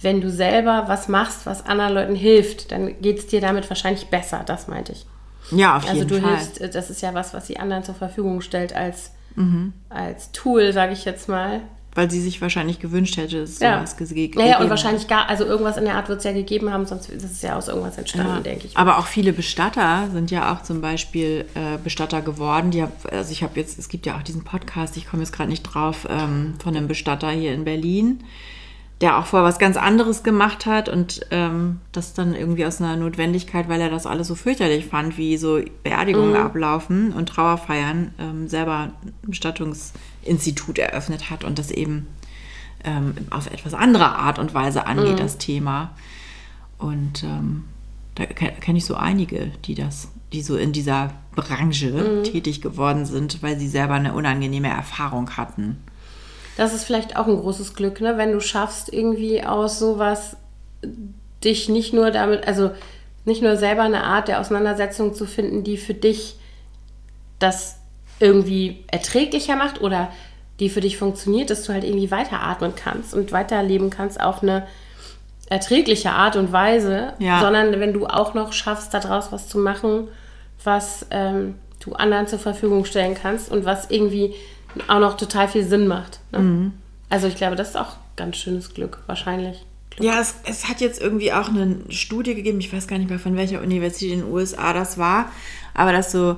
wenn 0.00 0.20
du 0.20 0.30
selber 0.30 0.84
was 0.86 1.08
machst, 1.08 1.44
was 1.44 1.66
anderen 1.66 1.94
Leuten 1.94 2.14
hilft, 2.14 2.72
dann 2.72 3.00
geht 3.02 3.18
es 3.18 3.26
dir 3.26 3.40
damit 3.40 3.68
wahrscheinlich 3.68 4.06
besser, 4.06 4.42
das 4.46 4.68
meinte 4.68 4.92
ich. 4.92 5.04
Ja, 5.50 5.76
auf 5.76 5.88
also 5.88 6.02
jeden 6.02 6.22
Fall. 6.22 6.32
Also 6.32 6.52
du 6.54 6.60
hilfst, 6.60 6.74
das 6.76 6.90
ist 6.90 7.02
ja 7.02 7.12
was, 7.12 7.34
was 7.34 7.46
sie 7.46 7.58
anderen 7.58 7.82
zur 7.82 7.96
Verfügung 7.96 8.40
stellt 8.40 8.74
als 8.74 9.10
mhm. 9.34 9.72
als 9.88 10.32
Tool, 10.32 10.72
sage 10.72 10.92
ich 10.92 11.04
jetzt 11.04 11.28
mal, 11.28 11.60
weil 11.94 12.10
sie 12.10 12.20
sich 12.20 12.40
wahrscheinlich 12.40 12.78
gewünscht 12.78 13.16
hätte, 13.16 13.40
dass 13.40 13.58
ja. 13.58 13.78
sowas 13.78 13.96
gegeben 13.96 14.38
Naja, 14.38 14.60
und 14.60 14.70
wahrscheinlich 14.70 15.08
gar, 15.08 15.28
also 15.28 15.44
irgendwas 15.44 15.76
in 15.76 15.84
der 15.84 15.96
Art 15.96 16.08
wird 16.08 16.18
es 16.18 16.24
ja 16.24 16.32
gegeben 16.32 16.72
haben, 16.72 16.86
sonst 16.86 17.10
ist 17.10 17.24
es 17.24 17.42
ja 17.42 17.56
aus 17.56 17.68
irgendwas 17.68 17.98
entstanden, 17.98 18.36
ja. 18.36 18.40
denke 18.40 18.66
ich. 18.66 18.76
Aber 18.76 18.98
auch 18.98 19.06
viele 19.06 19.32
Bestatter 19.32 20.08
sind 20.12 20.30
ja 20.30 20.52
auch 20.54 20.62
zum 20.62 20.80
Beispiel 20.80 21.46
äh, 21.54 21.78
Bestatter 21.82 22.22
geworden. 22.22 22.70
Die 22.70 22.82
hab, 22.82 23.12
also 23.12 23.32
ich 23.32 23.42
habe 23.42 23.58
jetzt, 23.58 23.78
es 23.78 23.88
gibt 23.88 24.06
ja 24.06 24.16
auch 24.16 24.22
diesen 24.22 24.44
Podcast, 24.44 24.96
ich 24.96 25.08
komme 25.08 25.22
jetzt 25.22 25.32
gerade 25.32 25.50
nicht 25.50 25.62
drauf, 25.62 26.06
ähm, 26.08 26.54
von 26.62 26.76
einem 26.76 26.86
Bestatter 26.86 27.30
hier 27.30 27.52
in 27.54 27.64
Berlin 27.64 28.22
der 29.00 29.18
auch 29.18 29.26
vorher 29.26 29.48
was 29.48 29.58
ganz 29.58 29.76
anderes 29.76 30.22
gemacht 30.22 30.66
hat 30.66 30.88
und 30.88 31.26
ähm, 31.30 31.80
das 31.92 32.12
dann 32.12 32.34
irgendwie 32.34 32.66
aus 32.66 32.80
einer 32.80 32.96
Notwendigkeit, 32.96 33.68
weil 33.68 33.80
er 33.80 33.88
das 33.88 34.04
alles 34.04 34.28
so 34.28 34.34
fürchterlich 34.34 34.86
fand, 34.86 35.16
wie 35.16 35.38
so 35.38 35.60
Beerdigungen 35.82 36.32
mhm. 36.32 36.36
ablaufen 36.36 37.12
und 37.12 37.30
Trauerfeiern, 37.30 38.12
ähm, 38.18 38.48
selber 38.48 38.92
ein 39.26 39.32
Bestattungsinstitut 40.20 40.78
eröffnet 40.78 41.30
hat 41.30 41.44
und 41.44 41.58
das 41.58 41.70
eben 41.70 42.06
ähm, 42.84 43.14
auf 43.30 43.50
etwas 43.50 43.74
andere 43.74 44.06
Art 44.06 44.38
und 44.38 44.54
Weise 44.54 44.86
angeht, 44.86 45.14
mhm. 45.14 45.18
das 45.18 45.38
Thema. 45.38 45.90
Und 46.78 47.22
ähm, 47.24 47.64
da 48.14 48.26
kenne 48.26 48.78
ich 48.78 48.84
so 48.84 48.94
einige, 48.94 49.52
die 49.64 49.74
das, 49.74 50.08
die 50.32 50.42
so 50.42 50.56
in 50.56 50.72
dieser 50.72 51.12
Branche 51.34 51.90
mhm. 51.90 52.24
tätig 52.24 52.60
geworden 52.60 53.06
sind, 53.06 53.42
weil 53.42 53.58
sie 53.58 53.68
selber 53.68 53.94
eine 53.94 54.14
unangenehme 54.14 54.68
Erfahrung 54.68 55.36
hatten 55.36 55.78
das 56.60 56.74
ist 56.74 56.84
vielleicht 56.84 57.16
auch 57.16 57.26
ein 57.26 57.38
großes 57.38 57.72
Glück, 57.72 58.02
ne? 58.02 58.18
wenn 58.18 58.32
du 58.32 58.40
schaffst, 58.40 58.92
irgendwie 58.92 59.42
aus 59.42 59.78
sowas 59.78 60.36
dich 61.42 61.70
nicht 61.70 61.94
nur 61.94 62.10
damit, 62.10 62.46
also 62.46 62.72
nicht 63.24 63.40
nur 63.40 63.56
selber 63.56 63.80
eine 63.80 64.04
Art 64.04 64.28
der 64.28 64.40
Auseinandersetzung 64.40 65.14
zu 65.14 65.24
finden, 65.24 65.64
die 65.64 65.78
für 65.78 65.94
dich 65.94 66.36
das 67.38 67.79
irgendwie 68.20 68.84
erträglicher 68.86 69.56
macht 69.56 69.80
oder 69.80 70.10
die 70.60 70.68
für 70.68 70.80
dich 70.80 70.98
funktioniert, 70.98 71.50
dass 71.50 71.64
du 71.64 71.72
halt 71.72 71.84
irgendwie 71.84 72.10
weiteratmen 72.10 72.74
kannst 72.76 73.14
und 73.14 73.32
weiterleben 73.32 73.90
kannst 73.90 74.20
auf 74.20 74.42
eine 74.42 74.66
erträgliche 75.48 76.12
Art 76.12 76.36
und 76.36 76.52
Weise, 76.52 77.14
ja. 77.18 77.40
sondern 77.40 77.80
wenn 77.80 77.92
du 77.92 78.06
auch 78.06 78.34
noch 78.34 78.52
schaffst, 78.52 78.94
daraus 78.94 79.32
was 79.32 79.48
zu 79.48 79.58
machen, 79.58 80.08
was 80.62 81.06
ähm, 81.10 81.56
du 81.80 81.94
anderen 81.94 82.28
zur 82.28 82.38
Verfügung 82.38 82.84
stellen 82.84 83.16
kannst 83.20 83.50
und 83.50 83.64
was 83.64 83.90
irgendwie 83.90 84.34
auch 84.86 85.00
noch 85.00 85.16
total 85.16 85.48
viel 85.48 85.64
Sinn 85.64 85.88
macht. 85.88 86.20
Ne? 86.30 86.38
Mhm. 86.38 86.72
Also 87.08 87.26
ich 87.26 87.34
glaube, 87.34 87.56
das 87.56 87.70
ist 87.70 87.76
auch 87.76 87.96
ganz 88.16 88.36
schönes 88.36 88.74
Glück, 88.74 88.98
wahrscheinlich. 89.06 89.64
Glück. 89.90 90.06
Ja, 90.06 90.20
es, 90.20 90.36
es, 90.44 90.68
hat 90.68 90.80
jetzt 90.80 91.00
irgendwie 91.00 91.32
auch 91.32 91.48
eine 91.48 91.78
Studie 91.88 92.34
gegeben, 92.34 92.60
ich 92.60 92.72
weiß 92.72 92.86
gar 92.86 92.98
nicht 92.98 93.10
mehr 93.10 93.18
von 93.18 93.36
welcher 93.36 93.60
Universität 93.60 94.12
in 94.12 94.20
den 94.20 94.32
USA 94.32 94.72
das 94.72 94.98
war, 94.98 95.32
aber 95.74 95.92
das 95.92 96.12
so 96.12 96.36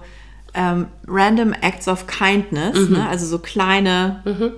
ähm, 0.54 0.86
Random 1.06 1.52
Acts 1.52 1.88
of 1.88 2.06
Kindness, 2.06 2.88
mhm. 2.88 2.96
ne? 2.96 3.08
also 3.08 3.26
so 3.26 3.38
kleine 3.38 4.22
mhm. 4.24 4.52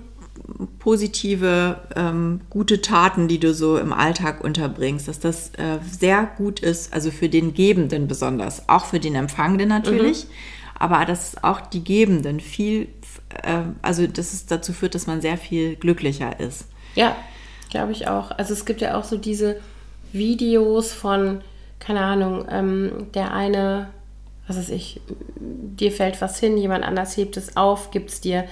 positive, 0.79 1.81
ähm, 1.95 2.41
gute 2.51 2.81
Taten, 2.81 3.29
die 3.29 3.39
du 3.39 3.55
so 3.55 3.79
im 3.79 3.93
Alltag 3.93 4.43
unterbringst, 4.43 5.09
dass 5.09 5.21
das 5.21 5.51
äh, 5.55 5.79
sehr 5.89 6.29
gut 6.37 6.61
ist, 6.61 6.93
also 6.93 7.11
für 7.11 7.29
den 7.29 7.55
Gebenden 7.55 8.09
besonders, 8.09 8.69
auch 8.69 8.87
für 8.87 9.01
den 9.01 9.15
Empfangenden 9.15 9.69
natürlich, 9.69 10.25
mhm. 10.25 10.31
aber 10.79 11.05
dass 11.05 11.43
auch 11.43 11.61
die 11.61 11.85
Gebenden 11.85 12.41
viel 12.41 12.89
äh, 13.43 13.63
also 13.83 14.07
dass 14.07 14.33
es 14.33 14.47
dazu 14.47 14.73
führt, 14.73 14.95
dass 14.95 15.07
man 15.07 15.21
sehr 15.21 15.37
viel 15.37 15.77
glücklicher 15.77 16.39
ist. 16.41 16.67
Ja, 16.95 17.17
glaube 17.71 17.93
ich 17.93 18.09
auch. 18.09 18.31
Also 18.31 18.53
es 18.53 18.65
gibt 18.65 18.81
ja 18.81 18.97
auch 18.97 19.05
so 19.05 19.17
diese 19.17 19.61
Videos 20.13 20.93
von, 20.93 21.41
keine 21.79 22.01
Ahnung, 22.01 22.47
ähm, 22.49 23.07
der 23.15 23.33
eine, 23.33 23.89
was 24.47 24.57
weiß 24.57 24.69
ich, 24.71 25.01
dir 25.37 25.93
fällt 25.93 26.21
was 26.21 26.39
hin, 26.39 26.57
jemand 26.57 26.85
anders 26.85 27.17
hebt 27.17 27.37
es 27.37 27.57
auf, 27.57 27.91
gibt 27.91 28.11
es 28.11 28.21
dir. 28.21 28.45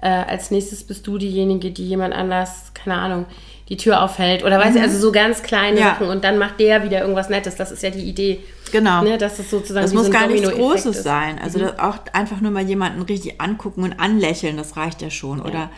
Äh, 0.00 0.08
als 0.08 0.50
nächstes 0.50 0.84
bist 0.84 1.06
du 1.06 1.18
diejenige, 1.18 1.70
die 1.70 1.86
jemand 1.86 2.14
anders, 2.14 2.72
keine 2.74 2.96
Ahnung, 2.96 3.26
die 3.68 3.76
Tür 3.76 4.02
aufhält 4.02 4.44
oder 4.44 4.58
weiß 4.58 4.72
mhm. 4.72 4.76
ich, 4.76 4.82
also 4.82 4.98
so 4.98 5.12
ganz 5.12 5.42
kleine 5.42 5.80
ja. 5.80 5.86
Sachen 5.90 6.08
und 6.08 6.24
dann 6.24 6.38
macht 6.38 6.60
der 6.60 6.84
wieder 6.84 7.00
irgendwas 7.00 7.30
Nettes. 7.30 7.56
Das 7.56 7.72
ist 7.72 7.82
ja 7.82 7.90
die 7.90 8.04
Idee. 8.04 8.40
Genau. 8.72 9.02
Ne, 9.02 9.16
dass 9.16 9.38
es 9.38 9.50
sozusagen 9.50 9.84
das 9.84 9.94
muss 9.94 10.06
so 10.06 10.12
gar 10.12 10.26
nichts 10.26 10.50
Großes 10.50 10.96
ist. 10.96 11.04
sein. 11.04 11.38
Also 11.42 11.60
mhm. 11.60 11.70
auch 11.78 11.98
einfach 12.12 12.40
nur 12.40 12.50
mal 12.50 12.64
jemanden 12.64 13.02
richtig 13.02 13.40
angucken 13.40 13.82
und 13.82 13.98
anlächeln, 13.98 14.56
das 14.56 14.76
reicht 14.76 15.00
ja 15.00 15.10
schon. 15.10 15.38
Ja. 15.38 15.44
Oder 15.44 15.70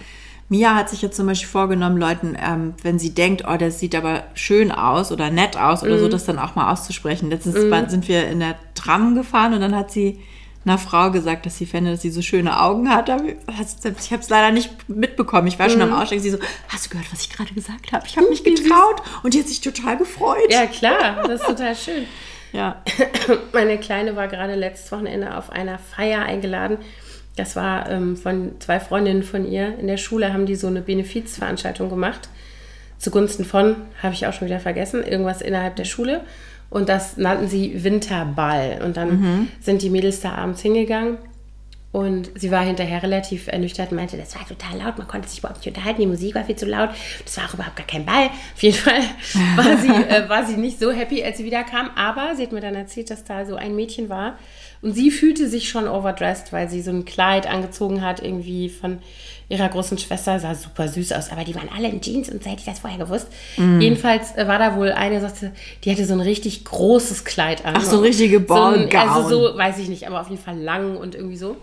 Mia 0.49 0.75
hat 0.77 0.89
sich 0.91 1.03
jetzt 1.03 1.17
zum 1.17 1.27
Beispiel 1.27 1.49
vorgenommen, 1.49 1.97
Leuten, 1.99 2.37
ähm, 2.41 2.75
wenn 2.83 2.99
sie 3.01 3.13
denkt, 3.15 3.45
oh, 3.49 3.57
das 3.57 3.81
sieht 3.81 3.95
aber 3.97 4.25
schön 4.35 4.71
aus 4.71 5.11
oder 5.11 5.31
nett 5.31 5.57
aus 5.57 5.83
oder 5.83 5.97
Mhm. 5.97 6.01
so, 6.01 6.09
das 6.09 6.25
dann 6.25 6.39
auch 6.39 6.55
mal 6.55 6.73
auszusprechen. 6.73 7.31
Letztens 7.31 7.57
war- 7.71 7.89
sind 7.91 8.07
wir 8.09 8.29
in 8.29 8.39
der 8.41 8.55
Tram 8.75 9.15
gefahren 9.17 9.55
und 9.55 9.61
dann 9.61 9.75
hat 9.75 9.91
sie 9.91 10.21
einer 10.65 10.79
Frau 10.79 11.11
gesagt, 11.13 11.47
dass 11.47 11.59
sie 11.59 11.67
fände, 11.67 11.93
dass 11.93 12.03
sie 12.03 12.11
so 12.11 12.23
schöne 12.23 12.61
Augen 12.61 12.91
hat. 12.91 13.09
Ich 13.09 14.13
habe 14.13 14.21
es 14.21 14.29
leider 14.29 14.51
nicht 14.53 14.89
mitbekommen. 14.89 15.47
Ich 15.49 15.59
war 15.59 15.69
schon 15.71 15.81
am 15.83 15.91
Mhm. 15.91 15.95
Aussteigen. 15.97 16.23
Sie 16.23 16.31
so, 16.31 16.39
hast 16.69 16.87
du 16.87 16.91
gehört, 16.91 17.13
was 17.13 17.21
ich 17.23 17.31
gerade 17.31 17.53
gesagt 17.55 17.93
habe? 17.93 18.05
Ich 18.07 18.17
habe 18.17 18.29
mich 18.29 18.43
getraut 18.45 19.03
und 19.23 19.35
die 19.35 19.41
hat 19.41 19.49
sich 19.49 19.61
total 19.61 19.97
gefreut. 19.97 20.51
Ja, 20.51 20.67
klar, 20.67 21.23
das 21.27 21.41
ist 21.41 21.47
total 21.47 21.75
schön. 21.77 22.05
ja. 22.53 22.83
Meine 23.53 23.79
Kleine 23.79 24.17
war 24.17 24.27
gerade 24.29 24.55
letztes 24.55 24.91
Wochenende 24.93 25.37
auf 25.37 25.51
einer 25.51 25.79
Feier 25.79 26.23
eingeladen. 26.23 26.79
Das 27.37 27.55
war 27.55 27.89
ähm, 27.91 28.17
von 28.17 28.53
zwei 28.61 28.81
Freundinnen 28.81 29.23
von 29.23 29.47
ihr. 29.47 29.79
In 29.79 29.87
der 29.87 29.99
Schule 29.99 30.33
haben 30.33 30.47
die 30.47 30.57
so 30.57 30.67
eine 30.67 30.81
Benefizveranstaltung 30.81 31.89
gemacht. 31.91 32.29
Zugunsten 32.99 33.45
von, 33.45 33.77
habe 34.03 34.15
ich 34.15 34.27
auch 34.27 34.33
schon 34.33 34.49
wieder 34.49 34.59
vergessen, 34.59 35.05
irgendwas 35.05 35.43
innerhalb 35.43 35.77
der 35.77 35.85
Schule. 35.85 36.23
Und 36.71 36.89
das 36.89 37.19
nannten 37.19 37.47
sie 37.47 37.85
Winterball. 37.85 38.81
Und 38.85 38.97
dann 38.97 39.49
sind 39.61 39.83
die 39.83 39.91
Mädels 39.91 40.21
da 40.21 40.33
abends 40.33 40.63
hingegangen. 40.63 41.19
Und 41.97 42.31
sie 42.35 42.51
war 42.51 42.63
hinterher 42.63 43.03
relativ 43.03 43.47
ernüchtert 43.47 43.91
und 43.91 43.97
meinte, 43.97 44.19
das 44.19 44.37
war 44.37 44.47
total 44.47 44.77
laut, 44.77 44.99
man 44.99 45.09
konnte 45.09 45.31
sich 45.31 45.39
überhaupt 45.39 45.61
nicht 45.61 45.69
unterhalten, 45.69 46.03
die 46.03 46.07
Musik 46.07 46.35
war 46.35 46.45
viel 46.45 46.57
zu 46.57 46.67
laut, 46.67 46.91
das 47.25 47.39
war 47.39 47.47
auch 47.47 47.55
überhaupt 47.55 47.77
gar 47.77 47.87
kein 47.87 48.05
Ball. 48.05 48.27
Auf 48.27 48.63
jeden 48.63 48.77
Fall 48.77 49.01
war 49.57 49.79
sie, 49.79 49.89
äh, 49.89 50.29
war 50.29 50.45
sie 50.45 50.59
nicht 50.59 50.79
so 50.79 50.93
happy, 50.93 51.25
als 51.25 51.39
sie 51.39 51.45
wiederkam, 51.45 51.89
aber 51.97 52.35
sie 52.37 52.43
hat 52.43 52.53
mir 52.53 52.61
dann 52.61 52.75
erzählt, 52.75 53.11
dass 53.11 53.25
da 53.25 53.47
so 53.47 53.57
ein 53.57 53.75
Mädchen 53.75 54.11
war 54.11 54.39
und 54.87 54.93
sie 54.93 55.11
fühlte 55.11 55.49
sich 55.49 55.69
schon 55.69 55.89
overdressed, 55.89 56.53
weil 56.53 56.71
sie 56.71 56.81
so 56.81 56.93
ein 56.93 57.05
Kleid 57.05 57.49
angezogen 57.49 58.03
hat, 58.03 58.23
irgendwie 58.23 58.69
von 58.69 58.99
ihrer 59.49 59.69
großen 59.69 59.99
Schwester, 59.99 60.39
sah 60.39 60.55
super 60.55 60.87
süß 60.87 61.11
aus, 61.11 61.33
aber 61.33 61.43
die 61.43 61.57
waren 61.57 61.69
alle 61.77 61.89
in 61.89 62.01
Jeans 62.01 62.31
und 62.31 62.45
so 62.45 62.49
hätte 62.49 62.61
ich 62.61 62.67
das 62.67 62.79
vorher 62.79 63.01
gewusst. 63.01 63.27
Jedenfalls 63.57 64.37
äh, 64.37 64.47
war 64.47 64.61
da 64.61 64.77
wohl 64.77 64.93
eine, 64.93 65.21
sagte, 65.21 65.51
die 65.83 65.91
hatte 65.91 66.05
so 66.05 66.13
ein 66.13 66.21
richtig 66.21 66.65
großes 66.65 67.25
Kleid 67.25 67.65
an. 67.65 67.75
Ach, 67.77 67.83
so 67.83 67.99
richtige 67.99 68.39
So 68.39 68.45
Ballgown. 68.45 69.09
Also 69.09 69.29
so, 69.29 69.59
weiß 69.59 69.79
ich 69.79 69.89
nicht, 69.89 70.07
aber 70.07 70.21
auf 70.21 70.31
jeden 70.31 70.41
Fall 70.41 70.57
lang 70.57 70.97
und 70.97 71.17
irgendwie 71.17 71.37
so. 71.37 71.57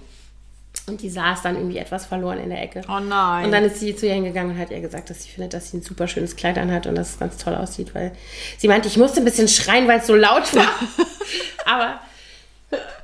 Und 0.88 1.02
die 1.02 1.10
saß 1.10 1.44
dann 1.44 1.56
irgendwie 1.56 1.78
etwas 1.78 2.06
verloren 2.06 2.40
in 2.40 2.50
der 2.50 2.62
Ecke. 2.62 2.82
Oh 2.90 3.00
nein. 3.00 3.46
Und 3.46 3.54
dann 3.54 3.64
ist 3.64 3.80
sie 3.80 3.96
zu 3.96 4.06
ihr 4.06 4.16
hingegangen 4.16 4.54
und 4.54 4.60
hat 4.60 4.70
ihr 4.70 4.82
gesagt, 4.82 5.10
dass 5.10 5.24
sie 5.24 5.30
findet, 5.30 5.54
dass 5.54 5.72
sie 5.72 5.78
ein 5.78 5.82
super 5.82 6.10
schönes 6.10 6.36
Kleid 6.36 6.58
anhat 6.58 6.88
und 6.88 6.96
dass 6.96 7.12
es 7.12 7.20
ganz 7.20 7.38
toll 7.38 7.56
aussieht, 7.56 7.96
weil 7.96 8.12
sie 8.58 8.68
meinte, 8.68 8.90
ich 8.90 8.98
musste 8.98 9.22
ein 9.22 9.26
bisschen 9.26 9.48
schreien, 9.48 9.88
weil 9.88 10.00
es 10.00 10.08
so 10.08 10.16
laut 10.16 10.54
war. 10.54 10.68
Aber 11.66 12.02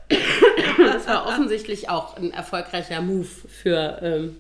das 0.10 1.07
war 1.07 1.26
offensichtlich 1.28 1.89
auch 1.89 2.18
ein 2.18 2.32
erfolgreicher 2.32 3.01
Move 3.01 3.28
für. 3.47 3.99
Ähm, 4.01 4.38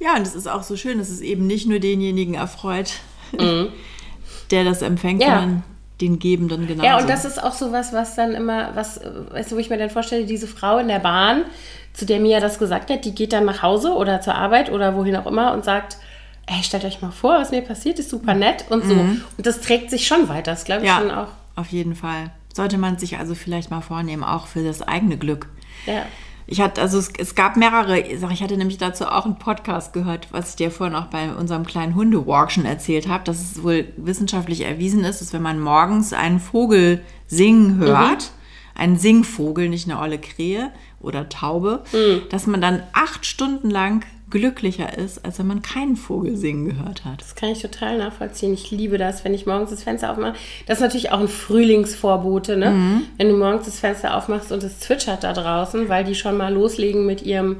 Ja, 0.00 0.16
und 0.16 0.22
es 0.26 0.34
ist 0.34 0.46
auch 0.48 0.62
so 0.62 0.76
schön, 0.76 0.98
dass 0.98 1.08
es 1.10 1.20
eben 1.20 1.46
nicht 1.46 1.66
nur 1.66 1.78
denjenigen 1.78 2.34
erfreut, 2.34 2.92
der 4.50 4.64
das 4.64 4.82
empfängt, 4.82 5.20
Mhm. 5.20 5.26
Ja. 5.28 5.40
sondern 5.40 5.62
den 6.00 6.18
Gebenden 6.18 6.66
genauso. 6.66 6.84
Ja, 6.86 6.98
und 6.98 7.08
das 7.08 7.24
ist 7.24 7.40
auch 7.42 7.52
so 7.52 7.70
was, 7.70 7.92
was 7.92 8.16
dann 8.16 8.34
immer, 8.34 8.74
was, 8.74 9.00
weißt 9.30 9.52
du, 9.52 9.56
wo 9.56 9.60
ich 9.60 9.70
mir 9.70 9.78
dann 9.78 9.90
vorstelle, 9.90 10.24
diese 10.24 10.48
Frau 10.48 10.78
in 10.78 10.88
der 10.88 10.98
Bahn, 10.98 11.44
zu 11.92 12.06
der 12.06 12.18
Mia 12.18 12.40
das 12.40 12.58
gesagt 12.58 12.90
hat, 12.90 13.04
die 13.04 13.14
geht 13.14 13.32
dann 13.32 13.44
nach 13.44 13.62
Hause 13.62 13.90
oder 13.92 14.20
zur 14.20 14.34
Arbeit 14.34 14.72
oder 14.72 14.96
wohin 14.96 15.14
auch 15.14 15.26
immer 15.26 15.52
und 15.52 15.64
sagt, 15.64 15.98
ey, 16.46 16.60
stellt 16.64 16.84
euch 16.84 17.00
mal 17.02 17.12
vor, 17.12 17.34
was 17.38 17.50
mir 17.52 17.62
passiert, 17.62 17.98
ist 18.00 18.10
super 18.10 18.34
nett 18.34 18.64
und 18.70 18.84
so. 18.84 18.94
Und 18.94 19.22
das 19.46 19.60
trägt 19.60 19.90
sich 19.90 20.06
schon 20.06 20.28
weiter, 20.28 20.50
das 20.52 20.64
glaube 20.64 20.82
ich 20.82 20.88
ja, 20.88 20.98
schon 20.98 21.10
auch. 21.12 21.28
auf 21.54 21.68
jeden 21.68 21.94
Fall. 21.94 22.30
Sollte 22.54 22.78
man 22.78 22.98
sich 22.98 23.18
also 23.18 23.34
vielleicht 23.34 23.70
mal 23.70 23.80
vornehmen, 23.80 24.24
auch 24.24 24.46
für 24.46 24.62
das 24.62 24.82
eigene 24.82 25.16
Glück. 25.16 25.48
Ja. 25.86 26.04
Ich 26.46 26.60
hatte, 26.60 26.82
also 26.82 26.98
es, 26.98 27.10
es 27.16 27.34
gab 27.34 27.56
mehrere, 27.56 28.00
ich 28.00 28.42
hatte 28.42 28.56
nämlich 28.56 28.76
dazu 28.76 29.06
auch 29.06 29.24
einen 29.24 29.38
Podcast 29.38 29.92
gehört, 29.92 30.28
was 30.32 30.50
ich 30.50 30.56
dir 30.56 30.70
vorhin 30.70 30.96
auch 30.96 31.06
bei 31.06 31.32
unserem 31.32 31.64
kleinen 31.64 31.94
Hundewalk 31.94 32.50
schon 32.50 32.64
erzählt 32.64 33.08
habe, 33.08 33.24
dass 33.24 33.40
es 33.40 33.62
wohl 33.62 33.86
wissenschaftlich 33.96 34.62
erwiesen 34.62 35.04
ist, 35.04 35.20
dass 35.20 35.32
wenn 35.32 35.42
man 35.42 35.60
morgens 35.60 36.12
einen 36.12 36.40
Vogel 36.40 37.02
singen 37.26 37.78
hört, 37.78 38.32
einen 38.74 38.98
Singvogel, 38.98 39.68
nicht 39.68 39.88
eine 39.88 40.00
olle 40.00 40.18
Krähe 40.18 40.72
oder 41.00 41.28
Taube, 41.28 41.84
dass 42.30 42.46
man 42.46 42.60
dann 42.60 42.82
acht 42.92 43.24
Stunden 43.24 43.70
lang 43.70 44.04
glücklicher 44.32 44.98
ist, 44.98 45.24
als 45.24 45.38
wenn 45.38 45.46
man 45.46 45.62
keinen 45.62 45.94
Vogel 45.94 46.36
singen 46.36 46.64
gehört 46.64 47.04
hat. 47.04 47.20
Das 47.20 47.36
kann 47.36 47.50
ich 47.50 47.62
total 47.62 47.98
nachvollziehen. 47.98 48.52
Ich 48.52 48.72
liebe 48.72 48.98
das, 48.98 49.24
wenn 49.24 49.34
ich 49.34 49.46
morgens 49.46 49.70
das 49.70 49.84
Fenster 49.84 50.10
aufmache. 50.10 50.34
Das 50.66 50.78
ist 50.78 50.82
natürlich 50.82 51.12
auch 51.12 51.20
ein 51.20 51.28
Frühlingsvorbote, 51.28 52.56
ne? 52.56 52.70
Mhm. 52.70 53.02
Wenn 53.18 53.28
du 53.28 53.36
morgens 53.36 53.66
das 53.66 53.78
Fenster 53.78 54.16
aufmachst 54.16 54.50
und 54.50 54.62
es 54.64 54.80
zwitschert 54.80 55.22
da 55.22 55.32
draußen, 55.32 55.88
weil 55.88 56.02
die 56.04 56.14
schon 56.16 56.36
mal 56.36 56.52
loslegen 56.52 57.06
mit 57.06 57.22
ihrem 57.22 57.56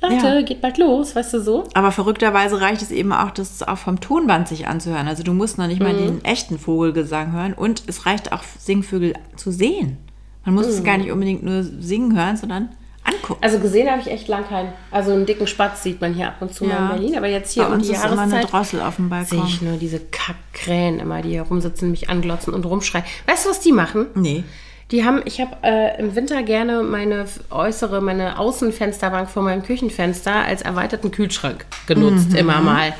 Leute, 0.00 0.14
Ja. 0.26 0.42
geht 0.42 0.60
bald 0.60 0.78
los, 0.78 1.16
weißt 1.16 1.34
du 1.34 1.40
so? 1.40 1.64
Aber 1.74 1.90
verrückterweise 1.90 2.60
reicht 2.60 2.82
es 2.82 2.92
eben 2.92 3.12
auch, 3.12 3.30
das 3.32 3.62
auch 3.64 3.78
vom 3.78 3.98
Tonband 4.00 4.46
sich 4.46 4.68
anzuhören. 4.68 5.08
Also 5.08 5.24
du 5.24 5.32
musst 5.32 5.58
noch 5.58 5.66
nicht 5.66 5.80
mal 5.80 5.92
Mhm. 5.92 5.98
den 5.98 6.24
echten 6.24 6.58
Vogelgesang 6.58 7.32
hören 7.32 7.52
und 7.52 7.82
es 7.88 8.06
reicht 8.06 8.32
auch, 8.32 8.42
Singvögel 8.58 9.14
zu 9.36 9.50
sehen. 9.50 9.96
Man 10.44 10.54
muss 10.54 10.66
es 10.66 10.82
gar 10.84 10.96
nicht 10.98 11.10
unbedingt 11.10 11.42
nur 11.42 11.62
singen 11.64 12.16
hören, 12.16 12.36
sondern 12.36 12.68
angucken. 13.08 13.40
Mhm. 13.40 13.44
Also 13.44 13.58
gesehen 13.58 13.90
habe 13.90 14.00
ich 14.00 14.10
echt 14.10 14.28
lang 14.28 14.48
keinen. 14.48 14.72
Also 14.90 15.12
einen 15.12 15.26
dicken 15.26 15.46
Spatz 15.46 15.82
sieht 15.82 16.00
man 16.00 16.14
hier 16.14 16.28
ab 16.28 16.36
und 16.40 16.54
zu 16.54 16.64
mal 16.64 16.76
in 16.76 16.88
Berlin, 16.88 17.16
aber 17.16 17.28
jetzt 17.28 17.52
hier 17.52 17.64
Bei 17.64 17.68
um 17.68 17.74
uns 17.74 17.86
die 17.86 17.94
ist 17.94 18.04
immer 18.04 18.22
eine 18.22 18.44
Drossel 18.44 18.80
auf 18.80 18.96
dem 18.96 19.08
sehe 19.08 19.38
Balkon. 19.38 19.46
ich 19.46 19.62
nur 19.62 19.76
diese 19.76 20.00
Kackkrähen 20.00 21.00
immer, 21.00 21.22
die 21.22 21.30
hier 21.30 21.42
rumsitzen, 21.42 21.90
mich 21.90 22.08
anglotzen 22.08 22.54
und 22.54 22.64
rumschreien. 22.66 23.04
Weißt 23.26 23.46
du, 23.46 23.50
was 23.50 23.60
die 23.60 23.72
machen? 23.72 24.06
Nee. 24.14 24.44
Die 24.90 25.04
haben, 25.04 25.20
ich 25.26 25.38
habe 25.40 25.56
äh, 25.62 26.00
im 26.00 26.14
Winter 26.14 26.42
gerne 26.42 26.82
meine 26.82 27.26
äußere, 27.50 28.00
meine 28.00 28.38
Außenfensterbank 28.38 29.28
vor 29.28 29.42
meinem 29.42 29.62
Küchenfenster 29.62 30.32
als 30.32 30.62
erweiterten 30.62 31.10
Kühlschrank 31.10 31.66
genutzt, 31.86 32.32
immer 32.34 32.60
mal. 32.62 32.94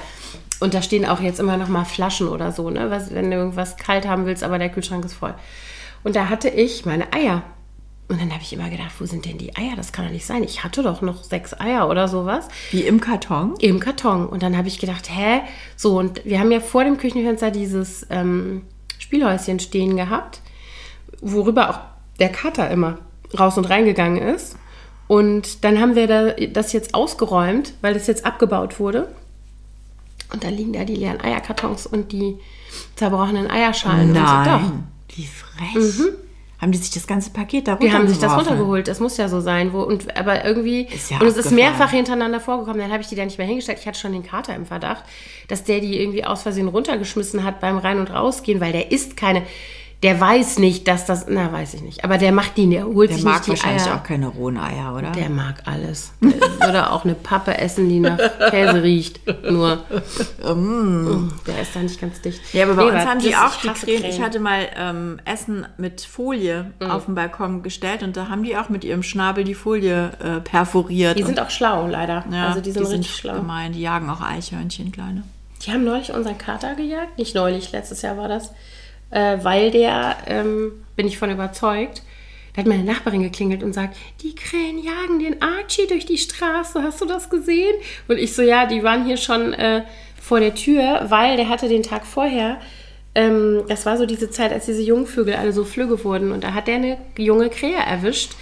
Und 0.61 0.75
da 0.75 0.83
stehen 0.83 1.07
auch 1.07 1.21
jetzt 1.21 1.41
immer 1.41 1.57
noch 1.57 1.69
mal 1.69 1.85
Flaschen 1.85 2.29
oder 2.29 2.53
so, 2.53 2.69
ne? 2.69 2.91
Was, 2.91 3.15
wenn 3.15 3.31
du 3.31 3.37
irgendwas 3.37 3.77
kalt 3.77 4.07
haben 4.07 4.27
willst, 4.27 4.43
aber 4.43 4.59
der 4.59 4.69
Kühlschrank 4.69 5.05
ist 5.05 5.15
voll. 5.15 5.33
Und 6.05 6.17
da 6.17 6.29
hatte 6.29 6.49
ich 6.49 6.85
meine 6.85 7.13
Eier. 7.13 7.43
Und 8.09 8.21
dann 8.21 8.33
habe 8.33 8.43
ich 8.43 8.53
immer 8.55 8.71
gedacht, 8.71 8.93
wo 8.99 9.05
sind 9.05 9.27
denn 9.27 9.37
die 9.37 9.55
Eier? 9.55 9.77
Das 9.77 9.93
kann 9.93 10.07
doch 10.07 10.13
nicht 10.13 10.25
sein. 10.25 10.43
Ich 10.43 10.65
hatte 10.65 10.83
doch 10.83 11.03
noch 11.03 11.23
sechs 11.25 11.53
Eier 11.59 11.91
oder 11.91 12.09
sowas 12.09 12.49
Wie 12.71 12.81
im 12.81 13.03
Karton. 13.03 13.55
im 13.61 13.81
Karton. 13.81 14.27
Und 14.27 14.43
dann 14.43 14.57
habe 14.57 14.67
ich 14.67 14.79
gedacht, 14.79 15.11
hä? 15.11 15.43
So, 15.77 15.99
und 15.99 16.25
wir 16.25 16.41
haben 16.41 16.51
ja 16.51 16.61
vor 16.61 16.85
dem 16.85 16.97
Küchenfenster 16.97 17.51
dieses 17.51 18.07
ähm, 18.09 18.63
Spielhäuschen 18.99 19.61
stehen 19.61 19.97
gehabt, 19.97 20.41
worüber 21.21 21.69
auch 21.69 21.81
der 22.19 22.31
Kater 22.31 22.71
immer 22.71 22.99
raus 23.39 23.59
und 23.59 23.67
reingegangen 23.67 24.23
ist. 24.23 24.57
Und 25.07 25.65
dann 25.65 25.79
haben 25.79 25.95
wir 25.95 26.07
da, 26.07 26.31
das 26.33 26.73
jetzt 26.73 26.95
ausgeräumt, 26.95 27.75
weil 27.83 27.93
das 27.93 28.07
jetzt 28.07 28.25
abgebaut 28.25 28.81
wurde. 28.81 29.09
Und 30.33 30.45
da 30.45 30.49
liegen 30.49 30.73
da 30.73 30.85
die 30.85 30.97
leeren 30.97 31.21
Eierkartons 31.21 31.87
und 31.87 32.13
die 32.13 32.37
zerbrochenen 32.97 33.51
Eierschalen. 33.51 34.11
Und 34.11 34.15
so, 34.15 34.21
doch. 34.21 34.61
Nein. 34.61 34.89
Wie 35.15 35.27
frech. 35.27 36.13
Haben 36.61 36.73
die 36.73 36.79
sich 36.79 36.91
das 36.91 37.07
ganze 37.07 37.31
Paket 37.31 37.69
da 37.69 37.77
Die 37.77 37.93
haben 37.93 38.09
sich 38.09 38.19
das 38.19 38.37
runtergeholt, 38.37 38.89
das 38.89 38.99
muss 38.99 39.17
ja 39.17 39.29
so 39.29 39.41
sein. 39.41 39.73
Wo, 39.73 39.83
und, 39.83 40.17
aber 40.17 40.45
irgendwie, 40.45 40.87
Ist 40.87 41.11
ja 41.11 41.19
und 41.21 41.27
es 41.27 41.37
ist 41.37 41.53
mehrfach 41.53 41.91
hintereinander 41.91 42.41
vorgekommen, 42.41 42.81
dann 42.81 42.91
habe 42.91 43.01
ich 43.01 43.09
die 43.09 43.15
da 43.15 43.25
nicht 43.25 43.39
mehr 43.39 43.47
hingestellt. 43.47 43.79
Ich 43.81 43.87
hatte 43.87 43.99
schon 43.99 44.13
den 44.13 44.25
Kater 44.25 44.57
im 44.57 44.67
Verdacht, 44.67 45.05
dass 45.47 45.63
der 45.63 45.81
die 45.81 46.01
irgendwie 46.01 46.25
aus 46.25 46.43
Versehen 46.43 46.67
runtergeschmissen 46.67 47.45
hat 47.45 47.61
beim 47.61 47.79
Rein- 47.79 48.01
und 48.01 48.13
Rausgehen, 48.13 48.61
weil 48.61 48.73
der 48.73 48.91
isst 48.91 49.17
keine, 49.17 49.43
der 50.05 50.21
weiß 50.21 50.61
nicht, 50.61 50.87
dass 50.87 51.07
das, 51.07 51.27
na, 51.29 51.51
weiß 51.53 51.75
ich 51.75 51.83
nicht. 51.83 52.05
Aber 52.05 52.19
der 52.19 52.31
macht 52.31 52.57
die, 52.57 52.71
der 52.71 52.85
holt 52.87 53.11
Der 53.11 53.17
sich 53.17 53.25
nicht 53.25 53.47
die 53.47 53.51
wahrscheinlich 53.51 53.83
Eier. 53.87 53.97
auch 53.97 54.03
keine 54.05 54.29
rohen 54.29 54.57
Eier, 54.57 54.95
oder? 54.95 55.11
Der 55.11 55.29
mag 55.29 55.63
alles. 55.67 56.13
Der 56.21 56.41
würde 56.61 56.91
auch 56.93 57.05
eine 57.05 57.15
Pappe 57.15 57.59
essen, 57.59 57.89
die 57.89 57.99
nach 57.99 58.17
Käse 58.51 58.83
riecht. 58.83 59.21
Nur, 59.51 59.83
mm, 60.45 61.33
der 61.47 61.63
ist 61.63 61.75
da 61.75 61.81
nicht 61.81 62.01
ganz 62.01 62.21
dicht. 62.21 62.41
Ja, 62.53 62.65
aber 62.65 62.75
bei 62.75 62.85
Nee, 62.85 62.91
uns 62.93 63.07
haben 63.07 63.19
die 63.21 63.35
auch 63.35 63.53
ich 63.65 63.73
die 63.73 63.87
Krähen. 63.87 64.05
Ich 64.05 64.21
hatte 64.21 64.39
mal 64.41 64.69
ähm, 64.77 65.21
Essen 65.25 65.67
mit 65.79 66.01
Folie 66.01 66.71
auf 66.81 67.07
den 67.07 67.15
Balkon 67.15 67.63
gestellt 67.63 68.03
und 68.03 68.17
da 68.17 68.29
haben 68.29 68.45
die 68.45 68.57
auch 68.57 68.69
mit 68.69 68.85
ihrem 68.85 69.03
Schnabel 69.03 69.43
die 69.45 69.55
Folie 69.55 70.13
äh, 70.23 70.41
perforiert. 70.41 71.19
Die 71.19 71.25
sind 71.25 71.41
auch 71.41 71.51
schlau, 71.51 71.87
leider. 71.89 72.25
ja, 72.31 72.49
also 72.49 72.61
die 72.61 72.71
sind 72.71 72.87
richtig 72.87 73.17
schlau. 73.17 73.35
gemein. 73.35 73.73
Die 73.73 73.81
jagen 73.81 74.09
auch 74.11 74.21
Eichhörnchen, 74.21 74.93
kleine. 74.93 75.25
Die 75.67 75.73
haben 75.73 75.83
neulich 75.85 76.13
unseren 76.13 76.39
Kater 76.39 76.77
gejagt. 76.77 77.19
Nicht 77.19 77.35
neulich, 77.35 77.73
letztes 77.73 78.03
Jahr 78.03 78.17
war 78.17 78.29
das. 78.29 78.53
Äh, 79.11 79.39
weil 79.43 79.71
der, 79.71 80.17
ähm, 80.27 80.85
bin 80.97 81.07
ich 81.07 81.19
von 81.19 81.31
überzeugt, 81.31 82.03
da 82.53 82.61
hat 82.63 82.69
meine 82.69 82.85
Nachbarin 82.85 83.23
geklingelt 83.23 83.63
und 83.63 83.73
sagt, 83.73 83.97
die 84.23 84.35
Krähen 84.35 84.83
jagen 84.83 85.21
den 85.21 85.41
Archie 85.41 85.87
durch 85.87 86.07
die 86.07 86.19
Straße. 86.19 86.83
Hast 86.83 87.01
du 87.01 87.07
das 87.07 87.31
gesehen? 87.31 87.75
Und 88.09 88.19
ich 88.19 88.35
so, 88.35 88.43
ja, 88.43 88.67
die 88.67 88.83
waren 88.83 89.07
hier 89.07 89.17
schon 89.17 89.53
äh, 89.53 89.85
vor 90.21 90.41
der 90.41 90.55
Tür, 90.55 91.07
weil 91.09 91.37
der 91.37 91.49
hatte 91.49 91.69
den 91.69 91.83
Tag 91.83 92.05
vorher, 92.05 92.59
ähm, 93.15 93.63
das 93.69 93.87
war 93.87 93.97
so 93.97 94.07
diese 94.07 94.31
Zeit, 94.31 94.53
als 94.53 94.67
diese 94.67 94.83
Jungvögel 94.83 95.35
alle 95.35 95.53
so 95.53 95.65
flügge 95.65 96.03
wurden. 96.05 96.33
Und 96.33 96.45
da 96.45 96.53
hat 96.53 96.67
der 96.67 96.77
eine 96.77 96.99
junge 97.17 97.49
Krähe 97.49 97.77
erwischt. 97.79 98.33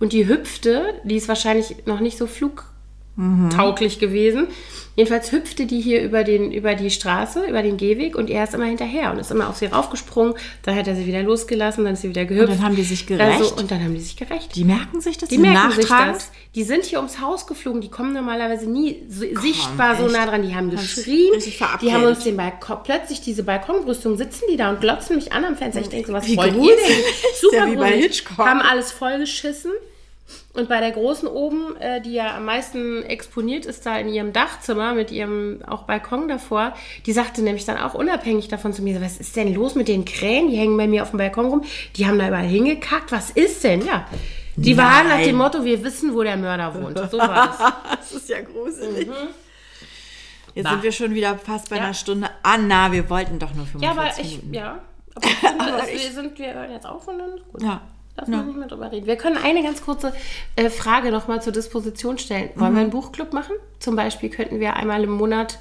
Und 0.00 0.12
die 0.12 0.26
hüpfte, 0.26 0.94
die 1.04 1.16
ist 1.16 1.28
wahrscheinlich 1.28 1.86
noch 1.86 2.00
nicht 2.00 2.18
so 2.18 2.26
flugtauglich 3.16 3.98
gewesen. 3.98 4.48
Jedenfalls 4.94 5.30
hüpfte 5.30 5.66
die 5.66 5.80
hier 5.80 6.02
über, 6.02 6.24
den, 6.24 6.52
über 6.52 6.74
die 6.74 6.90
Straße, 6.90 7.44
über 7.46 7.62
den 7.62 7.76
Gehweg 7.76 8.16
und 8.16 8.30
er 8.30 8.44
ist 8.44 8.54
immer 8.54 8.64
hinterher 8.64 9.12
und 9.12 9.18
ist 9.18 9.30
immer 9.30 9.50
auf 9.50 9.56
sie 9.56 9.66
raufgesprungen. 9.66 10.34
Dann 10.62 10.74
hat 10.74 10.88
er 10.88 10.96
sie 10.96 11.06
wieder 11.06 11.22
losgelassen, 11.22 11.84
dann 11.84 11.94
ist 11.94 12.00
sie 12.00 12.08
wieder 12.08 12.24
gehüpft. 12.24 12.48
Und 12.48 12.58
dann 12.58 12.64
haben 12.64 12.76
die 12.76 12.82
sich 12.82 13.06
gerecht. 13.06 13.40
Also, 13.40 13.56
und 13.56 13.70
dann 13.70 13.82
haben 13.84 13.94
die 13.94 14.00
sich 14.00 14.16
gerecht. 14.16 14.56
Die 14.56 14.64
merken 14.64 15.02
sich 15.02 15.18
das? 15.18 15.28
Die 15.28 15.36
merken 15.36 15.72
sich 15.72 15.86
das. 15.86 16.30
Die 16.54 16.62
sind 16.62 16.84
hier 16.84 16.98
ums 16.98 17.20
Haus 17.20 17.46
geflogen. 17.46 17.82
Die 17.82 17.90
kommen 17.90 18.14
normalerweise 18.14 18.70
nie 18.70 19.02
so 19.08 19.26
sichtbar 19.38 19.96
so 19.96 20.06
echt? 20.06 20.14
nah 20.14 20.26
dran. 20.26 20.42
Die 20.42 20.54
haben 20.54 20.70
geschrien. 20.70 21.32
Die 21.82 21.92
haben 21.92 22.04
uns 22.04 22.24
den 22.24 22.38
Balkon, 22.38 22.78
plötzlich 22.82 23.20
diese 23.20 23.42
Balkonbrüstung 23.42 24.16
sitzen 24.16 24.44
die 24.50 24.56
da 24.56 24.70
und 24.70 24.80
glotzen 24.80 25.16
mich 25.16 25.32
an 25.32 25.44
am 25.44 25.56
Fenster. 25.56 25.82
Ich 25.82 25.90
denke 25.90 26.08
so, 26.08 26.12
was 26.14 26.26
Wie 26.26 26.38
wollt 26.38 26.54
ihr 26.54 26.60
gruselig. 26.60 26.78
denn? 26.86 27.32
Ist 27.32 27.40
Super 27.42 27.56
ja 27.56 27.70
wie 27.70 27.76
bei. 27.76 27.92
Hitchcock. 27.98 28.46
Haben 28.46 28.60
alles 28.60 28.92
vollgeschissen. 28.92 29.72
Und 30.56 30.68
bei 30.68 30.80
der 30.80 30.90
großen 30.92 31.28
oben, 31.28 31.76
äh, 31.76 32.00
die 32.00 32.14
ja 32.14 32.34
am 32.36 32.46
meisten 32.46 33.02
exponiert 33.02 33.66
ist, 33.66 33.84
da 33.84 33.98
in 33.98 34.08
ihrem 34.08 34.32
Dachzimmer 34.32 34.94
mit 34.94 35.10
ihrem 35.10 35.60
auch 35.66 35.82
Balkon 35.82 36.28
davor, 36.28 36.74
die 37.04 37.12
sagte 37.12 37.42
nämlich 37.42 37.64
dann 37.66 37.76
auch 37.78 37.94
unabhängig 37.94 38.48
davon 38.48 38.72
zu 38.72 38.82
mir, 38.82 38.94
so, 38.96 39.02
was 39.04 39.18
ist 39.18 39.36
denn 39.36 39.52
los 39.54 39.74
mit 39.74 39.86
den 39.88 40.04
Krähen? 40.06 40.48
Die 40.48 40.56
hängen 40.56 40.76
bei 40.76 40.86
mir 40.88 41.02
auf 41.02 41.10
dem 41.10 41.18
Balkon 41.18 41.46
rum, 41.46 41.64
die 41.96 42.06
haben 42.06 42.18
da 42.18 42.28
überall 42.28 42.46
hingekackt. 42.46 43.12
Was 43.12 43.30
ist 43.30 43.64
denn? 43.64 43.84
Ja. 43.84 44.06
Die 44.56 44.76
waren 44.78 45.08
nach 45.08 45.16
Nein. 45.16 45.26
dem 45.26 45.36
Motto, 45.36 45.62
wir 45.64 45.84
wissen, 45.84 46.14
wo 46.14 46.22
der 46.22 46.38
Mörder 46.38 46.74
wohnt. 46.74 46.98
So 47.10 47.18
war 47.18 47.50
es. 47.50 47.58
Das 47.98 48.12
ist 48.12 48.28
ja 48.30 48.40
gruselig. 48.40 49.08
Jetzt 50.54 50.64
Bah. 50.64 50.70
sind 50.70 50.82
wir 50.84 50.92
schon 50.92 51.14
wieder 51.14 51.36
fast 51.36 51.68
bei 51.68 51.76
Ja. 51.76 51.82
einer 51.84 51.92
Stunde. 51.94 52.30
Anna, 52.42 52.90
wir 52.92 53.10
wollten 53.10 53.38
doch 53.38 53.52
nur 53.52 53.66
Ja, 53.80 53.92
45 53.92 53.98
aber 53.98 54.20
ich, 54.20 54.36
Minuten. 54.38 54.54
ja. 54.54 54.78
Aber 55.14 55.26
ich 55.26 55.34
finde, 55.36 55.64
Aber 55.64 55.86
wir, 55.86 56.12
sind, 56.12 56.38
wir 56.38 56.54
hören 56.54 56.70
jetzt 56.72 56.86
auf 56.86 57.06
und 57.08 57.18
dann 57.18 57.34
ist 57.36 57.44
gut. 57.52 57.62
Ja. 57.62 57.80
Lass 58.16 58.28
mal 58.28 58.44
nicht 58.44 58.56
mehr 58.58 58.68
drüber 58.68 58.90
reden. 58.90 59.06
Wir 59.06 59.16
können 59.16 59.36
eine 59.36 59.62
ganz 59.62 59.82
kurze 59.84 60.12
äh, 60.56 60.70
Frage 60.70 61.10
nochmal 61.10 61.42
zur 61.42 61.52
Disposition 61.52 62.16
stellen. 62.18 62.50
Wollen 62.54 62.72
Mhm. 62.72 62.76
wir 62.76 62.82
einen 62.82 62.90
Buchclub 62.90 63.32
machen? 63.32 63.54
Zum 63.78 63.94
Beispiel 63.96 64.30
könnten 64.30 64.58
wir 64.60 64.74
einmal 64.76 65.04
im 65.04 65.10
Monat 65.10 65.58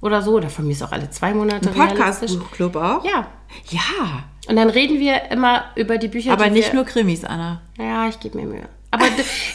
oder 0.00 0.22
so, 0.22 0.32
oder 0.34 0.48
von 0.50 0.66
mir 0.66 0.72
ist 0.72 0.82
auch 0.82 0.92
alle 0.92 1.10
zwei 1.10 1.34
Monate 1.34 1.68
Ein. 1.70 1.74
Podcast-Buchclub 1.88 2.76
auch? 2.76 3.04
Ja. 3.04 3.26
Ja. 3.70 4.24
Und 4.48 4.54
dann 4.56 4.70
reden 4.70 5.00
wir 5.00 5.30
immer 5.32 5.64
über 5.74 5.98
die 5.98 6.08
Bücher, 6.08 6.32
Aber 6.32 6.44
die 6.44 6.50
nicht 6.52 6.68
wir, 6.68 6.74
nur 6.76 6.84
Krimis, 6.84 7.24
Anna. 7.24 7.60
Ja, 7.78 8.06
ich 8.08 8.20
gebe 8.20 8.38
mir 8.38 8.46
Mühe. 8.46 8.68
Aber 8.92 9.06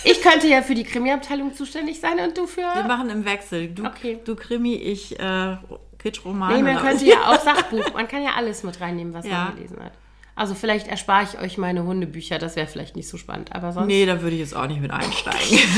ich 0.03 0.21
könnte 0.21 0.47
ja 0.47 0.61
für 0.61 0.75
die 0.75 0.83
Krimi-Abteilung 0.83 1.53
zuständig 1.53 1.99
sein 2.01 2.19
und 2.19 2.37
du 2.37 2.45
für... 2.47 2.61
Wir 2.61 2.83
machen 2.83 3.09
im 3.09 3.23
Wechsel. 3.23 3.69
Du, 3.69 3.85
Okay. 3.85 4.19
du 4.25 4.35
Krimi, 4.35 4.75
ich 4.75 5.17
äh, 5.19 5.55
Kitschroman. 5.99 6.53
Nee, 6.55 6.63
man 6.63 6.77
könnte 6.83 7.05
ja 7.05 7.27
auch 7.27 7.39
Sachbuch. 7.39 7.93
Man 7.93 8.07
kann 8.07 8.23
ja 8.23 8.31
alles 8.35 8.63
mit 8.63 8.81
reinnehmen, 8.81 9.13
was 9.13 9.25
Ja. 9.25 9.45
man 9.45 9.55
gelesen 9.55 9.77
hat. 9.83 9.93
Also 10.35 10.55
vielleicht 10.55 10.87
erspare 10.87 11.23
ich 11.23 11.39
euch 11.39 11.57
meine 11.57 11.83
Hundebücher, 11.83 12.39
das 12.39 12.55
wäre 12.55 12.67
vielleicht 12.67 12.95
nicht 12.95 13.07
so 13.07 13.17
spannend. 13.17 13.53
Aber 13.53 13.73
sonst. 13.73 13.87
Nee, 13.87 14.05
da 14.05 14.21
würde 14.21 14.35
ich 14.35 14.41
jetzt 14.41 14.55
auch 14.55 14.67
nicht 14.67 14.81
mit 14.81 14.91
einsteigen. 14.91 15.59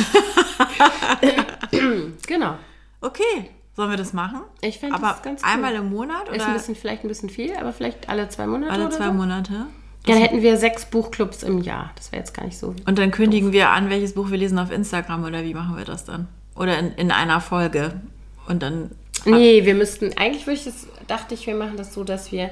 Genau. 2.27 2.55
okay, 3.01 3.49
sollen 3.75 3.89
wir 3.89 3.97
das 3.97 4.13
machen? 4.13 4.41
Ich 4.61 4.79
fände 4.79 4.95
Aber 4.95 5.09
das 5.09 5.21
ganz 5.23 5.41
cool. 5.41 5.49
einmal 5.49 5.73
im 5.73 5.89
Monat 5.89 6.29
Ist 6.29 6.35
oder 6.35 6.47
ein 6.47 6.53
bisschen, 6.53 6.75
vielleicht 6.75 7.03
ein 7.03 7.07
bisschen 7.07 7.29
viel, 7.29 7.55
aber 7.55 7.73
vielleicht 7.73 8.07
alle 8.09 8.29
zwei 8.29 8.47
Monate. 8.47 8.71
alle 8.71 8.89
zwei 8.89 9.07
so. 9.07 9.13
Monate? 9.13 9.65
Dann 10.05 10.17
hätten 10.17 10.41
wir 10.41 10.57
sechs 10.57 10.85
Buchclubs 10.85 11.43
im 11.43 11.61
Jahr. 11.61 11.91
Das 11.95 12.11
wäre 12.11 12.19
jetzt 12.19 12.33
gar 12.33 12.45
nicht 12.45 12.57
so. 12.57 12.75
Und 12.85 12.97
dann 12.99 13.11
kündigen 13.11 13.53
wir 13.53 13.69
an, 13.69 13.89
welches 13.89 14.13
Buch 14.13 14.29
wir 14.31 14.37
lesen 14.37 14.59
auf 14.59 14.71
Instagram 14.71 15.23
oder 15.23 15.43
wie 15.43 15.53
machen 15.53 15.77
wir 15.77 15.85
das 15.85 16.05
dann? 16.05 16.27
Oder 16.55 16.77
in, 16.77 16.91
in 16.93 17.11
einer 17.11 17.41
Folge. 17.41 18.01
Und 18.47 18.61
dann. 18.61 18.91
Nee, 19.25 19.65
wir 19.65 19.75
müssten, 19.75 20.15
eigentlich 20.17 20.45
würde 20.45 20.59
ich 20.59 20.65
das, 20.65 20.87
dachte 21.07 21.33
ich, 21.33 21.47
wir 21.47 21.55
machen 21.55 21.77
das 21.77 21.93
so, 21.93 22.03
dass 22.03 22.31
wir 22.31 22.51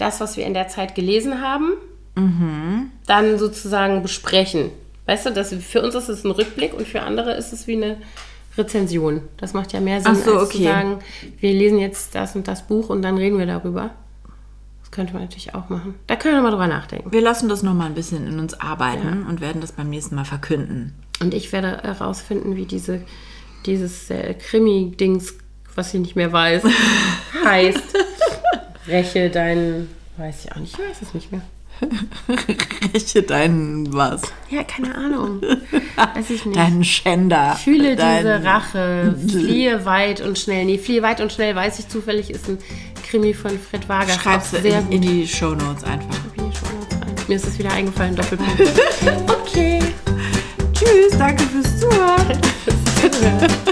das, 0.00 0.20
was 0.20 0.36
wir 0.36 0.46
in 0.46 0.54
der 0.54 0.68
Zeit 0.68 0.94
gelesen 0.94 1.40
haben, 1.40 1.72
Mhm. 2.16 2.90
dann 3.06 3.38
sozusagen 3.38 4.02
besprechen. 4.02 4.70
Weißt 5.06 5.26
du, 5.26 5.30
das, 5.30 5.54
für 5.54 5.82
uns 5.82 5.94
ist 5.94 6.08
es 6.08 6.24
ein 6.24 6.30
Rückblick 6.30 6.74
und 6.74 6.86
für 6.86 7.02
andere 7.02 7.32
ist 7.34 7.52
es 7.52 7.66
wie 7.66 7.76
eine 7.76 7.98
Rezension. 8.58 9.22
Das 9.36 9.54
macht 9.54 9.72
ja 9.72 9.80
mehr 9.80 10.00
Sinn, 10.00 10.16
so, 10.16 10.38
als 10.38 10.50
zu 10.50 10.56
okay. 10.56 10.64
sagen, 10.64 10.98
wir 11.38 11.52
lesen 11.52 11.78
jetzt 11.78 12.14
das 12.14 12.34
und 12.36 12.48
das 12.48 12.66
Buch 12.66 12.88
und 12.90 13.02
dann 13.02 13.16
reden 13.16 13.38
wir 13.38 13.46
darüber. 13.46 13.90
Das 14.82 14.90
könnte 14.90 15.12
man 15.12 15.22
natürlich 15.22 15.54
auch 15.54 15.68
machen. 15.68 15.94
Da 16.08 16.16
können 16.16 16.34
wir 16.34 16.42
mal 16.42 16.50
drüber 16.50 16.66
nachdenken. 16.66 17.12
Wir 17.12 17.20
lassen 17.20 17.48
das 17.48 17.62
nochmal 17.62 17.86
ein 17.86 17.94
bisschen 17.94 18.26
in 18.26 18.38
uns 18.38 18.54
arbeiten 18.54 19.24
und 19.28 19.40
werden 19.40 19.60
das 19.60 19.72
beim 19.72 19.88
nächsten 19.88 20.16
Mal 20.16 20.24
verkünden. 20.24 20.94
Und 21.20 21.32
ich 21.32 21.52
werde 21.52 21.80
herausfinden, 21.82 22.56
wie 22.56 22.66
diese, 22.66 23.02
dieses 23.66 24.10
äh, 24.10 24.34
Krimi-Dings, 24.34 25.34
was 25.74 25.94
ich 25.94 26.00
nicht 26.00 26.16
mehr 26.16 26.32
weiß, 26.32 26.64
heißt. 27.44 27.96
Räche 28.90 29.30
deinen. 29.30 29.88
Weiß 30.16 30.44
ich 30.44 30.52
auch 30.52 30.56
nicht, 30.56 30.74
ich 30.74 30.78
weiß 30.78 31.02
es 31.02 31.14
nicht 31.14 31.32
mehr. 31.32 31.42
Räche 32.94 33.22
deinen 33.22 33.92
was? 33.94 34.22
Ja, 34.50 34.64
keine 34.64 34.94
Ahnung. 34.94 35.40
Weiß 35.40 36.28
ich 36.28 36.44
nicht. 36.44 36.58
Deinen 36.58 36.84
Schänder. 36.84 37.56
Fühle 37.62 37.96
Dein 37.96 38.18
diese 38.18 38.44
Rache. 38.44 39.14
Fliehe 39.28 39.84
weit 39.86 40.20
und 40.20 40.38
schnell. 40.38 40.64
Nee, 40.66 40.78
fliehe 40.78 41.02
weit 41.02 41.20
und 41.20 41.32
schnell, 41.32 41.54
weiß 41.54 41.78
ich 41.78 41.88
zufällig, 41.88 42.30
ist 42.30 42.48
ein 42.48 42.58
Krimi 43.08 43.32
von 43.32 43.58
Fred 43.58 43.88
Wager. 43.88 44.12
Schreib's 44.12 44.50
sehr 44.50 44.80
in, 44.80 44.92
in 44.92 45.02
die 45.02 45.26
Show 45.26 45.54
Notes 45.54 45.84
einfach. 45.84 46.16
In 46.36 46.50
die 46.50 46.56
Shownotes 46.56 47.00
ein. 47.00 47.28
Mir 47.28 47.36
ist 47.36 47.46
es 47.46 47.58
wieder 47.58 47.72
eingefallen, 47.72 48.16
Doppelpunkt. 48.16 48.60
okay. 49.28 49.80
Tschüss, 50.72 51.16
danke 51.18 51.44
fürs 51.44 51.80
Zuhören. 51.80 52.38
Tschüss. 52.66 53.70